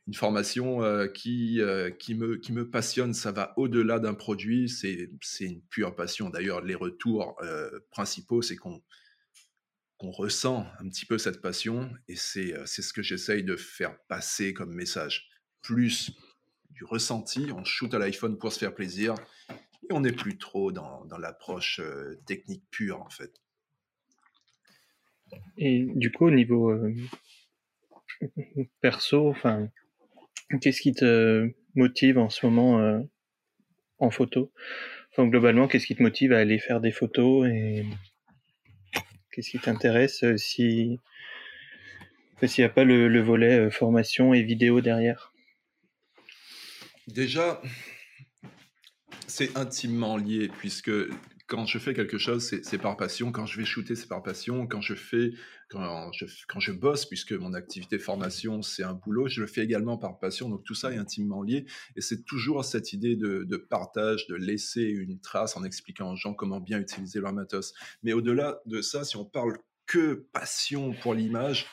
Une 0.08 0.14
formation 0.14 0.84
euh, 0.84 1.08
qui, 1.08 1.62
euh, 1.62 1.92
qui, 1.92 2.16
me, 2.16 2.38
qui 2.38 2.54
me 2.54 2.70
passionne, 2.70 3.14
ça 3.14 3.32
va 3.32 3.54
au-delà 3.58 4.00
d'un 4.00 4.14
produit, 4.14 4.70
c'est 4.70 5.10
une 5.40 5.62
pure 5.64 5.96
passion. 5.96 6.30
D'ailleurs, 6.30 6.62
les 6.62 6.76
retours 6.76 7.40
principaux, 7.92 8.42
c'est 8.42 8.56
qu'on 8.56 8.82
qu'on 9.98 10.12
ressent 10.12 10.68
un 10.80 10.88
petit 10.90 11.08
peu 11.08 11.18
cette 11.18 11.42
passion, 11.42 11.92
et 12.08 12.16
c'est 12.16 12.54
ce 12.68 12.94
que 12.94 13.02
j'essaye 13.02 13.44
de 13.44 13.56
faire 13.56 13.98
passer 14.08 14.54
comme 14.54 14.72
message 14.72 15.28
plus 15.68 16.12
du 16.72 16.86
ressenti, 16.86 17.52
on 17.54 17.66
shoot 17.66 17.94
à 17.94 18.00
l'iPhone 18.00 18.38
pour 18.38 18.54
se 18.54 18.60
faire 18.60 18.74
plaisir, 18.74 19.16
et 19.50 19.92
on 19.92 20.00
n'est 20.00 20.14
plus 20.14 20.38
trop 20.38 20.72
dans, 20.72 21.06
l'approche 21.20 21.82
euh, 21.82 22.18
technique 22.26 22.64
pure, 22.72 23.02
en 23.02 23.10
fait. 23.10 23.34
Et 25.58 25.86
du 25.96 26.10
coup, 26.10 26.28
au 26.28 26.32
niveau 26.32 26.72
euh, 26.72 26.96
perso, 28.80 29.28
enfin, 29.28 29.68
qu'est-ce 30.62 30.80
qui 30.80 30.94
te 30.94 31.52
motive 31.76 32.18
en 32.18 32.30
ce 32.30 32.46
moment 32.46 32.80
euh, 32.80 33.02
en 34.00 34.10
photo? 34.10 34.54
Globalement, 35.18 35.68
qu'est-ce 35.68 35.88
qui 35.88 35.96
te 35.96 36.04
motive 36.04 36.32
à 36.32 36.38
aller 36.38 36.60
faire 36.60 36.80
des 36.80 36.92
photos 36.92 37.50
et 37.50 37.84
qu'est-ce 39.32 39.50
qui 39.50 39.60
t'intéresse 39.60 40.24
si 40.38 41.00
s'il 42.44 42.64
n'y 42.64 42.70
a 42.70 42.70
pas 42.70 42.84
le 42.84 43.20
volet 43.20 43.72
formation 43.72 44.36
et 44.36 44.44
vidéo 44.44 44.80
derrière? 44.80 45.34
Déjà, 47.08 47.62
c'est 49.28 49.58
intimement 49.58 50.18
lié, 50.18 50.50
puisque 50.60 50.92
quand 51.48 51.66
je 51.66 51.80
fais 51.80 51.94
quelque 51.94 52.18
chose, 52.18 52.44
c'est 52.62 52.78
par 52.78 52.98
passion. 52.98 53.32
Quand 53.32 53.46
je 53.46 53.58
vais 53.58 53.66
shooter, 53.66 53.96
c'est 53.96 54.10
par 54.10 54.22
passion. 54.22 54.68
Quand 54.68 54.82
je 54.82 54.94
fais, 54.94 55.32
quand 55.70 56.12
je, 56.12 56.26
quand 56.50 56.60
je 56.60 56.74
bosse, 56.74 57.06
puisque 57.06 57.32
mon 57.32 57.54
activité 57.54 57.98
formation, 57.98 58.62
c'est 58.62 58.84
un 58.84 58.94
boulot, 58.94 59.30
je 59.30 59.40
le 59.40 59.48
fais 59.48 59.64
également 59.64 59.98
par 59.98 60.20
passion. 60.20 60.50
Donc 60.50 60.66
tout 60.66 60.76
ça 60.76 60.92
est 60.92 60.98
intimement 60.98 61.42
lié. 61.42 61.66
Et 61.96 62.02
c'est 62.02 62.26
toujours 62.26 62.66
cette 62.66 62.92
idée 62.92 63.16
de, 63.16 63.56
partage, 63.56 64.28
de 64.28 64.36
laisser 64.36 64.84
une 64.84 65.22
trace 65.22 65.56
en 65.56 65.64
expliquant 65.64 66.12
aux 66.12 66.18
gens 66.18 66.34
comment 66.34 66.60
bien 66.60 66.80
utiliser 66.80 67.22
leur 67.22 67.32
matos. 67.32 67.74
Mais 68.04 68.12
au-delà 68.12 68.60
de 68.66 68.82
ça, 68.82 69.06
si 69.06 69.16
on 69.16 69.24
parle 69.24 69.58
que 69.86 70.28
passion 70.34 70.94
pour 71.02 71.14
l'image, 71.14 71.68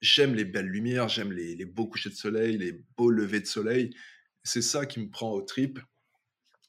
j'aime 0.00 0.34
les 0.34 0.46
belles 0.46 0.68
lumières, 0.68 1.08
j'aime 1.10 1.32
les, 1.32 1.54
les 1.54 1.66
beaux 1.66 1.86
couchers 1.86 2.08
de 2.08 2.14
soleil, 2.14 2.56
les 2.56 2.82
beaux 2.96 3.10
levers 3.10 3.42
de 3.42 3.46
soleil. 3.46 3.90
C'est 4.42 4.62
ça 4.62 4.86
qui 4.86 5.00
me 5.00 5.10
prend 5.10 5.30
au 5.30 5.42
trip 5.42 5.78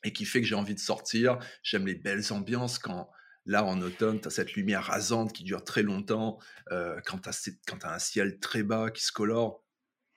et 0.04 0.14
qui 0.14 0.26
fait 0.26 0.42
que 0.42 0.48
j'ai 0.48 0.56
envie 0.56 0.76
de 0.76 0.80
sortir. 0.80 1.40
J'aime 1.64 1.88
les 1.88 1.96
belles 1.96 2.32
ambiances 2.32 2.80
quand, 2.80 3.10
là, 3.46 3.64
en 3.64 3.82
automne, 3.82 4.20
tu 4.20 4.28
as 4.28 4.32
cette 4.32 4.54
lumière 4.54 4.84
rasante 4.84 5.34
qui 5.34 5.44
dure 5.44 5.64
très 5.64 5.84
longtemps, 5.84 6.40
euh, 6.72 7.00
quand 7.06 7.20
tu 7.20 7.30
as, 7.30 7.88
un 7.88 8.00
ciel 8.00 8.40
très 8.40 8.64
bas 8.64 8.92
qui 8.92 9.04
se 9.04 9.12
colore. 9.12 9.64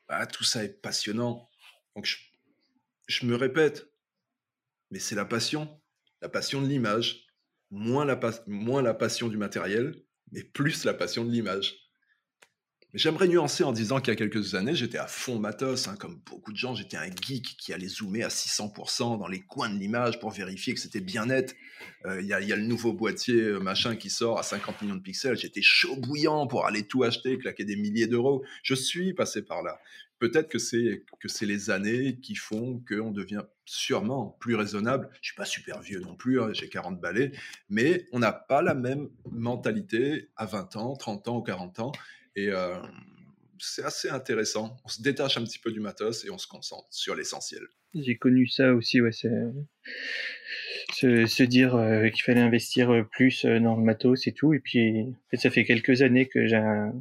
Bah, 0.08 0.26
tout 0.26 0.44
ça 0.44 0.64
est 0.64 0.80
passionnant. 0.80 1.48
Donc, 1.96 2.06
je, 3.08 3.26
me 3.26 3.36
répète, 3.36 3.90
mais 4.90 4.98
c'est 4.98 5.14
la 5.14 5.24
passion, 5.24 5.80
la 6.20 6.28
passion 6.28 6.60
de 6.60 6.66
l'image, 6.66 7.26
moins 7.70 8.06
moins 8.46 8.82
la 8.82 8.94
passion 8.94 9.28
du 9.28 9.36
matériel, 9.36 10.02
mais 10.32 10.42
plus 10.42 10.84
la 10.84 10.94
passion 10.94 11.24
de 11.24 11.30
l'image. 11.30 11.83
J'aimerais 12.94 13.26
nuancer 13.26 13.64
en 13.64 13.72
disant 13.72 13.98
qu'il 13.98 14.10
y 14.10 14.12
a 14.12 14.16
quelques 14.16 14.54
années, 14.54 14.76
j'étais 14.76 14.98
à 14.98 15.08
fond 15.08 15.40
matos, 15.40 15.88
hein, 15.88 15.96
comme 15.98 16.20
beaucoup 16.30 16.52
de 16.52 16.56
gens. 16.56 16.76
J'étais 16.76 16.96
un 16.96 17.10
geek 17.10 17.56
qui 17.58 17.72
allait 17.72 17.88
zoomer 17.88 18.22
à 18.22 18.28
600% 18.28 19.18
dans 19.18 19.26
les 19.26 19.40
coins 19.40 19.68
de 19.68 19.76
l'image 19.76 20.20
pour 20.20 20.30
vérifier 20.30 20.74
que 20.74 20.80
c'était 20.80 21.00
bien 21.00 21.26
net. 21.26 21.56
Euh, 22.06 22.20
il 22.20 22.28
y, 22.28 22.32
a 22.32 22.38
le 22.38 22.62
nouveau 22.62 22.92
boîtier 22.92 23.34
euh, 23.34 23.58
machin 23.58 23.96
qui 23.96 24.10
sort 24.10 24.38
à 24.38 24.44
50 24.44 24.82
millions 24.82 24.94
de 24.94 25.02
pixels. 25.02 25.36
J'étais 25.36 25.60
chaud 25.60 25.96
bouillant 25.96 26.46
pour 26.46 26.66
aller 26.66 26.84
tout 26.84 27.02
acheter, 27.02 27.36
claquer 27.36 27.64
des 27.64 27.74
milliers 27.74 28.06
d'euros. 28.06 28.44
Je 28.62 28.76
suis 28.76 29.12
passé 29.12 29.42
par 29.42 29.64
là. 29.64 29.80
Peut-être 30.20 30.48
que 30.48 30.58
c'est 30.58 31.46
les 31.46 31.70
années 31.70 32.20
qui 32.20 32.36
font 32.36 32.80
qu'on 32.88 33.10
devient 33.10 33.42
sûrement 33.64 34.36
plus 34.38 34.54
raisonnable. 34.54 35.10
Je 35.20 35.30
suis 35.30 35.36
pas 35.36 35.44
super 35.44 35.80
vieux 35.80 35.98
non 35.98 36.14
plus, 36.14 36.40
hein, 36.40 36.50
j'ai 36.52 36.68
40 36.68 37.00
balais, 37.00 37.32
mais 37.68 38.06
on 38.12 38.20
n'a 38.20 38.32
pas 38.32 38.62
la 38.62 38.74
même 38.74 39.08
mentalité 39.32 40.28
à 40.36 40.46
20 40.46 40.76
ans, 40.76 40.94
30 40.94 41.28
ans 41.28 41.36
ou 41.38 41.42
40 41.42 41.80
ans. 41.80 41.92
Et 42.36 42.48
euh, 42.48 42.76
c'est 43.58 43.84
assez 43.84 44.08
intéressant. 44.10 44.76
On 44.84 44.88
se 44.88 45.02
détache 45.02 45.36
un 45.36 45.44
petit 45.44 45.58
peu 45.58 45.70
du 45.70 45.80
matos 45.80 46.24
et 46.24 46.30
on 46.30 46.38
se 46.38 46.46
concentre 46.46 46.88
sur 46.90 47.14
l'essentiel. 47.14 47.62
J'ai 47.94 48.16
connu 48.16 48.46
ça 48.46 48.74
aussi, 48.74 49.00
ouais. 49.00 49.12
C'est 49.12 49.28
se, 51.26 51.42
dire 51.42 51.76
euh, 51.76 52.08
qu'il 52.08 52.22
fallait 52.22 52.40
investir 52.40 52.90
euh, 52.90 53.04
plus 53.04 53.44
dans 53.44 53.76
le 53.76 53.82
matos 53.82 54.26
et 54.26 54.32
tout. 54.32 54.52
Et 54.52 54.60
puis, 54.60 55.06
ça 55.34 55.50
fait 55.50 55.64
quelques 55.64 56.02
années 56.02 56.26
que 56.26 56.46
j'ai 56.46 56.56
un, 56.56 56.92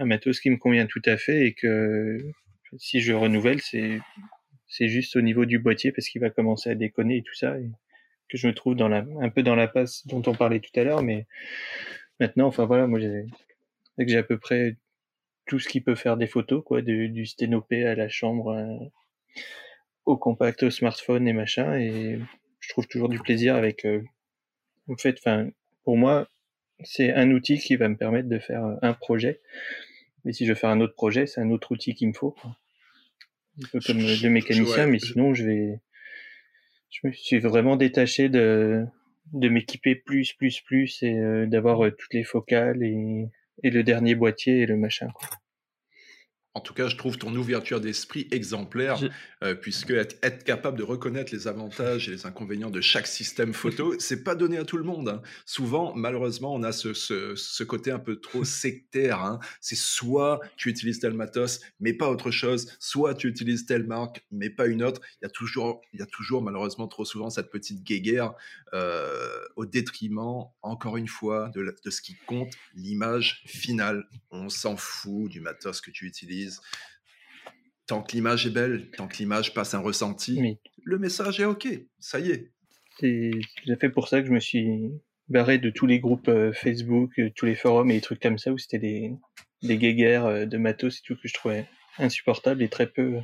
matos 0.00 0.40
qui 0.40 0.50
me 0.50 0.56
convient 0.56 0.86
tout 0.86 1.02
à 1.04 1.16
fait 1.16 1.46
et 1.46 1.54
que 1.54 2.18
si 2.78 3.00
je 3.00 3.12
renouvelle, 3.12 3.60
c'est 3.60 4.00
c'est 4.66 4.88
juste 4.88 5.14
au 5.14 5.20
niveau 5.20 5.44
du 5.44 5.60
boîtier 5.60 5.92
parce 5.92 6.08
qu'il 6.08 6.20
va 6.20 6.30
commencer 6.30 6.70
à 6.70 6.74
déconner 6.74 7.18
et 7.18 7.22
tout 7.22 7.34
ça. 7.34 7.58
Et 7.60 7.70
que 8.28 8.38
je 8.38 8.46
me 8.46 8.54
trouve 8.54 8.74
dans 8.74 8.88
la, 8.88 9.04
un 9.20 9.28
peu 9.28 9.42
dans 9.42 9.54
la 9.54 9.68
passe 9.68 10.06
dont 10.06 10.22
on 10.26 10.34
parlait 10.34 10.60
tout 10.60 10.78
à 10.78 10.84
l'heure. 10.84 11.02
Mais 11.02 11.26
maintenant, 12.18 12.46
enfin 12.48 12.64
voilà, 12.64 12.86
moi 12.86 12.98
j'ai 12.98 13.26
que 13.98 14.08
j'ai 14.08 14.18
à 14.18 14.22
peu 14.22 14.38
près 14.38 14.76
tout 15.46 15.58
ce 15.58 15.68
qui 15.68 15.80
peut 15.80 15.94
faire 15.94 16.16
des 16.16 16.26
photos, 16.26 16.62
quoi, 16.64 16.82
du, 16.82 17.08
du 17.08 17.26
sténopé 17.26 17.84
à 17.86 17.94
la 17.94 18.08
chambre, 18.08 18.52
euh, 18.52 18.86
au 20.06 20.16
compact, 20.16 20.62
au 20.62 20.70
smartphone 20.70 21.28
et 21.28 21.32
machin. 21.32 21.78
Et 21.78 22.18
je 22.60 22.68
trouve 22.70 22.86
toujours 22.86 23.08
du 23.08 23.18
plaisir 23.18 23.54
avec. 23.54 23.84
Euh, 23.84 24.02
en 24.88 24.96
fait, 24.96 25.16
enfin, 25.18 25.48
pour 25.84 25.96
moi, 25.96 26.28
c'est 26.82 27.12
un 27.12 27.30
outil 27.30 27.58
qui 27.58 27.76
va 27.76 27.88
me 27.88 27.96
permettre 27.96 28.28
de 28.28 28.38
faire 28.38 28.64
un 28.82 28.92
projet. 28.94 29.40
Mais 30.24 30.32
si 30.32 30.46
je 30.46 30.52
veux 30.52 30.58
faire 30.58 30.70
un 30.70 30.80
autre 30.80 30.94
projet, 30.94 31.26
c'est 31.26 31.40
un 31.40 31.50
autre 31.50 31.72
outil 31.72 31.94
qu'il 31.94 32.08
me 32.08 32.14
faut. 32.14 32.34
Un 32.44 33.66
peu 33.70 33.80
comme 33.80 33.98
le 33.98 34.28
mécanicien, 34.28 34.86
mais 34.86 34.98
sinon, 34.98 35.34
je 35.34 35.44
vais. 35.44 35.80
Je 36.90 37.06
me 37.06 37.12
suis 37.12 37.38
vraiment 37.38 37.76
détaché 37.76 38.28
de 38.28 38.86
de 39.32 39.48
m'équiper 39.48 39.94
plus, 39.94 40.32
plus, 40.34 40.60
plus 40.60 41.02
et 41.02 41.14
euh, 41.18 41.46
d'avoir 41.46 41.90
toutes 41.96 42.12
les 42.12 42.24
focales 42.24 42.82
et 42.82 43.30
et 43.62 43.70
le 43.70 43.82
dernier 43.82 44.14
boîtier 44.14 44.60
et 44.60 44.66
le 44.66 44.76
machin. 44.76 45.08
Quoi. 45.14 45.28
En 46.56 46.60
tout 46.60 46.72
cas, 46.72 46.86
je 46.86 46.96
trouve 46.96 47.18
ton 47.18 47.34
ouverture 47.34 47.80
d'esprit 47.80 48.28
exemplaire, 48.30 49.00
euh, 49.42 49.56
puisque 49.56 49.90
être, 49.90 50.44
capable 50.44 50.78
de 50.78 50.84
reconnaître 50.84 51.34
les 51.34 51.48
avantages 51.48 52.08
et 52.08 52.12
les 52.12 52.26
inconvénients 52.26 52.70
de 52.70 52.80
chaque 52.80 53.08
système 53.08 53.52
photo, 53.52 53.94
c'est 53.98 54.22
pas 54.22 54.36
donné 54.36 54.58
à 54.58 54.64
tout 54.64 54.76
le 54.76 54.84
monde. 54.84 55.08
Hein. 55.08 55.22
Souvent, 55.46 55.92
malheureusement, 55.96 56.54
on 56.54 56.62
a 56.62 56.70
ce, 56.70 56.94
ce, 56.94 57.64
côté 57.64 57.90
un 57.90 57.98
peu 57.98 58.20
trop 58.20 58.44
sectaire. 58.44 59.20
Hein. 59.20 59.40
C'est 59.60 59.76
soit 59.76 60.38
tu 60.56 60.68
utilises 60.68 61.00
tel 61.00 61.14
matos, 61.14 61.60
mais 61.80 61.92
pas 61.92 62.08
autre 62.08 62.30
chose, 62.30 62.72
soit 62.78 63.14
tu 63.14 63.26
utilises 63.26 63.66
telle 63.66 63.84
marque, 63.84 64.24
mais 64.30 64.48
pas 64.48 64.66
une 64.66 64.84
autre. 64.84 65.00
Il 65.20 65.24
y 65.24 65.26
a 65.26 65.30
toujours, 65.30 65.80
il 65.92 65.98
y 65.98 66.02
a 66.04 66.06
toujours 66.06 66.40
malheureusement 66.40 66.86
trop 66.86 67.04
souvent 67.04 67.30
cette 67.30 67.50
petite 67.50 67.82
guéguerre 67.82 68.32
euh, 68.74 69.40
au 69.56 69.66
détriment, 69.66 70.44
encore 70.62 70.98
une 70.98 71.08
fois, 71.08 71.50
de, 71.52 71.74
de 71.84 71.90
ce 71.90 72.00
qui 72.00 72.14
compte, 72.26 72.52
l'image 72.76 73.42
finale. 73.46 74.06
On 74.30 74.48
s'en 74.48 74.76
fout 74.76 75.28
du 75.28 75.40
matos 75.40 75.80
que 75.80 75.90
tu 75.90 76.06
utilises 76.06 76.43
Tant 77.86 78.02
que 78.02 78.12
l'image 78.12 78.46
est 78.46 78.50
belle, 78.50 78.90
tant 78.96 79.08
que 79.08 79.16
l'image 79.18 79.52
passe 79.52 79.74
un 79.74 79.80
ressenti, 79.80 80.58
le 80.84 80.98
message 80.98 81.40
est 81.40 81.44
OK. 81.44 81.68
Ça 81.98 82.18
y 82.18 82.30
est. 82.30 82.52
C'est 82.98 83.30
tout 83.66 83.76
fait 83.80 83.90
pour 83.90 84.08
ça 84.08 84.20
que 84.20 84.28
je 84.28 84.32
me 84.32 84.40
suis 84.40 84.90
barré 85.28 85.58
de 85.58 85.70
tous 85.70 85.86
les 85.86 86.00
groupes 86.00 86.28
euh, 86.28 86.52
Facebook, 86.52 87.18
euh, 87.18 87.30
tous 87.34 87.46
les 87.46 87.54
forums 87.54 87.90
et 87.90 87.94
les 87.94 88.00
trucs 88.00 88.20
comme 88.20 88.38
ça 88.38 88.52
où 88.52 88.58
c'était 88.58 88.78
des, 88.78 89.12
des 89.62 89.78
guéguerres 89.78 90.26
euh, 90.26 90.46
de 90.46 90.58
matos 90.58 90.98
et 90.98 91.02
tout 91.04 91.14
que 91.14 91.28
je 91.28 91.34
trouvais 91.34 91.66
insupportable 91.98 92.62
et 92.62 92.68
très 92.68 92.86
peu 92.86 93.18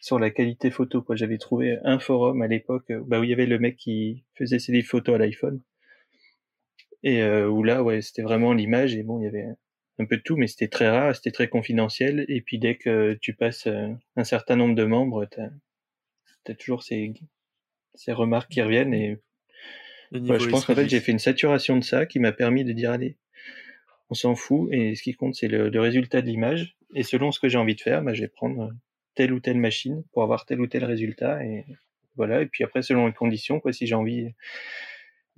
sur 0.00 0.18
la 0.18 0.30
qualité 0.30 0.70
photo. 0.70 1.04
J'avais 1.12 1.38
trouvé 1.38 1.78
un 1.84 1.98
forum 1.98 2.42
à 2.42 2.48
l'époque 2.48 2.92
bah, 3.06 3.20
où 3.20 3.24
il 3.24 3.30
y 3.30 3.32
avait 3.32 3.46
le 3.46 3.58
mec 3.58 3.76
qui 3.76 4.24
faisait 4.36 4.58
ses 4.58 4.82
photos 4.82 5.14
à 5.14 5.18
l'iPhone 5.18 5.60
et 7.04 7.24
où 7.24 7.64
là, 7.64 7.82
ouais, 7.82 8.00
c'était 8.00 8.22
vraiment 8.22 8.52
l'image 8.52 8.94
et 8.94 9.02
bon, 9.02 9.20
il 9.20 9.24
y 9.24 9.26
avait 9.26 9.46
un 10.02 10.06
peu 10.06 10.16
de 10.16 10.22
tout, 10.22 10.36
mais 10.36 10.46
c'était 10.46 10.68
très 10.68 10.90
rare, 10.90 11.14
c'était 11.14 11.30
très 11.30 11.48
confidentiel. 11.48 12.24
Et 12.28 12.40
puis 12.40 12.58
dès 12.58 12.76
que 12.76 13.14
tu 13.20 13.34
passes 13.34 13.66
euh, 13.66 13.88
un 14.16 14.24
certain 14.24 14.56
nombre 14.56 14.74
de 14.74 14.84
membres, 14.84 15.26
tu 15.26 15.40
as, 15.40 16.54
toujours 16.54 16.82
ces, 16.82 17.12
ces 17.94 18.12
remarques 18.12 18.50
qui 18.50 18.62
reviennent. 18.62 18.94
Et 18.94 19.18
je 20.12 20.48
pense 20.48 20.66
qu'en 20.66 20.74
fait, 20.74 20.88
j'ai 20.88 21.00
fait 21.00 21.12
une 21.12 21.18
saturation 21.18 21.76
de 21.76 21.84
ça 21.84 22.06
qui 22.06 22.18
m'a 22.18 22.32
permis 22.32 22.64
de 22.64 22.72
dire 22.72 22.90
allez, 22.90 23.16
on 24.10 24.14
s'en 24.14 24.34
fout 24.34 24.68
et 24.72 24.94
ce 24.94 25.02
qui 25.02 25.14
compte, 25.14 25.34
c'est 25.34 25.48
le, 25.48 25.80
résultat 25.80 26.20
de 26.20 26.26
l'image. 26.26 26.76
Et 26.94 27.02
selon 27.02 27.32
ce 27.32 27.40
que 27.40 27.48
j'ai 27.48 27.58
envie 27.58 27.74
de 27.74 27.80
faire, 27.80 28.02
bah, 28.02 28.12
je 28.12 28.22
vais 28.22 28.28
prendre 28.28 28.70
telle 29.14 29.32
ou 29.32 29.40
telle 29.40 29.58
machine 29.58 30.04
pour 30.12 30.22
avoir 30.22 30.44
tel 30.44 30.60
ou 30.60 30.66
tel 30.66 30.84
résultat. 30.84 31.42
Et 31.44 31.64
voilà. 32.16 32.42
Et 32.42 32.46
puis 32.46 32.64
après, 32.64 32.82
selon 32.82 33.06
les 33.06 33.14
conditions, 33.14 33.60
quoi, 33.60 33.72
si 33.72 33.86
j'ai 33.86 33.94
envie 33.94 34.28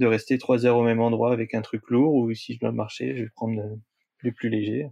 de 0.00 0.06
rester 0.06 0.38
trois 0.38 0.66
heures 0.66 0.76
au 0.76 0.82
même 0.82 1.00
endroit 1.00 1.32
avec 1.32 1.54
un 1.54 1.62
truc 1.62 1.88
lourd 1.88 2.14
ou 2.14 2.34
si 2.34 2.54
je 2.54 2.58
dois 2.58 2.72
marcher, 2.72 3.16
je 3.16 3.22
vais 3.24 3.30
prendre 3.30 3.78
le 4.18 4.32
plus 4.32 4.48
léger. 4.48 4.88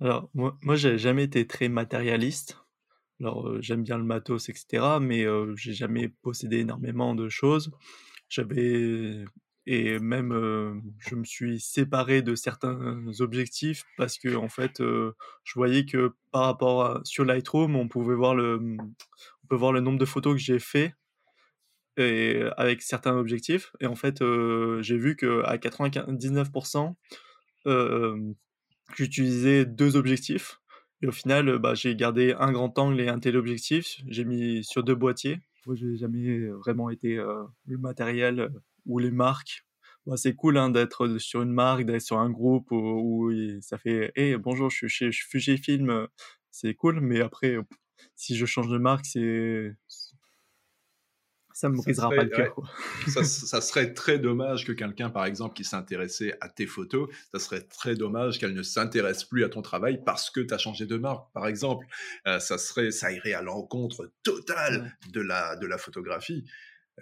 Alors, 0.00 0.28
moi, 0.34 0.58
moi 0.62 0.76
j'ai 0.76 0.98
jamais 0.98 1.24
été 1.24 1.46
très 1.46 1.68
matérialiste. 1.68 2.58
Alors, 3.20 3.48
euh, 3.48 3.60
j'aime 3.60 3.84
bien 3.84 3.98
le 3.98 4.04
matos, 4.04 4.48
etc., 4.48 4.98
mais 5.00 5.24
euh, 5.24 5.54
j'ai 5.56 5.72
jamais 5.74 6.08
possédé 6.08 6.58
énormément 6.58 7.14
de 7.14 7.28
choses. 7.28 7.70
J'avais 8.28 9.24
et 9.66 10.00
même 10.00 10.32
euh, 10.32 10.74
je 10.98 11.14
me 11.14 11.24
suis 11.24 11.60
séparé 11.60 12.22
de 12.22 12.34
certains 12.34 13.04
objectifs 13.20 13.84
parce 13.96 14.18
que 14.18 14.34
en 14.34 14.48
fait 14.48 14.80
je 14.80 15.54
voyais 15.54 15.84
que 15.84 16.14
par 16.32 16.46
rapport 16.46 16.84
à, 16.84 17.00
sur 17.04 17.24
Lightroom 17.24 17.76
on 17.76 17.86
pouvait 17.86 18.16
voir 18.16 18.34
le 18.34 18.58
on 18.58 19.46
peut 19.48 19.54
voir 19.54 19.72
le 19.72 19.80
nombre 19.80 19.98
de 19.98 20.04
photos 20.04 20.34
que 20.34 20.40
j'ai 20.40 20.58
fait 20.58 20.94
et 21.96 22.42
avec 22.56 22.82
certains 22.82 23.16
objectifs. 23.16 23.72
Et 23.80 23.86
en 23.86 23.94
fait 23.94 24.22
j'ai 24.80 24.96
vu 24.96 25.16
que 25.16 25.42
à 25.44 25.56
99% 25.56 26.94
j'utilisais 28.96 29.64
deux 29.64 29.96
objectifs. 29.96 30.60
Et 31.02 31.06
au 31.06 31.12
final 31.12 31.58
bah, 31.58 31.74
j'ai 31.74 31.94
gardé 31.96 32.34
un 32.38 32.52
grand 32.52 32.78
angle 32.78 33.00
et 33.00 33.08
un 33.08 33.18
téléobjectif. 33.18 34.00
J'ai 34.08 34.24
mis 34.24 34.64
sur 34.64 34.82
deux 34.84 34.94
boîtiers. 34.94 35.40
Moi 35.66 35.76
j'ai 35.76 35.96
jamais 35.96 36.48
vraiment 36.48 36.90
été 36.90 37.16
le 37.16 37.78
matériel 37.78 38.50
ou 38.86 38.98
les 38.98 39.10
marques. 39.10 39.64
Bah, 40.04 40.16
c'est 40.16 40.34
cool 40.34 40.58
hein, 40.58 40.68
d'être 40.70 41.18
sur 41.18 41.42
une 41.42 41.52
marque, 41.52 41.84
d'être 41.84 42.02
sur 42.02 42.18
un 42.18 42.28
groupe 42.28 42.72
où, 42.72 43.30
ça 43.60 43.78
fait 43.78 44.10
hey, 44.16 44.36
bonjour, 44.36 44.68
je 44.68 44.76
suis 44.76 44.88
chez 44.88 45.12
Fujifilm, 45.12 46.08
c'est 46.50 46.74
cool, 46.74 47.00
mais 47.00 47.20
après, 47.20 47.56
si 48.16 48.36
je 48.36 48.44
change 48.44 48.66
de 48.66 48.78
marque, 48.78 49.06
c'est 49.06 49.76
ça 51.62 51.68
me 51.68 51.76
brisera 51.76 52.10
pas 52.10 52.24
le 52.24 52.28
cœur. 52.28 52.56
ça, 53.06 53.60
serait 53.60 53.94
très 53.94 54.18
dommage 54.18 54.66
que 54.66 54.72
quelqu'un, 54.72 55.10
par 55.10 55.24
exemple, 55.26 55.54
qui 55.54 55.62
s'intéressait 55.62 56.36
à 56.40 56.48
tes 56.48 56.66
photos, 56.66 57.08
ça 57.30 57.38
serait 57.38 57.62
très 57.62 57.94
dommage 57.94 58.40
qu'elle 58.40 58.52
ne 58.52 58.64
s'intéresse 58.64 59.22
plus 59.22 59.44
à 59.44 59.48
ton 59.48 59.62
travail 59.62 60.02
parce 60.04 60.28
que 60.28 60.40
tu 60.40 60.52
as 60.52 60.58
changé 60.58 60.86
de 60.86 60.96
marque, 60.96 61.32
par 61.32 61.46
exemple. 61.46 61.86
ça, 62.24 62.58
serait, 62.58 62.90
ça 62.90 63.12
irait 63.12 63.34
à 63.34 63.42
l'encontre 63.42 64.10
totale 64.24 64.96
de, 65.12 65.20
la, 65.20 65.54
de 65.54 65.68
la 65.68 65.78
photographie. 65.78 66.44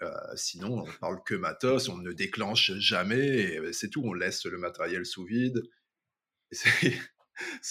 Euh, 0.02 0.10
sinon, 0.34 0.84
on 0.84 0.98
parle 1.00 1.22
que 1.24 1.34
matos, 1.34 1.88
on 1.88 1.96
ne 1.96 2.12
déclenche 2.12 2.72
jamais, 2.74 3.54
et 3.54 3.72
c'est 3.72 3.88
tout, 3.88 4.02
on 4.04 4.12
laisse 4.12 4.44
le 4.44 4.58
matériel 4.58 5.06
sous 5.06 5.24
vide. 5.24 5.62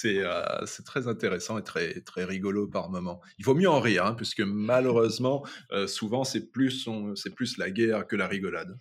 Euh, 0.06 0.66
c'est 0.66 0.86
très 0.86 1.08
intéressant 1.08 1.58
et 1.58 1.64
très, 1.64 2.02
très 2.02 2.24
rigolo 2.24 2.68
par 2.68 2.90
moment. 2.90 3.22
Il 3.38 3.46
vaut 3.46 3.56
mieux 3.56 3.70
en 3.70 3.80
rire, 3.80 4.06
hein, 4.06 4.14
puisque 4.16 4.42
malheureusement, 4.42 5.46
euh, 5.72 5.88
souvent, 5.88 6.24
c'est 6.24 6.52
plus, 6.52 6.88
plus 7.36 7.58
la 7.58 7.72
guerre 7.72 8.08
que 8.08 8.16
la 8.16 8.28
rigolade. 8.28 8.78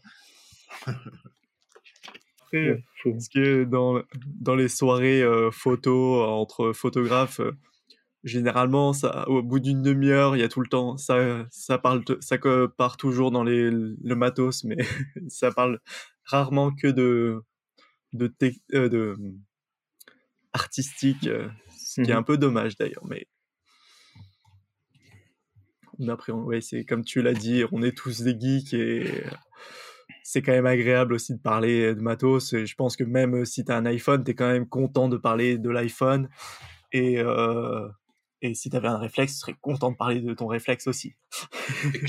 parce 2.53 3.29
que 3.29 3.65
dans, 3.65 4.03
dans 4.41 4.55
les 4.55 4.69
soirées 4.69 5.23
photos 5.53 6.27
entre 6.27 6.73
photographes, 6.73 7.41
généralement, 8.25 8.93
ça, 8.93 9.29
au 9.29 9.43
bout 9.43 9.61
d'une 9.61 9.83
demi-heure, 9.83 10.37
il 10.37 10.41
y 10.41 10.45
a 10.45 10.49
tout 10.49 10.61
le 10.61 10.69
temps, 10.69 10.97
ça, 10.97 11.47
ça 11.51 11.79
parle, 11.79 12.05
ça 12.21 12.39
part 12.77 12.97
toujours 12.97 13.31
dans 13.31 13.45
les, 13.45 13.71
le 13.71 14.15
matos, 14.15 14.65
mais 14.65 14.77
ça 15.29 15.51
parle 15.53 15.81
rarement 16.25 16.73
que 16.73 16.89
de, 16.89 17.43
de, 18.13 18.33
euh, 18.75 18.89
de 18.89 19.17
artistique, 20.53 21.27
euh, 21.27 21.49
ce 21.77 22.03
qui 22.03 22.11
est 22.11 22.15
mmh 22.15 22.19
un 22.19 22.23
peu 22.23 22.37
dommage 22.37 22.77
d'ailleurs, 22.77 23.05
mais 23.09 23.27
après, 26.09 26.33
ouais, 26.33 26.61
c'est 26.61 26.85
comme 26.85 27.05
tu 27.05 27.23
l'as 27.23 27.35
dit, 27.35 27.65
on 27.73 27.83
est 27.83 27.97
tous 27.97 28.23
des 28.23 28.39
geeks 28.39 28.73
et 28.75 29.25
c'est 30.23 30.43
quand 30.43 30.53
même 30.53 30.67
agréable 30.67 31.15
aussi 31.15 31.35
de 31.35 31.41
parler 31.41 31.95
de 31.95 32.01
matos. 32.01 32.53
Et 32.53 32.67
je 32.67 32.75
pense 32.75 32.97
que 32.97 33.05
même 33.05 33.45
si 33.45 33.65
tu 33.65 33.73
as 33.73 33.77
un 33.77 33.87
iPhone, 33.87 34.23
tu 34.23 34.31
es 34.31 34.35
quand 34.35 34.51
même 34.51 34.69
content 34.69 35.09
de 35.09 35.17
parler 35.17 35.59
de 35.59 35.71
l'iPhone. 35.71 36.29
Et, 36.93 37.19
euh, 37.19 37.89
et 38.43 38.55
si 38.55 38.71
tu 38.71 38.77
avais 38.77 38.89
un 38.89 38.99
réflexe, 38.99 39.33
tu 39.33 39.39
serais 39.39 39.57
content 39.61 39.91
de 39.91 39.97
parler 39.97 40.21
de 40.21 40.35
ton 40.35 40.47
réflexe 40.47 40.87
aussi. 40.87 41.15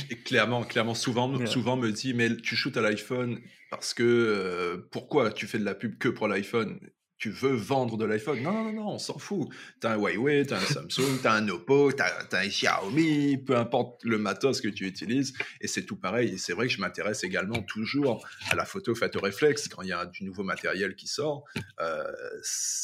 et, 0.10 0.18
clairement, 0.18 0.64
clairement, 0.64 0.94
souvent, 0.94 1.46
souvent 1.46 1.78
me 1.78 1.92
dit, 1.92 2.14
mais 2.14 2.36
tu 2.36 2.56
shootes 2.56 2.78
à 2.78 2.82
l'iPhone 2.82 3.40
parce 3.72 3.94
que 3.94 4.04
euh, 4.04 4.88
pourquoi 4.92 5.32
tu 5.32 5.48
fais 5.48 5.58
de 5.58 5.66
la 5.66 5.74
pub 5.74 5.98
que 5.98 6.10
pour 6.10 6.28
l'iPhone? 6.28 6.80
Tu 7.20 7.30
veux 7.30 7.54
vendre 7.54 7.98
de 7.98 8.06
l'iPhone? 8.06 8.42
Non, 8.42 8.52
non, 8.52 8.74
non, 8.74 8.88
on 8.88 9.00
s'en 9.00 9.20
fout. 9.20 9.50
T'as 9.80 9.94
un 9.94 9.98
Huawei, 9.98 10.46
t'as 10.46 10.58
un 10.58 10.66
Samsung, 10.66 11.20
t'as 11.22 11.34
un 11.34 11.48
Oppo, 11.50 11.92
t'as 11.92 12.08
as 12.32 12.38
un 12.38 12.48
Xiaomi, 12.48 13.38
peu 13.38 13.56
importe 13.56 14.04
le 14.04 14.18
matos 14.18 14.62
que 14.62 14.70
tu 14.70 14.88
utilises. 14.88 15.34
Et 15.62 15.68
c'est 15.68 15.84
tout 15.84 15.98
pareil. 15.98 16.34
Et 16.34 16.38
c'est 16.38 16.54
vrai 16.54 16.68
que 16.68 16.74
je 16.74 16.80
m'intéresse 16.82 17.24
également 17.24 17.62
toujours 17.62 18.28
à 18.50 18.56
la 18.56 18.66
photo 18.66 18.96
faite 18.96 19.16
au 19.16 19.20
réflexe 19.20 19.68
quand 19.68 19.82
il 19.82 19.90
y 19.90 19.94
a 19.94 20.06
du 20.06 20.24
nouveau 20.24 20.44
matériel 20.44 20.96
qui 20.96 21.08
sort. 21.08 21.44
Euh, 21.80 22.04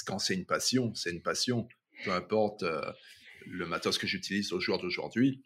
quand 0.05 0.19
c'est 0.19 0.35
une 0.35 0.45
passion, 0.45 0.93
c'est 0.93 1.11
une 1.11 1.21
passion. 1.21 1.67
Peu 2.03 2.11
importe. 2.11 2.63
Euh, 2.63 2.81
le 3.47 3.65
matos 3.65 3.97
que 3.97 4.07
j'utilise 4.07 4.53
au 4.53 4.59
jour 4.59 4.79
d'aujourd'hui, 4.79 5.43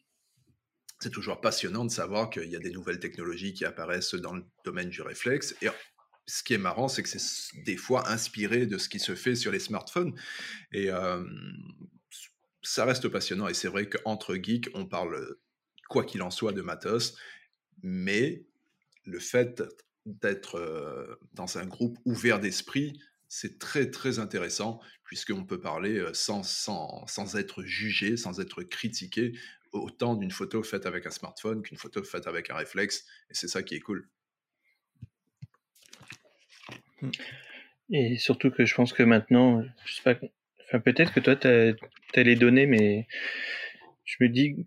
c'est 0.99 1.11
toujours 1.11 1.39
passionnant 1.39 1.85
de 1.85 1.91
savoir 1.91 2.29
qu'il 2.29 2.49
y 2.49 2.55
a 2.55 2.59
des 2.59 2.71
nouvelles 2.71 2.99
technologies 2.99 3.53
qui 3.53 3.63
apparaissent 3.63 4.15
dans 4.15 4.33
le 4.33 4.43
domaine 4.65 4.89
du 4.89 5.01
réflexe. 5.01 5.55
Et 5.61 5.69
ce 6.30 6.43
qui 6.43 6.53
est 6.53 6.59
marrant, 6.59 6.88
c'est 6.88 7.01
que 7.01 7.09
c'est 7.09 7.63
des 7.63 7.75
fois 7.75 8.09
inspiré 8.09 8.67
de 8.67 8.77
ce 8.77 8.88
qui 8.88 8.99
se 8.99 9.15
fait 9.15 9.36
sur 9.36 9.51
les 9.51 9.59
smartphones. 9.59 10.13
Et 10.71 10.89
ça 12.61 12.86
reste 12.86 13.07
passionnant. 13.09 13.47
Et 13.47 13.53
c'est 13.53 13.67
vrai 13.67 13.89
qu'entre 13.89 14.36
geeks, 14.36 14.69
on 14.75 14.86
parle, 14.86 15.38
quoi 15.89 16.05
qu'il 16.05 16.21
en 16.21 16.30
soit, 16.30 16.53
de 16.53 16.61
matos. 16.61 17.17
Mais 17.82 18.45
le 19.05 19.19
fait 19.19 19.63
d'être 20.05 21.17
dans 21.34 21.57
un 21.57 21.65
groupe 21.65 21.97
ouvert 22.05 22.39
d'esprit, 22.39 22.99
c'est 23.27 23.59
très 23.59 23.89
très 23.89 24.19
intéressant 24.19 24.82
puisqu'on 25.03 25.45
peut 25.45 25.59
parler 25.59 26.03
sans, 26.13 26.43
sans, 26.43 27.05
sans, 27.07 27.36
être 27.36 27.63
jugé, 27.63 28.17
sans 28.17 28.39
être 28.39 28.61
critiqué, 28.61 29.34
autant 29.71 30.15
d'une 30.15 30.32
photo 30.32 30.61
faite 30.61 30.86
avec 30.86 31.07
un 31.07 31.11
smartphone 31.11 31.63
qu'une 31.63 31.77
photo 31.77 32.03
faite 32.03 32.27
avec 32.27 32.51
un 32.51 32.55
réflexe, 32.55 33.05
et 33.30 33.34
c'est 33.34 33.47
ça 33.47 33.63
qui 33.63 33.73
est 33.75 33.80
cool. 33.80 34.07
Mmh. 37.02 37.12
Et 37.91 38.18
surtout 38.18 38.52
que 38.52 38.66
je 38.66 38.76
pense 38.76 38.93
que 38.93 39.04
maintenant, 39.04 39.64
je 39.86 39.93
sais 39.93 40.04
pas, 40.04 40.16
enfin 40.68 40.80
peut-être 40.80 41.14
que 41.14 41.20
toi 41.20 41.36
tu 41.36 41.47
as, 41.47 42.24
les 42.24 42.36
données, 42.36 42.68
mais 42.68 43.08
je 44.06 44.18
me 44.22 44.30
dis 44.30 44.66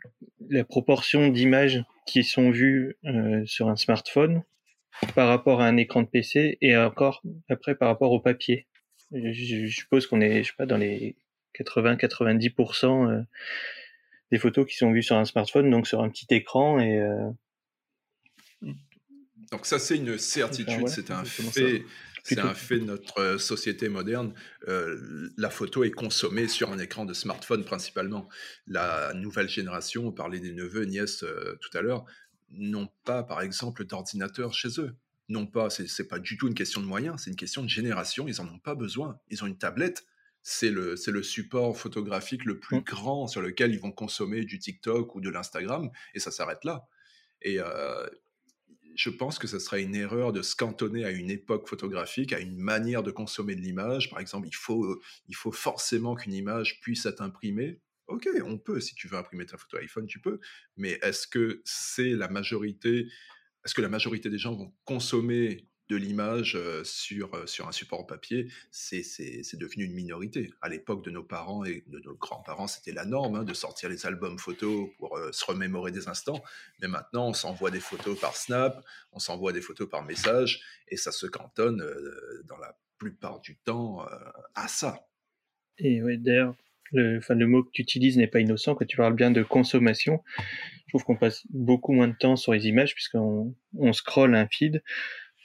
la 0.50 0.64
proportion 0.64 1.28
d'images 1.28 1.84
qui 2.06 2.24
sont 2.24 2.50
vues 2.50 2.96
sur 3.46 3.68
un 3.68 3.76
smartphone 3.76 4.42
par 5.14 5.28
rapport 5.28 5.60
à 5.60 5.66
un 5.66 5.76
écran 5.76 6.02
de 6.02 6.08
PC 6.08 6.58
et 6.60 6.76
encore 6.76 7.22
après 7.48 7.76
par 7.76 7.88
rapport 7.88 8.12
au 8.12 8.20
papier 8.20 8.66
je, 9.12 9.66
suppose 9.68 10.06
qu'on 10.06 10.20
est, 10.20 10.42
je 10.42 10.48
sais 10.48 10.56
pas, 10.56 10.66
dans 10.66 10.76
les 10.76 11.16
80-90% 11.58 13.10
euh, 13.10 13.22
des 14.30 14.38
photos 14.38 14.66
qui 14.66 14.76
sont 14.76 14.90
vues 14.92 15.02
sur 15.02 15.16
un 15.16 15.24
smartphone, 15.24 15.70
donc 15.70 15.86
sur 15.86 16.02
un 16.02 16.08
petit 16.08 16.26
écran 16.30 16.78
et. 16.80 16.98
Euh, 16.98 17.30
donc 19.50 19.66
ça, 19.66 19.78
c'est 19.78 19.96
une 19.96 20.16
certitude, 20.16 20.88
c'est 20.88 21.10
un 21.10 21.24
fait. 21.24 21.84
C'est 22.24 22.38
un 22.38 22.54
fait 22.54 22.78
de 22.78 22.84
notre 22.84 23.18
euh, 23.20 23.38
société 23.38 23.88
moderne. 23.88 24.32
la 24.66 25.50
photo 25.50 25.84
est 25.84 25.90
consommée 25.90 26.48
sur 26.48 26.70
un 26.72 26.78
écran 26.78 27.04
de 27.04 27.14
smartphone 27.14 27.64
principalement. 27.64 28.28
La 28.66 29.12
nouvelle 29.14 29.48
génération, 29.48 30.06
on 30.06 30.12
parlait 30.12 30.40
des 30.40 30.52
neveux, 30.52 30.84
nièces 30.84 31.24
tout 31.60 31.76
à 31.76 31.82
l'heure, 31.82 32.04
n'ont 32.50 32.88
pas, 33.04 33.22
par 33.22 33.40
exemple, 33.40 33.84
d'ordinateur 33.84 34.54
chez 34.54 34.80
eux 34.80 34.94
non 35.32 35.46
pas, 35.46 35.70
c'est 35.70 36.08
pas 36.08 36.18
du 36.18 36.36
tout 36.36 36.46
une 36.46 36.54
question 36.54 36.80
de 36.80 36.86
moyens, 36.86 37.22
c'est 37.22 37.30
une 37.30 37.36
question 37.36 37.62
de 37.62 37.68
génération, 37.68 38.28
ils 38.28 38.40
en 38.40 38.46
ont 38.46 38.58
pas 38.58 38.74
besoin. 38.74 39.18
Ils 39.30 39.42
ont 39.42 39.46
une 39.46 39.58
tablette, 39.58 40.04
c'est 40.42 40.70
le, 40.70 40.94
le 41.06 41.22
support 41.22 41.76
photographique 41.76 42.44
le 42.44 42.58
plus 42.58 42.78
mmh. 42.78 42.84
grand 42.84 43.26
sur 43.26 43.40
lequel 43.40 43.72
ils 43.72 43.80
vont 43.80 43.92
consommer 43.92 44.44
du 44.44 44.58
TikTok 44.58 45.14
ou 45.14 45.20
de 45.20 45.30
l'Instagram, 45.30 45.90
et 46.14 46.20
ça 46.20 46.30
s'arrête 46.30 46.64
là. 46.64 46.86
Et 47.40 47.58
euh, 47.58 48.06
je 48.94 49.10
pense 49.10 49.38
que 49.38 49.46
ce 49.46 49.58
serait 49.58 49.82
une 49.82 49.94
erreur 49.94 50.32
de 50.32 50.42
se 50.42 50.56
cantonner 50.56 51.04
à 51.04 51.10
une 51.10 51.30
époque 51.30 51.68
photographique, 51.68 52.32
à 52.32 52.40
une 52.40 52.56
manière 52.56 53.02
de 53.02 53.10
consommer 53.10 53.54
de 53.54 53.60
l'image. 53.60 54.10
Par 54.10 54.20
exemple, 54.20 54.48
il 54.48 54.54
faut, 54.54 55.00
il 55.28 55.36
faut 55.36 55.52
forcément 55.52 56.14
qu'une 56.14 56.34
image 56.34 56.80
puisse 56.80 57.06
être 57.06 57.20
imprimée. 57.20 57.80
Ok, 58.08 58.28
on 58.44 58.58
peut, 58.58 58.80
si 58.80 58.94
tu 58.94 59.08
veux 59.08 59.16
imprimer 59.16 59.46
ta 59.46 59.56
photo 59.56 59.78
iPhone, 59.78 60.06
tu 60.06 60.20
peux, 60.20 60.40
mais 60.76 60.98
est-ce 61.02 61.26
que 61.26 61.62
c'est 61.64 62.10
la 62.10 62.28
majorité 62.28 63.08
est-ce 63.64 63.74
que 63.74 63.82
la 63.82 63.88
majorité 63.88 64.28
des 64.28 64.38
gens 64.38 64.54
vont 64.54 64.74
consommer 64.84 65.68
de 65.92 65.96
l'image 65.98 66.58
sur, 66.84 67.46
sur 67.46 67.68
un 67.68 67.72
support 67.72 68.06
papier, 68.06 68.48
c'est 68.70 69.58
devenu 69.58 69.84
une 69.84 69.92
minorité. 69.92 70.50
À 70.62 70.70
l'époque 70.70 71.04
de 71.04 71.10
nos 71.10 71.22
parents 71.22 71.64
et 71.66 71.84
de 71.86 71.98
nos 72.00 72.14
grands-parents, 72.14 72.66
c'était 72.66 72.92
la 72.92 73.04
norme 73.04 73.36
hein, 73.36 73.44
de 73.44 73.52
sortir 73.52 73.90
les 73.90 74.06
albums 74.06 74.38
photos 74.38 74.88
pour 74.98 75.20
se 75.32 75.44
remémorer 75.44 75.92
des 75.92 76.08
instants. 76.08 76.42
Mais 76.80 76.88
maintenant, 76.88 77.28
on 77.28 77.34
s'envoie 77.34 77.70
des 77.70 77.80
photos 77.80 78.18
par 78.18 78.36
Snap, 78.36 78.82
on 79.12 79.18
s'envoie 79.18 79.52
des 79.52 79.60
photos 79.60 79.88
par 79.88 80.02
message, 80.02 80.62
et 80.88 80.96
ça 80.96 81.12
se 81.12 81.26
cantonne 81.26 81.84
dans 82.44 82.56
la 82.56 82.78
plupart 82.96 83.40
du 83.40 83.56
temps 83.58 84.06
à 84.54 84.68
ça. 84.68 85.06
Et 85.76 86.02
oui, 86.02 86.16
d'ailleurs, 86.16 86.54
le, 86.92 87.20
le 87.28 87.46
mot 87.46 87.64
que 87.64 87.70
tu 87.72 87.82
utilises 87.82 88.16
n'est 88.16 88.28
pas 88.28 88.40
innocent 88.40 88.74
quand 88.74 88.86
tu 88.86 88.96
parles 88.96 89.14
bien 89.14 89.30
de 89.30 89.42
consommation. 89.42 90.22
Je 90.86 90.92
trouve 90.98 91.04
qu'on 91.04 91.16
passe 91.16 91.46
beaucoup 91.50 91.92
moins 91.92 92.08
de 92.08 92.16
temps 92.18 92.36
sur 92.36 92.52
les 92.52 92.66
images 92.66 92.94
puisqu'on 92.94 93.54
on 93.78 93.92
scrolle 93.92 94.34
un 94.34 94.46
feed, 94.46 94.82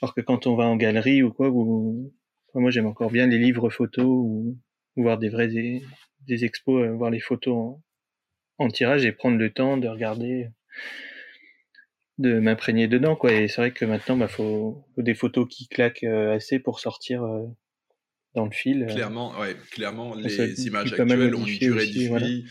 alors 0.00 0.14
que 0.14 0.20
quand 0.20 0.46
on 0.46 0.54
va 0.54 0.64
en 0.64 0.76
galerie 0.76 1.22
ou 1.22 1.32
quoi, 1.32 1.48
ou, 1.48 2.12
moi 2.54 2.70
j'aime 2.70 2.86
encore 2.86 3.10
bien 3.10 3.26
les 3.26 3.38
livres 3.38 3.70
photos 3.70 4.06
ou, 4.06 4.58
voir 4.96 5.18
des 5.18 5.28
vrais 5.28 5.48
des, 5.48 6.44
expos, 6.44 6.82
euh, 6.82 6.92
voir 6.92 7.10
les 7.10 7.20
photos 7.20 7.76
en, 8.58 8.68
tirage 8.68 9.04
et 9.04 9.12
prendre 9.12 9.38
le 9.38 9.50
temps 9.50 9.76
de 9.76 9.86
regarder, 9.86 10.48
de 12.18 12.40
m'imprégner 12.40 12.88
dedans 12.88 13.14
quoi. 13.14 13.32
Et 13.32 13.46
c'est 13.46 13.60
vrai 13.60 13.70
que 13.70 13.84
maintenant, 13.84 14.16
bah 14.16 14.26
faut, 14.26 14.84
faut 14.94 15.02
des 15.02 15.14
photos 15.14 15.46
qui 15.48 15.68
claquent 15.68 16.02
euh, 16.02 16.34
assez 16.34 16.58
pour 16.58 16.80
sortir 16.80 17.22
euh, 17.22 17.46
dans 18.34 18.44
le 18.44 18.50
fil. 18.50 18.86
Clairement, 18.88 19.38
ouais, 19.38 19.56
clairement, 19.70 20.14
les 20.16 20.66
images 20.66 20.92
actuelles 20.92 21.34
ont 21.34 21.46
une 21.46 21.58
durée 21.58 21.86
de 21.86 22.18
vie 22.18 22.44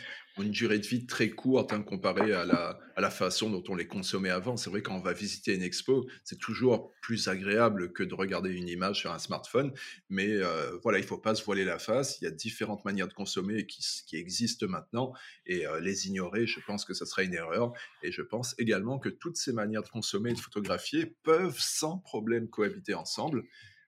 une 0.44 0.52
durée 0.52 0.80
de 0.80 0.86
vie 0.86 1.06
très 1.06 1.30
courte 1.30 1.74
hein, 1.74 1.82
comparée 1.82 2.34
à 2.34 2.46
la, 2.46 2.80
à 2.96 3.02
la 3.02 3.10
façon 3.10 3.50
dont 3.50 3.64
on 3.70 3.76
les 3.76 3.88
consommait 3.88 4.30
avant. 4.30 4.58
C'est 4.58 4.70
vrai 4.70 4.82
quand 4.82 4.96
on 4.96 5.02
va 5.02 5.14
visiter 5.14 5.54
une 5.54 5.62
expo, 5.62 6.08
c'est 6.24 6.40
toujours 6.40 6.94
plus 7.02 7.28
agréable 7.28 7.94
que 7.94 8.04
de 8.04 8.14
regarder 8.16 8.50
une 8.50 8.68
image 8.68 9.00
sur 9.02 9.12
un 9.12 9.20
smartphone. 9.20 9.72
Mais 10.10 10.28
euh, 10.28 10.78
voilà, 10.84 10.98
il 10.98 11.04
faut 11.04 11.18
pas 11.18 11.36
se 11.36 11.44
voiler 11.44 11.64
la 11.64 11.80
face. 11.80 12.20
Il 12.20 12.26
y 12.26 12.28
a 12.28 12.32
différentes 12.32 12.84
manières 12.86 13.08
de 13.08 13.14
consommer 13.14 13.66
qui, 13.66 13.84
existent 14.14 14.68
maintenant 14.68 15.14
et 15.46 15.68
euh, 15.68 15.80
les 15.80 16.08
ignorer, 16.08 16.48
je 16.48 16.60
pense 16.66 16.86
que 16.86 16.94
ça 16.94 17.06
serait 17.06 17.26
une 17.26 17.36
erreur. 17.36 17.72
Et 18.02 18.12
je 18.12 18.22
pense 18.22 18.56
également 18.58 18.98
que 19.00 19.10
toutes 19.10 19.38
ces 19.38 19.54
manières 19.54 19.84
de 19.84 19.90
consommer 19.90 20.32
et 20.32 20.34
de 20.34 20.40
photographier 20.40 21.16
peuvent 21.24 21.60
sans 21.60 22.00
problème 22.00 22.50
cohabiter 22.50 22.96
ensemble 22.96 23.44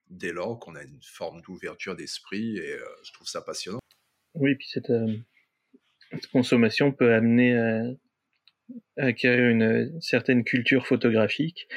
dès 0.08 0.32
lors 0.32 0.58
qu'on 0.58 0.74
a 0.74 0.82
une 0.82 1.00
forme 1.02 1.40
d'ouverture 1.42 1.96
d'esprit 1.96 2.58
et 2.58 2.74
euh, 2.74 2.84
je 3.02 3.12
trouve 3.12 3.26
ça 3.26 3.42
passionnant. 3.42 3.80
Oui, 4.34 4.54
puis 4.54 4.68
cette, 4.70 4.92
consommation 6.32 6.92
peut 6.92 7.14
amener 7.14 7.56
à, 7.56 7.82
acquérir 8.96 9.50
une 9.50 10.00
certaine 10.00 10.44
culture 10.44 10.86
photographique, 10.86 11.68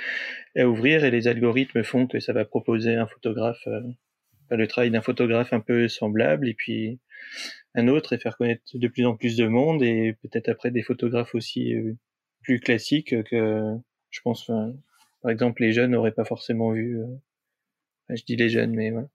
à 0.58 0.68
ouvrir, 0.68 1.04
et 1.04 1.12
les 1.12 1.28
algorithmes 1.28 1.84
font 1.84 2.08
que 2.08 2.20
ça 2.20 2.34
va 2.34 2.46
proposer 2.46 2.96
un 2.96 3.08
photographe, 3.08 3.66
euh, 3.68 3.82
le 4.52 4.68
travail 4.68 4.92
d'un 4.92 5.02
photographe 5.02 5.54
un 5.54 5.60
peu 5.60 5.88
semblable, 5.88 6.48
et 6.48 6.54
puis 6.54 7.00
un 7.76 7.88
autre, 7.88 8.14
et 8.14 8.20
faire 8.20 8.38
connaître 8.38 8.64
de 8.74 8.88
plus 8.88 9.06
en 9.06 9.16
plus 9.16 9.36
de 9.36 9.48
monde, 9.48 9.82
et 9.84 10.14
peut-être 10.22 10.50
après 10.50 10.72
des 10.72 10.84
photographes 10.84 11.34
aussi 11.36 11.74
euh, 11.74 11.94
plus 12.42 12.60
classiques 12.60 13.16
que, 13.24 13.78
je 14.12 14.22
pense, 14.22 14.52
par 15.24 15.32
exemple, 15.32 15.62
les 15.62 15.72
jeunes 15.72 15.92
n'auraient 15.92 16.12
pas 16.12 16.26
forcément 16.26 16.72
vu. 16.72 17.00
Euh, 17.00 17.06
je 18.10 18.24
dis 18.24 18.36
les 18.36 18.50
jeunes, 18.50 18.76
mais 18.76 18.92
voilà. 18.92 19.08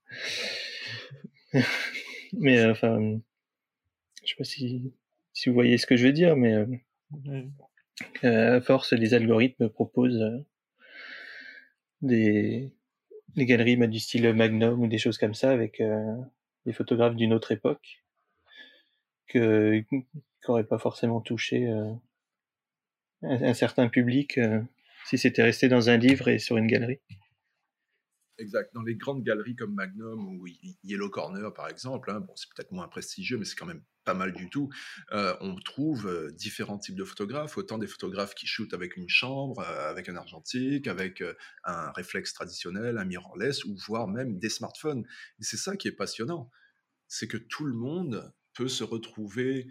mais 2.32 2.64
enfin, 2.64 3.20
je 4.24 4.28
sais 4.28 4.36
pas 4.36 4.44
si 4.44 4.92
si 5.38 5.48
vous 5.48 5.54
voyez 5.54 5.78
ce 5.78 5.86
que 5.86 5.96
je 5.96 6.04
veux 6.04 6.12
dire, 6.12 6.34
mais 6.34 6.66
euh, 8.24 8.56
à 8.56 8.60
force, 8.60 8.92
les 8.92 9.14
algorithmes 9.14 9.68
proposent 9.68 10.20
euh, 10.20 10.44
des, 12.02 12.72
galeries 13.36 13.76
du 13.86 14.00
style 14.00 14.34
Magnum 14.34 14.82
ou 14.82 14.88
des 14.88 14.98
choses 14.98 15.16
comme 15.16 15.34
ça 15.34 15.52
avec 15.52 15.80
euh, 15.80 16.16
des 16.66 16.72
photographes 16.72 17.14
d'une 17.14 17.32
autre 17.32 17.52
époque 17.52 18.02
que 19.28 19.84
qui 19.88 20.06
n'auraient 20.48 20.64
pas 20.64 20.78
forcément 20.78 21.20
touché 21.20 21.68
un, 23.22 23.54
certain 23.54 23.88
public 23.88 24.40
si 25.04 25.18
c'était 25.18 25.44
resté 25.44 25.68
dans 25.68 25.88
un 25.88 25.98
livre 25.98 26.26
et 26.26 26.40
sur 26.40 26.56
une 26.56 26.66
galerie. 26.66 26.98
Exact. 28.38 28.72
Dans 28.72 28.82
les 28.82 28.94
grandes 28.94 29.24
galeries 29.24 29.56
comme 29.56 29.74
Magnum 29.74 30.38
ou 30.38 30.46
Yellow 30.84 31.10
Corner, 31.10 31.52
par 31.52 31.68
exemple, 31.68 32.10
hein, 32.10 32.20
bon, 32.20 32.32
c'est 32.36 32.48
peut-être 32.54 32.70
moins 32.70 32.86
prestigieux, 32.86 33.36
mais 33.36 33.44
c'est 33.44 33.56
quand 33.56 33.66
même 33.66 33.82
pas 34.04 34.14
mal 34.14 34.32
du 34.32 34.48
tout. 34.48 34.70
Euh, 35.12 35.36
on 35.40 35.56
trouve 35.56 36.06
euh, 36.06 36.30
différents 36.30 36.78
types 36.78 36.94
de 36.94 37.04
photographes, 37.04 37.58
autant 37.58 37.78
des 37.78 37.88
photographes 37.88 38.34
qui 38.34 38.46
shootent 38.46 38.74
avec 38.74 38.96
une 38.96 39.08
chambre, 39.08 39.58
euh, 39.58 39.90
avec 39.90 40.08
un 40.08 40.14
argentique, 40.16 40.86
avec 40.86 41.22
un 41.64 41.90
réflexe 41.92 42.32
traditionnel, 42.32 42.96
un 42.96 43.04
mirrorless, 43.04 43.64
ou 43.64 43.76
voire 43.76 44.06
même 44.06 44.38
des 44.38 44.50
smartphones. 44.50 45.04
Et 45.40 45.44
c'est 45.44 45.56
ça 45.56 45.76
qui 45.76 45.88
est 45.88 45.92
passionnant, 45.92 46.50
c'est 47.08 47.26
que 47.26 47.36
tout 47.36 47.64
le 47.64 47.74
monde 47.74 48.32
peut 48.54 48.68
se 48.68 48.84
retrouver 48.84 49.68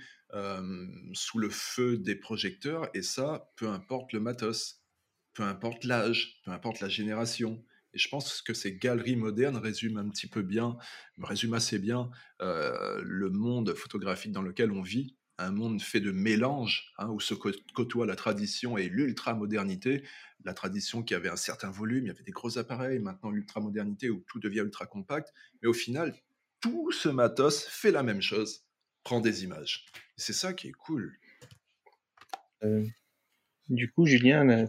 sous 1.13 1.39
le 1.39 1.49
feu 1.49 1.97
des 1.97 2.15
projecteurs, 2.15 2.89
et 2.93 3.01
ça, 3.01 3.49
peu 3.55 3.70
importe 3.70 4.11
le 4.11 4.20
matos, 4.20 4.84
peu 5.34 5.43
importe 5.43 5.86
l'âge, 5.86 6.41
peu 6.43 6.51
importe 6.51 6.82
la 6.82 6.89
génération. 6.89 7.63
Et 7.98 8.00
je 8.00 8.10
pense 8.10 8.43
que 8.43 8.54
ces 8.54 8.76
galeries 8.76 9.16
modernes 9.16 9.58
résument 9.58 10.02
un 10.02 10.10
petit 10.10 10.28
peu 10.28 10.43
bien, 10.43 10.78
résument 11.20 11.56
assez 11.56 11.80
bien 11.80 12.12
euh, 12.43 13.02
le 13.04 13.32
monde 13.32 13.74
photographique 13.74 14.32
dans 14.32 14.43
lequel 14.43 14.72
on 14.72 14.84
vit, 14.84 15.16
un 15.39 15.50
monde 15.50 15.82
fait 15.82 16.00
de 16.00 16.12
mélange, 16.12 16.93
hein, 17.00 17.10
où 17.10 17.20
se 17.20 17.34
côtoie 17.34 18.06
la 18.06 18.16
tradition 18.16 18.78
et 18.78 18.88
l'ultra-modernité. 18.88 20.04
La 20.45 20.54
tradition 20.54 21.02
qui 21.02 21.16
avait 21.16 21.30
un 21.30 21.38
certain 21.38 21.72
volume, 21.72 22.04
il 22.04 22.08
y 22.10 22.12
avait 22.12 22.22
des 22.22 22.32
gros 22.32 22.60
appareils, 22.60 23.00
maintenant 23.00 23.32
l'ultra-modernité 23.32 24.12
où 24.12 24.24
tout 24.28 24.39
devient 24.39 24.60
ultra-compact. 24.60 25.34
Mais 25.64 25.68
au 25.68 25.74
final, 25.74 26.14
tout 26.60 26.91
ce 26.91 27.10
matos 27.10 27.66
fait 27.66 27.89
la 27.89 28.04
même 28.04 28.22
chose, 28.22 28.68
prend 29.04 29.22
des 29.22 29.43
images. 29.43 29.88
C'est 30.18 30.34
ça 30.34 30.54
qui 30.54 30.68
est 30.68 30.72
cool. 30.72 31.18
Euh, 32.62 32.86
du 33.70 33.91
coup, 33.91 34.06
Julien, 34.06 34.68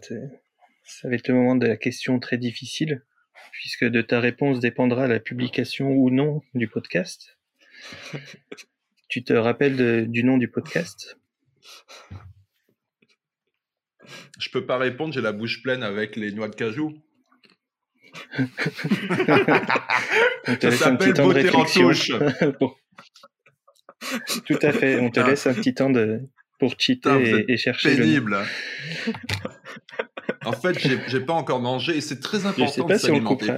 ça 0.83 1.11
va 1.11 1.15
être 1.15 1.29
le 1.29 1.35
moment 1.35 1.57
de 1.57 1.67
la 1.67 1.77
question 1.77 2.19
très 2.21 2.39
difficile 2.39 3.05
puisque 3.53 3.85
de 3.85 4.03
ta 4.03 4.21
réponse 4.21 4.61
dépendra 4.61 5.07
la 5.07 5.21
publication 5.21 5.91
ou 5.91 6.11
non 6.11 6.43
du 6.55 6.69
podcast. 6.69 7.39
tu 9.09 9.25
te 9.25 9.33
rappelles 9.33 10.11
du 10.11 10.25
nom 10.25 10.39
du 10.39 10.49
podcast? 10.49 11.19
Je 14.39 14.49
peux 14.51 14.65
pas 14.65 14.79
répondre, 14.79 15.13
j'ai 15.13 15.21
la 15.21 15.33
bouche 15.33 15.63
pleine 15.63 15.83
avec 15.83 16.15
les 16.17 16.33
noix 16.33 16.49
de 16.49 16.55
cajou. 16.55 16.95
on 18.39 18.47
te 20.57 20.67
laisse 20.67 20.83
un 20.83 20.97
petit 20.97 21.13
temps 21.13 21.29
de 21.29 21.35
réflexion. 21.35 21.91
Tout 24.47 24.59
à 24.63 24.73
fait, 24.73 24.99
on 25.01 25.11
te 25.11 25.21
ah. 25.21 25.29
laisse 25.29 25.47
un 25.47 25.55
petit 25.55 25.75
temps 25.75 25.91
de... 25.91 26.21
pour 26.59 26.75
cheater 26.79 27.45
et, 27.49 27.57
chercher. 27.57 27.97
Pénible. 27.97 28.39
En 30.49 30.53
fait, 30.53 30.79
j'ai 31.09 31.21
pas 31.21 31.35
encore 31.35 31.61
mangé 31.61 31.97
et 31.97 32.01
c'est 32.01 32.21
très 32.21 32.47
important 32.47 32.87
de 32.87 32.97
s'alimenter. 32.97 33.53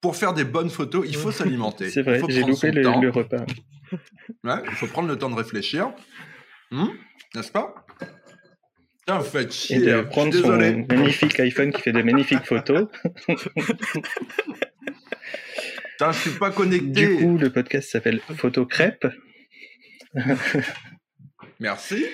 Pour 0.00 0.16
faire 0.16 0.32
des 0.32 0.44
bonnes 0.44 0.70
photos, 0.70 1.04
il 1.06 1.16
faut 1.16 1.32
s'alimenter. 1.40 1.90
C'est 1.90 2.02
vrai, 2.02 2.20
j'ai 2.28 2.42
loupé 2.42 2.70
le, 2.70 3.10
repas. 3.10 3.44
il 4.44 4.70
faut 4.72 4.86
prendre 4.86 5.08
le 5.08 5.18
temps 5.18 5.28
de 5.28 5.34
réfléchir. 5.34 5.92
Hmm, 6.70 6.88
n'est-ce 7.34 7.52
pas? 7.52 7.74
En 9.08 9.20
fait, 9.20 9.52
chier, 9.52 9.76
et 9.76 9.80
de 9.80 10.00
prendre 10.00 10.34
son 10.34 10.56
magnifique 10.56 11.38
iPhone 11.38 11.72
qui 11.72 11.82
fait 11.82 11.92
de 11.92 12.02
magnifiques 12.02 12.44
photos. 12.44 12.88
Putain, 15.92 16.12
je 16.12 16.18
suis 16.18 16.38
pas 16.38 16.50
connecté. 16.50 17.06
Du 17.06 17.16
coup, 17.18 17.38
le 17.38 17.50
podcast 17.50 17.90
s'appelle 17.90 18.20
Photo 18.36 18.66
Crêpe. 18.66 19.06
Merci 21.60 22.06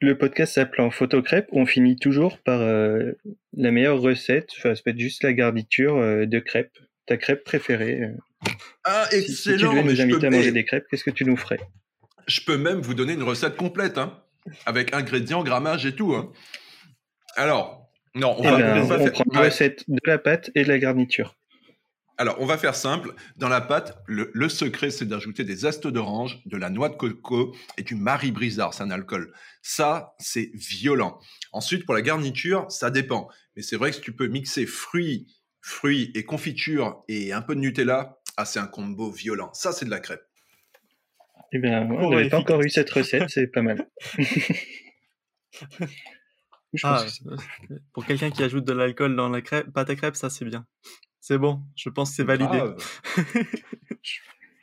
le 0.00 0.16
podcast 0.16 0.54
s'appelant 0.54 0.90
Photo 0.90 1.22
Crêpe, 1.22 1.48
on 1.52 1.66
finit 1.66 1.96
toujours 1.96 2.38
par 2.38 2.60
euh, 2.60 3.12
la 3.56 3.70
meilleure 3.70 4.00
recette. 4.00 4.50
Enfin, 4.56 4.74
ça 4.74 4.82
peut 4.82 4.90
être 4.90 4.98
juste 4.98 5.22
la 5.22 5.32
garniture 5.32 5.96
euh, 5.96 6.26
de 6.26 6.38
crêpes. 6.38 6.78
Ta 7.06 7.16
crêpe 7.16 7.44
préférée. 7.44 8.02
Euh. 8.02 8.50
Ah, 8.84 9.06
excellent. 9.12 9.56
Si, 9.56 9.56
tu 9.56 9.68
devais 9.68 9.82
nous 9.82 10.00
inviter 10.00 10.26
à 10.26 10.30
manger 10.30 10.52
des 10.52 10.64
crêpes, 10.64 10.84
qu'est-ce 10.90 11.04
que 11.04 11.10
tu 11.10 11.24
nous 11.24 11.36
ferais? 11.36 11.60
Je 12.26 12.40
peux 12.42 12.58
même 12.58 12.80
vous 12.80 12.94
donner 12.94 13.14
une 13.14 13.22
recette 13.22 13.56
complète, 13.56 13.98
hein, 13.98 14.22
avec 14.66 14.94
ingrédients, 14.94 15.42
grammage 15.42 15.86
et 15.86 15.94
tout. 15.94 16.14
Hein. 16.14 16.32
Alors, 17.36 17.90
non, 18.14 18.36
on, 18.38 18.42
va, 18.42 18.58
eh 18.58 18.88
ben, 18.88 19.10
prend 19.10 19.24
la 19.32 19.40
recette 19.42 19.84
de 19.88 20.00
la 20.04 20.18
pâte 20.18 20.50
et 20.54 20.64
de 20.64 20.68
la 20.68 20.78
garniture. 20.78 21.34
Alors, 22.20 22.36
on 22.40 22.46
va 22.46 22.58
faire 22.58 22.74
simple. 22.74 23.14
Dans 23.36 23.48
la 23.48 23.60
pâte, 23.60 24.02
le, 24.06 24.48
secret, 24.48 24.90
c'est 24.90 25.06
d'ajouter 25.06 25.44
des 25.44 25.54
zestes 25.54 25.86
d'orange, 25.86 26.40
de 26.46 26.56
la 26.56 26.68
noix 26.68 26.88
de 26.88 26.96
coco 26.96 27.54
et 27.76 27.84
du 27.84 27.94
marie 27.94 28.32
brizard. 28.32 28.74
C'est 28.74 28.82
un 28.82 28.90
alcool. 28.90 29.32
Ça, 29.62 30.14
c'est 30.18 30.50
violent. 30.52 31.20
Ensuite, 31.52 31.86
pour 31.86 31.94
la 31.94 32.02
garniture, 32.02 32.70
ça 32.70 32.90
dépend. 32.90 33.28
Mais 33.54 33.62
c'est 33.62 33.76
vrai 33.76 33.90
que 33.90 33.96
si 33.96 34.02
tu 34.02 34.12
peux 34.12 34.26
mixer 34.26 34.66
fruits, 34.66 35.32
fruits 35.60 36.10
et 36.16 36.24
confiture 36.24 37.04
et 37.06 37.32
un 37.32 37.40
peu 37.40 37.54
de 37.54 37.60
Nutella, 37.60 38.18
ah, 38.36 38.44
c'est 38.44 38.58
un 38.58 38.66
combo 38.66 39.12
violent. 39.12 39.54
Ça, 39.54 39.70
c'est 39.70 39.84
de 39.84 39.90
la 39.90 40.00
crêpe. 40.00 40.24
Eh 41.52 41.58
bien, 41.60 41.88
on 41.88 42.10
n'avait 42.10 42.28
pas 42.28 42.38
encore 42.38 42.60
eu 42.62 42.68
cette 42.68 42.90
recette, 42.90 43.28
c'est 43.28 43.46
pas 43.46 43.62
mal. 43.62 43.88
Je 46.74 46.82
pense 46.82 47.22
Ah, 47.24 47.36
que 47.68 47.74
pour 47.92 48.04
quelqu'un 48.04 48.30
qui 48.30 48.42
ajoute 48.42 48.64
de 48.64 48.72
l'alcool 48.72 49.16
dans 49.16 49.28
la 49.28 49.40
crêpe, 49.40 49.72
pâte 49.72 49.88
à 49.88 49.96
crêpes, 49.96 50.16
ça 50.16 50.28
c'est 50.28 50.44
bien. 50.44 50.66
C'est 51.20 51.38
bon, 51.38 51.62
je 51.76 51.88
pense 51.90 52.10
que 52.10 52.16
c'est 52.16 52.24
validé. 52.24 52.60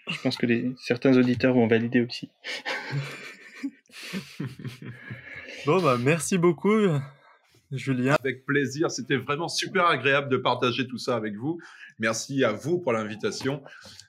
Je 0.08 0.22
pense 0.22 0.38
que 0.38 0.46
les, 0.46 0.72
certains 0.78 1.18
auditeurs 1.18 1.54
vont 1.54 1.68
valider 1.68 2.02
aussi. 2.02 2.30
Bon, 5.66 5.82
bah 5.82 5.98
merci 6.00 6.38
beaucoup, 6.38 6.78
Julien. 7.72 8.16
Avec 8.20 8.46
plaisir, 8.46 8.92
c'était 8.92 9.18
vraiment 9.18 9.48
super 9.48 9.88
agréable 9.88 10.30
de 10.30 10.38
partager 10.38 10.88
tout 10.88 11.00
ça 11.00 11.16
avec 11.16 11.36
vous. 11.36 11.60
Merci 11.98 12.44
à 12.44 12.52
vous 12.52 12.80
pour 12.80 12.94
l'invitation. 12.94 13.64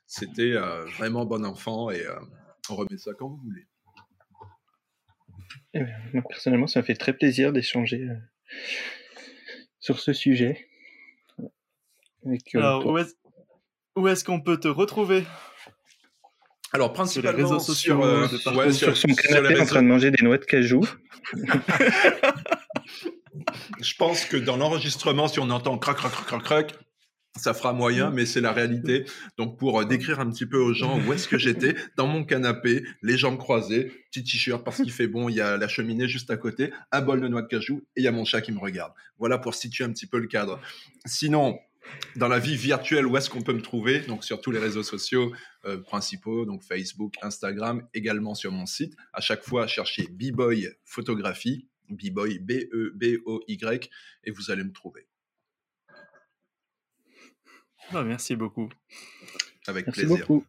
C'était 0.07 0.53
euh, 0.53 0.85
vraiment 0.99 1.25
bon 1.25 1.45
enfant 1.45 1.91
et 1.91 2.05
euh, 2.05 2.15
on 2.69 2.77
remet 2.77 2.99
ça 2.99 3.13
quand 3.19 3.29
vous 3.29 3.39
voulez. 3.39 3.67
Eh 5.75 5.81
bien, 5.81 5.97
moi, 6.13 6.23
personnellement, 6.29 6.67
ça 6.67 6.81
me 6.81 6.85
fait 6.85 6.95
très 6.95 7.13
plaisir 7.13 7.53
d'échanger 7.53 8.03
euh, 8.03 8.17
sur 9.81 9.99
ce 9.99 10.13
sujet. 10.13 10.66
Avec, 12.27 12.55
euh, 12.55 12.59
Alors, 12.59 12.83
toi. 12.83 12.93
où 12.93 12.99
est-ce 12.99 13.15
où 13.97 14.09
est-ce 14.09 14.25
qu'on 14.25 14.41
peut 14.41 14.59
te 14.59 14.69
retrouver? 14.69 15.25
Alors 16.73 16.89
Sur 16.89 17.23
les 17.23 17.29
principalement 17.29 17.49
réseaux 17.49 17.61
sociaux, 17.61 18.05
euh, 18.05 18.29
de 18.29 18.57
ouais, 18.57 18.73
sur 18.73 18.97
son 18.97 19.09
sur 19.09 19.17
canapé 19.17 19.59
en 19.61 19.65
train 19.65 19.83
de 19.83 19.89
manger 19.89 20.11
des 20.11 20.23
noix 20.23 20.37
de 20.37 20.45
cajou. 20.45 20.83
Je 23.81 23.95
pense 23.97 24.25
que 24.27 24.37
dans 24.37 24.57
l'enregistrement, 24.57 25.29
si 25.29 25.41
on 25.41 25.49
entend 25.51 25.79
crac, 25.79 25.97
crac, 25.97 26.13
crac, 26.13 26.27
crac, 26.27 26.43
crac, 26.43 26.75
ça 27.37 27.55
fera 27.55 27.73
moyen, 27.73 28.11
mais 28.11 28.27
c'est 28.27 28.41
la 28.41 28.53
réalité. 28.53 29.05
Donc, 29.39 29.59
pour 29.59 29.81
euh, 29.81 29.85
décrire 29.85 30.21
un 30.21 30.31
petit 30.31 30.47
peu 30.47 30.59
aux 30.59 30.75
gens 30.75 31.01
où 31.01 31.13
est-ce 31.13 31.29
que 31.29 31.39
j'étais, 31.39 31.75
dans 31.97 32.07
mon 32.07 32.25
canapé, 32.25 32.85
les 33.03 33.17
jambes 33.17 33.39
croisées, 33.39 33.93
petit 34.11 34.25
t-shirt 34.25 34.65
parce 34.65 34.79
qu'il 34.79 34.93
fait 34.93 35.07
bon, 35.07 35.29
il 35.29 35.37
y 35.37 35.41
a 35.41 35.57
la 35.57 35.69
cheminée 35.69 36.09
juste 36.09 36.31
à 36.31 36.37
côté, 36.37 36.73
un 36.93 37.01
bol 37.01 37.21
de 37.21 37.29
noix 37.29 37.43
de 37.43 37.49
cajou 37.49 37.83
et 37.97 38.01
il 38.01 38.05
y 38.05 38.09
a 38.09 38.13
mon 38.13 38.25
chat 38.25 38.41
qui 38.41 38.53
me 38.53 38.59
regarde. 38.59 38.93
Voilà 39.19 39.39
pour 39.39 39.55
situer 39.55 39.85
un 39.85 39.91
petit 39.91 40.07
peu 40.07 40.19
le 40.19 40.27
cadre. 40.27 40.61
Sinon, 41.05 41.59
dans 42.17 42.29
la 42.29 42.39
vie 42.39 42.57
virtuelle, 42.57 43.07
où 43.07 43.17
est-ce 43.17 43.29
qu'on 43.29 43.43
peut 43.43 43.53
me 43.53 43.63
trouver? 43.63 44.01
Donc, 44.01 44.25
sur 44.25 44.41
tous 44.41 44.51
les 44.51 44.59
réseaux 44.59 44.83
sociaux 44.83 45.33
euh, 45.65 45.79
principaux, 45.79 46.45
donc 46.45 46.63
Facebook, 46.63 47.15
Instagram, 47.23 47.87
également 47.95 48.35
sur 48.35 48.53
mon 48.53 48.67
site. 48.67 48.95
À 49.13 49.21
chaque 49.21 49.43
fois, 49.45 49.67
cherchez 49.67 50.09
B-Boy 50.09 50.69
Photographie, 50.85 51.69
B-Boy, 51.89 52.39
B-E-B-O-Y, 52.39 53.91
et 54.25 54.31
vous 54.31 54.51
allez 54.51 54.65
me 54.65 54.73
trouver. 54.73 55.07
Bah, 57.93 58.03
Merci 58.03 58.35
beaucoup. 58.35 58.69
Avec 59.67 59.87
Merci 59.87 60.01
plaisir. 60.07 60.27
beaucoup. 60.27 60.45